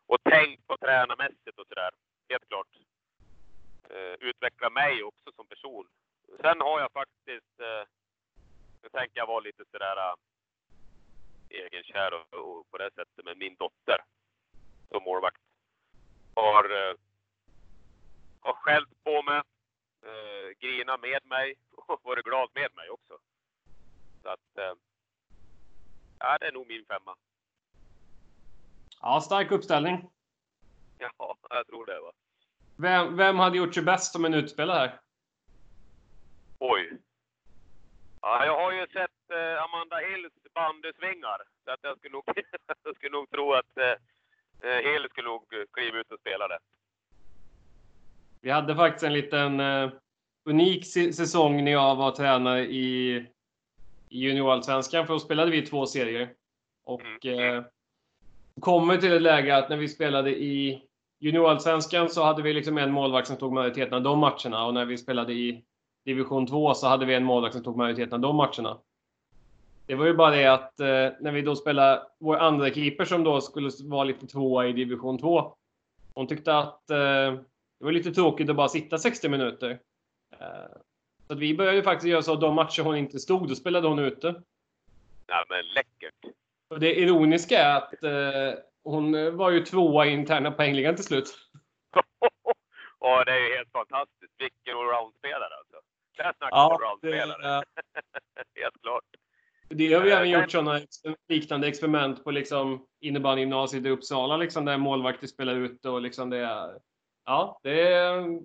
och 0.06 0.24
tänkt 0.24 0.68
på 0.68 0.78
tränarmässigt 0.78 1.60
och 1.60 1.68
sådär. 1.68 1.92
Helt 2.30 2.48
klart 2.48 2.68
eh, 3.90 4.16
utveckla 4.30 4.70
mig 4.70 5.04
också 5.04 5.32
som 5.36 5.48
person. 5.48 5.88
Sen 6.42 6.62
har 6.62 6.80
jag 6.80 6.92
faktiskt, 6.92 7.56
eh, 7.60 7.84
nu 8.82 8.90
tänker 8.90 9.20
jag 9.20 9.28
vara 9.28 9.40
lite 9.40 9.64
sådär 9.72 9.98
eh, 9.98 10.16
egenkär 11.50 12.12
och, 12.14 12.28
och 12.40 12.72
på 12.72 12.78
det 12.78 12.92
sättet 12.96 13.26
med 13.26 13.38
min 13.38 13.56
dotter 13.56 14.00
som 14.92 15.04
målvakt. 15.04 15.42
Har, 16.36 16.64
eh, 16.64 16.96
har 18.40 18.54
skällt 18.54 19.04
på 19.04 19.22
mig, 19.24 19.42
eh, 20.06 20.50
grinat 20.60 21.02
med 21.02 21.26
mig 21.26 21.56
och 21.72 22.00
varit 22.04 22.26
glad 22.26 22.50
med 22.54 22.76
mig 22.76 22.90
också. 22.90 23.18
Så 24.24 24.30
att, 24.30 24.58
eh, 24.58 24.74
ja 26.20 26.38
det 26.38 26.48
är 26.48 26.52
nog 26.52 26.68
min 26.68 26.86
femma. 26.86 27.16
Ja, 29.02 29.22
stark 29.22 29.52
uppställning. 29.52 30.10
Ja, 30.98 31.38
jag 31.50 31.68
tror 31.68 31.86
det. 31.86 32.00
Va? 32.00 32.12
Vem, 32.78 33.18
vem 33.18 33.40
hade 33.40 33.58
gjort 33.58 33.74
sig 33.74 33.84
bäst 33.84 34.12
som 34.12 34.26
en 34.26 34.34
utspelare 34.34 34.78
här? 34.78 35.00
Oj. 36.60 36.98
Ja, 38.22 38.46
jag 38.46 38.56
har 38.56 38.72
ju 38.72 38.88
sett 38.88 39.32
eh, 39.32 39.64
Amanda 39.64 39.98
Hills 39.98 40.34
bandysvingar. 40.54 41.42
Så 41.66 41.72
att 41.72 41.80
jag, 41.82 41.98
skulle 41.98 42.12
nog, 42.12 42.24
jag 42.84 42.96
skulle 42.96 43.12
nog 43.12 43.30
tro 43.30 43.54
att 43.54 43.78
eh, 43.78 43.94
eh, 44.64 44.92
Hill 44.92 45.08
skulle 45.10 45.28
nog 45.28 45.42
kliva 45.74 45.98
ut 46.00 46.12
och 46.12 46.20
spela 46.20 46.48
det. 46.48 46.60
Vi 48.42 48.50
hade 48.50 48.76
faktiskt 48.76 49.04
en 49.04 49.14
liten 49.14 49.60
eh, 49.60 49.90
unik 50.46 50.86
säsong 51.16 51.64
när 51.64 51.72
jag 51.72 51.96
var 51.96 52.12
tränare 52.12 52.66
i, 52.66 53.16
i 54.10 54.20
juniorallsvenskan. 54.20 55.08
För 55.08 55.14
då 55.14 55.20
spelade 55.20 55.52
vi 55.52 55.62
två 55.62 55.86
serier. 55.86 56.34
Och 56.86 57.26
mm. 57.26 57.58
eh, 57.58 57.64
kommer 58.60 58.98
till 58.98 59.14
ett 59.14 59.22
läge 59.22 59.58
att 59.58 59.70
när 59.70 59.78
vi 59.78 59.88
spelade 59.90 60.30
i 60.30 60.84
juniorallsvenskan 61.20 62.10
så 62.10 62.24
hade 62.24 62.42
vi 62.42 62.54
liksom 62.54 62.78
en 62.78 62.92
målvakt 62.92 63.28
som 63.28 63.38
tog 63.38 63.54
majoriteten 63.54 63.94
av 63.94 64.02
de 64.02 64.20
matcherna 64.20 64.66
och 64.66 64.74
när 64.74 64.86
vi 64.86 64.98
spelade 64.98 65.34
i 65.34 65.64
division 66.06 66.48
2 66.48 66.74
så 66.74 66.88
hade 66.88 67.06
vi 67.06 67.14
en 67.14 67.24
målvakt 67.24 67.54
som 67.54 67.64
tog 67.64 67.78
majoriteten 67.78 68.14
av 68.14 68.20
de 68.20 68.36
matcherna. 68.36 68.78
Det 69.86 69.96
var 69.96 70.06
ju 70.06 70.14
bara 70.14 70.32
det 70.32 70.46
att 70.46 70.80
eh, 70.80 71.10
när 71.20 71.32
vi 71.32 71.42
då 71.42 71.56
spelade 71.56 72.02
vår 72.20 72.38
andra 72.38 72.70
keeper 72.70 73.06
som 73.06 73.24
då 73.24 73.42
skulle 73.42 73.70
vara 73.84 74.04
lite 74.04 74.28
tvåa 74.28 74.68
i 74.68 74.74
division 74.74 75.20
2. 75.20 75.56
Hon 76.14 76.28
tyckte 76.28 76.58
att 76.58 76.90
eh, 76.90 76.98
det 77.80 77.86
var 77.86 77.92
lite 77.92 78.12
tråkigt 78.12 78.50
att 78.50 78.56
bara 78.56 78.68
sitta 78.68 78.98
60 78.98 79.30
minuter. 79.30 79.80
Eh, 80.40 80.78
så 81.28 81.36
vi 81.36 81.58
började 81.58 81.84
faktiskt 81.84 82.08
göra 82.08 82.22
så 82.22 82.34
att 82.34 82.42
de 82.42 82.56
matcher 82.56 82.84
hon 82.84 82.98
inte 82.98 83.20
stod, 83.20 83.50
då 83.50 83.56
spelade 83.56 83.88
hon 83.88 84.00
ute. 84.00 84.42
Ja, 85.28 85.46
men 85.50 85.66
läckert. 85.66 86.36
Och 86.68 86.80
det 86.80 87.00
ironiska 87.00 87.60
är 87.60 87.78
att 87.78 88.04
eh, 88.04 88.60
hon 88.84 89.16
eh, 89.16 89.32
var 89.32 89.52
ju 89.52 89.66
tvåa 89.66 90.06
i 90.06 90.12
interna 90.12 90.52
poängligan 90.52 90.96
till 90.96 91.06
slut. 91.06 91.34
Ja, 93.00 93.24
det 93.24 93.32
är 93.32 93.50
ju 93.50 93.56
helt 93.56 93.72
fantastiskt. 93.72 94.34
Vilken 94.38 94.78
allround-spelare 94.78 95.54
alltså. 95.60 95.76
Där 96.18 96.34
snackar 96.38 96.58
ja, 96.58 96.74
allround-spelare. 96.74 97.56
helt 98.62 98.82
klart. 98.82 99.04
Det 99.76 99.94
har 99.94 100.02
vi 100.02 100.12
även 100.12 100.30
gjort 100.30 100.52
sådana 100.52 100.80
liknande 101.30 101.68
experiment 101.68 102.24
på 102.24 102.32
liksom 102.32 102.88
innebandygymnasiet 103.00 103.86
i 103.86 103.90
Uppsala, 103.90 104.38
liksom, 104.38 104.66
där 104.66 104.78
målvakter 104.78 105.28
spelar 105.28 105.56
ute 105.56 105.90
och 105.90 106.02
liksom 106.02 106.30
det 106.30 106.38
är... 106.38 106.80
Ja, 107.26 107.60
det 107.64 107.88
är... 107.88 108.42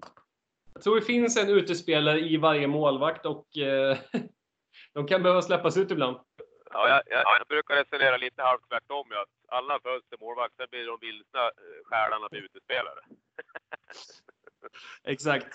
Jag 0.74 0.82
tror 0.82 0.96
det 0.96 1.06
finns 1.06 1.36
en 1.36 1.48
utespelare 1.48 2.20
i 2.20 2.36
varje 2.36 2.66
målvakt 2.66 3.26
och 3.26 3.58
eh, 3.58 3.98
de 4.94 5.06
kan 5.06 5.22
behöva 5.22 5.42
släppas 5.42 5.76
ut 5.76 5.90
ibland. 5.90 6.16
Ja, 6.70 6.88
jag, 6.88 7.02
jag, 7.06 7.38
jag 7.40 7.46
brukar 7.48 7.74
resonera 7.74 8.16
lite 8.16 8.42
halvt 8.42 8.68
tvärtom. 8.68 9.06
Att 9.12 9.56
alla 9.56 9.80
föds 9.80 10.08
till 10.08 10.18
målvakt, 10.20 10.56
sen 10.56 10.66
blir 10.70 10.86
de 10.86 10.98
vilsna 11.00 11.40
eh, 11.40 11.84
själarna 11.84 12.28
blir 12.30 12.40
utespelare. 12.40 13.00
Exakt. 15.04 15.46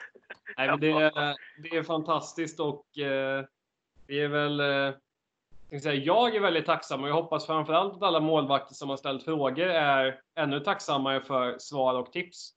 Nej, 0.57 0.77
det, 0.77 0.91
är, 0.91 1.35
det 1.63 1.77
är 1.77 1.83
fantastiskt 1.83 2.59
och 2.59 2.97
eh, 2.97 3.45
vi 4.07 4.21
är 4.21 4.27
väl... 4.27 4.59
Eh, 4.59 4.95
jag, 5.81 6.35
är 6.35 6.39
väldigt 6.39 6.65
tacksam 6.65 7.03
och 7.03 7.09
jag 7.09 7.13
hoppas 7.13 7.45
framförallt 7.45 7.93
att 7.93 8.03
alla 8.03 8.19
målvakter 8.19 8.73
som 8.75 8.89
har 8.89 8.97
ställt 8.97 9.23
frågor 9.23 9.67
är 9.67 10.19
ännu 10.35 10.59
tacksammare 10.59 11.21
för 11.21 11.57
svar 11.59 11.99
och 11.99 12.11
tips. 12.11 12.53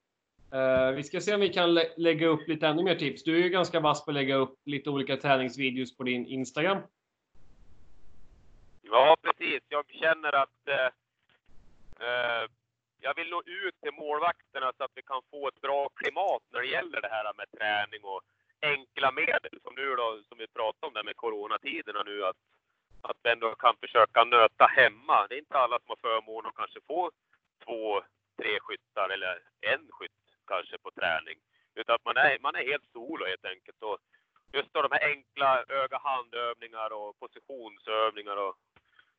Eh, 0.52 0.90
vi 0.90 1.02
ska 1.02 1.20
se 1.20 1.34
om 1.34 1.40
vi 1.40 1.48
kan 1.48 1.74
lä 1.74 1.84
lägga 1.96 2.26
upp 2.26 2.48
lite 2.48 2.66
ännu 2.66 2.82
mer 2.82 2.94
tips. 2.94 3.24
Du 3.24 3.36
är 3.36 3.42
ju 3.42 3.48
ganska 3.48 3.80
vass 3.80 4.04
på 4.04 4.10
att 4.10 4.14
lägga 4.14 4.34
upp 4.34 4.58
lite 4.64 4.90
olika 4.90 5.16
träningsvideos 5.16 5.96
på 5.96 6.02
din 6.02 6.26
Instagram. 6.26 6.78
Ja, 8.82 9.16
precis. 9.22 9.60
Jag 9.68 9.84
känner 9.88 10.32
att 10.34 10.68
eh, 10.68 10.86
eh 12.06 12.48
jag 13.00 13.14
vill 13.14 13.30
nå 13.30 13.42
ut 13.46 13.80
till 13.80 13.92
målvakterna 13.92 14.72
så 14.76 14.84
att 14.84 14.90
vi 14.94 15.02
kan 15.02 15.22
få 15.30 15.48
ett 15.48 15.60
bra 15.60 15.88
klimat 15.88 16.42
när 16.52 16.60
det 16.60 16.66
gäller 16.66 17.00
det 17.00 17.08
här 17.08 17.32
med 17.36 17.46
träning 17.58 18.02
och 18.04 18.22
enkla 18.62 19.10
medel. 19.12 19.54
Som 19.62 19.74
nu 19.74 19.86
då, 20.00 20.22
som 20.28 20.38
vi 20.38 20.46
pratade 20.46 20.86
om 20.86 20.94
där 20.94 21.04
med 21.04 21.16
coronatiderna 21.16 22.02
nu, 22.02 22.24
att, 22.24 22.36
att 23.10 23.16
vi 23.22 23.30
ändå 23.30 23.54
kan 23.54 23.76
försöka 23.76 24.24
nöta 24.24 24.66
hemma. 24.66 25.26
Det 25.26 25.34
är 25.34 25.38
inte 25.38 25.58
alla 25.58 25.78
som 25.78 25.88
har 25.88 25.96
förmånen 25.96 26.48
att 26.48 26.56
kanske 26.56 26.80
få 26.86 27.10
två, 27.64 28.02
tre 28.38 28.58
skyttar 28.60 29.08
eller 29.08 29.34
en 29.60 29.88
skytt 29.90 30.22
kanske 30.46 30.78
på 30.78 30.90
träning. 30.90 31.38
Utan 31.74 31.94
att 31.94 32.04
man 32.04 32.16
är, 32.16 32.38
man 32.38 32.54
är 32.54 32.64
helt 32.72 32.86
solo 32.92 33.26
helt 33.26 33.44
enkelt. 33.44 33.82
Och 33.82 33.98
just 34.52 34.72
då 34.72 34.82
de 34.82 34.92
här 34.92 35.08
enkla 35.12 35.64
öga-handövningar 35.68 36.92
och 36.92 37.18
positionsövningar 37.18 38.36
och 38.36 38.54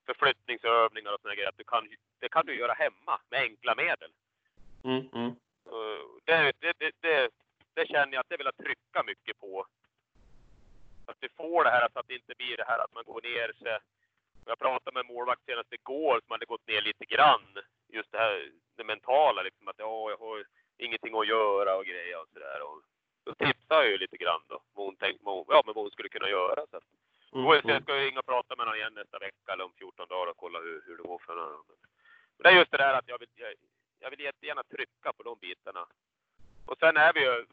förflyttningsövningar 0.05 1.11
och 1.13 1.21
sådana 1.21 1.35
grejer. 1.35 1.49
Att 1.49 1.57
du 1.57 1.63
kan, 1.63 1.89
det 2.19 2.29
kan 2.29 2.45
du 2.45 2.53
göra 2.59 2.73
hemma 2.73 3.19
med 3.29 3.39
enkla 3.41 3.75
medel. 3.75 4.11
Mm, 4.83 5.09
mm. 5.13 5.35
Det, 6.25 6.51
det, 6.59 6.91
det, 7.01 7.29
det, 7.73 7.88
känner 7.88 8.13
jag 8.13 8.19
att 8.19 8.29
det 8.29 8.38
vill 8.38 8.51
jag 8.51 8.65
trycka 8.65 9.03
mycket 9.03 9.39
på. 9.39 9.65
Att 11.12 11.18
vi 11.20 11.30
får 11.30 11.64
det 11.64 11.70
här 11.70 11.88
så 11.93 11.99
att 11.99 12.08
det 12.08 12.14
inte 12.14 12.36
blir 12.38 12.58
det 12.58 12.66
här 12.68 12.80
att 12.80 12.93
man 12.93 13.03
går 13.03 13.22
ner 13.22 13.53
sig. 13.64 13.78
Jag 14.45 14.60
pratade 14.60 14.93
med 14.93 15.05
målvakt 15.05 15.45
senast 15.45 15.74
igår 15.74 16.22
som 16.24 16.32
hade 16.32 16.45
gått 16.45 16.68
ner 16.68 16.82
lite 16.82 17.05
grann. 17.05 17.58
Just 17.88 18.12
det 18.12 18.18
här 18.18 18.51
det 18.78 18.84
mentala 18.84 19.41
liksom 19.41 19.68
att 19.68 19.80
ja, 19.80 20.10
jag 20.10 20.18
har 20.18 20.45
ingenting 20.78 21.20
att 21.20 21.28
göra 21.28 21.76
och 21.76 21.86
grejer 21.86 22.22
och 22.22 22.30
sådär. 22.34 22.60
Då 23.24 23.34
tipsade 23.34 23.84
jag 23.84 23.91
ju 23.91 23.97
lite 23.97 24.18
grann 24.18 24.41
då. 24.47 24.62
Vad 24.74 24.86
hon 24.86 24.95
tänkte, 24.95 25.24
ja, 25.26 25.62
men 25.66 25.74
vad 25.76 25.84
hon 25.84 25.91
skulle 25.91 26.10
kunna 26.10 26.30
göra. 26.30 26.66
Så 26.72 26.78
att, 26.78 26.84
mm. 27.34 27.70
Jag 27.74 27.84
ska 27.84 27.93
ringa 27.93 28.20
och 28.20 28.26
prata 28.26 28.55
med 28.55 28.66
honom 28.66 28.80
igen 28.80 28.93
nästa 28.93 29.20
vecka 29.20 29.53
eller 29.53 29.66
om 29.66 29.74
14 29.74 30.08
dagar 30.08 30.32
och 30.32 30.38
kolla 30.38 30.60
hur, 30.60 30.84
hur 30.86 30.97
det 30.97 31.03
går 31.03 31.20
för 31.26 31.36
honom. 31.36 31.64
Men 32.38 32.43
det 32.43 32.49
är 32.49 32.60
just 32.60 32.72
det 32.72 32.78
där 32.78 32.93
att 32.93 33.08
jag 33.08 33.20
vill, 33.20 33.30
jag, 33.36 33.53
jag 33.99 34.10
vill 34.10 34.20
jättegärna 34.20 34.64
trycka 34.64 35.14
på 35.14 35.24
de 35.24 35.38
bitarna. 35.39 35.86
Och 36.66 36.78
sen 36.80 36.97
är 36.97 37.14
vi 37.14 37.20
ju, 37.20 37.45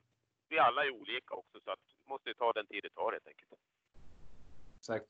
vi 0.49 0.59
alla 0.59 0.84
är 0.84 0.90
olika 0.90 1.34
också 1.34 1.61
så 1.64 1.70
att 1.70 1.78
måste 2.09 2.34
ta 2.34 2.53
den 2.53 2.66
tid 2.66 2.80
det 2.82 2.90
tar 2.90 3.12
helt 3.12 3.26
enkelt. 3.26 3.51
Exakt. 4.78 5.07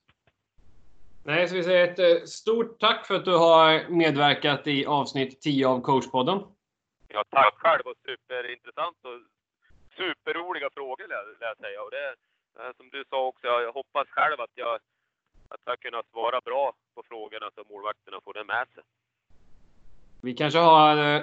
Nej, 1.25 1.49
så 1.49 1.55
vi 1.55 1.65
säger 1.65 1.89
ett 1.89 1.99
eh, 1.99 2.25
stort 2.25 2.81
tack 2.81 3.07
för 3.07 3.15
att 3.15 3.25
du 3.25 3.37
har 3.37 3.89
medverkat 3.89 4.67
i 4.67 4.87
avsnitt 4.87 5.41
10 5.41 5.67
av 5.69 5.81
coachpodden. 5.81 6.39
Ja, 7.09 7.25
tack 7.31 7.55
själv 7.55 7.83
och 7.85 7.97
superintressant 8.05 8.97
och 9.03 9.21
superroliga 9.97 10.69
frågor 10.75 11.09
lär 11.09 11.37
jag 11.41 11.57
säga. 11.57 11.83
Och 11.83 11.91
det, 11.91 12.17
som 12.77 12.89
du 12.91 13.05
sa 13.11 13.27
också, 13.27 13.47
jag 13.47 13.73
hoppas 13.73 14.09
själv 14.09 14.41
att 14.41 14.55
jag, 14.55 14.75
att 15.49 15.61
jag 15.65 15.81
kunnat 15.81 16.07
svara 16.11 16.41
bra 16.41 16.75
på 16.95 17.03
frågorna 17.09 17.51
så 17.55 17.65
målvakterna 17.71 18.21
får 18.25 18.35
det 18.35 18.45
med 18.45 18.67
sig. 18.75 18.83
Vi 20.23 20.35
kanske 20.35 20.59
har 20.59 20.97
eh, 20.97 21.23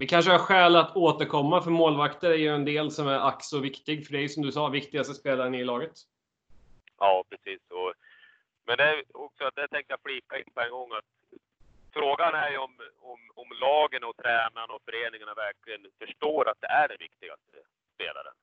vi 0.00 0.06
kanske 0.06 0.30
har 0.30 0.38
skäl 0.38 0.76
att 0.76 0.96
återkomma 0.96 1.62
för 1.62 1.70
målvakter 1.70 2.30
är 2.30 2.42
ju 2.46 2.48
en 2.48 2.64
del 2.64 2.90
som 2.90 3.08
är 3.08 3.28
ack 3.28 3.44
så 3.44 3.58
viktig 3.58 4.06
för 4.06 4.12
dig 4.12 4.28
som 4.28 4.42
du 4.42 4.52
sa, 4.52 4.68
viktigaste 4.68 5.14
spelaren 5.14 5.54
i 5.54 5.64
laget. 5.64 5.96
Ja, 6.98 7.24
precis. 7.30 7.60
Och, 7.70 7.92
men 8.66 8.76
det 8.76 8.84
är 8.84 9.02
också 9.12 9.50
det 9.54 9.68
tänkte 9.68 9.92
jag 9.92 10.00
flika 10.02 10.38
in 10.38 10.50
på 10.54 10.60
en 10.60 10.70
gång 10.70 10.92
att 10.92 11.10
frågan 11.92 12.34
är 12.34 12.50
ju 12.50 12.58
om, 12.58 12.74
om, 13.10 13.20
om 13.34 13.48
lagen 13.60 14.04
och 14.04 14.16
tränarna 14.16 14.72
och 14.74 14.82
föreningarna 14.84 15.34
verkligen 15.34 15.82
förstår 15.98 16.48
att 16.48 16.60
det 16.60 16.70
är 16.80 16.88
den 16.88 17.00
viktigaste 17.00 17.56
spelaren. 17.94 18.36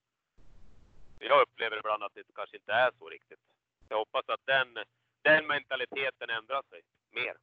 Jag 1.19 1.41
upplever 1.41 1.77
ibland 1.77 2.03
att 2.03 2.15
det 2.15 2.23
kanske 2.35 2.57
inte 2.57 2.73
är 2.73 2.91
så 2.99 3.09
riktigt. 3.09 3.43
Jag 3.89 3.97
hoppas 3.97 4.29
att 4.29 4.45
den, 4.45 4.67
den 5.21 5.47
mentaliteten 5.47 6.29
ändrar 6.29 6.61
sig 6.69 6.81
mer. 7.11 7.35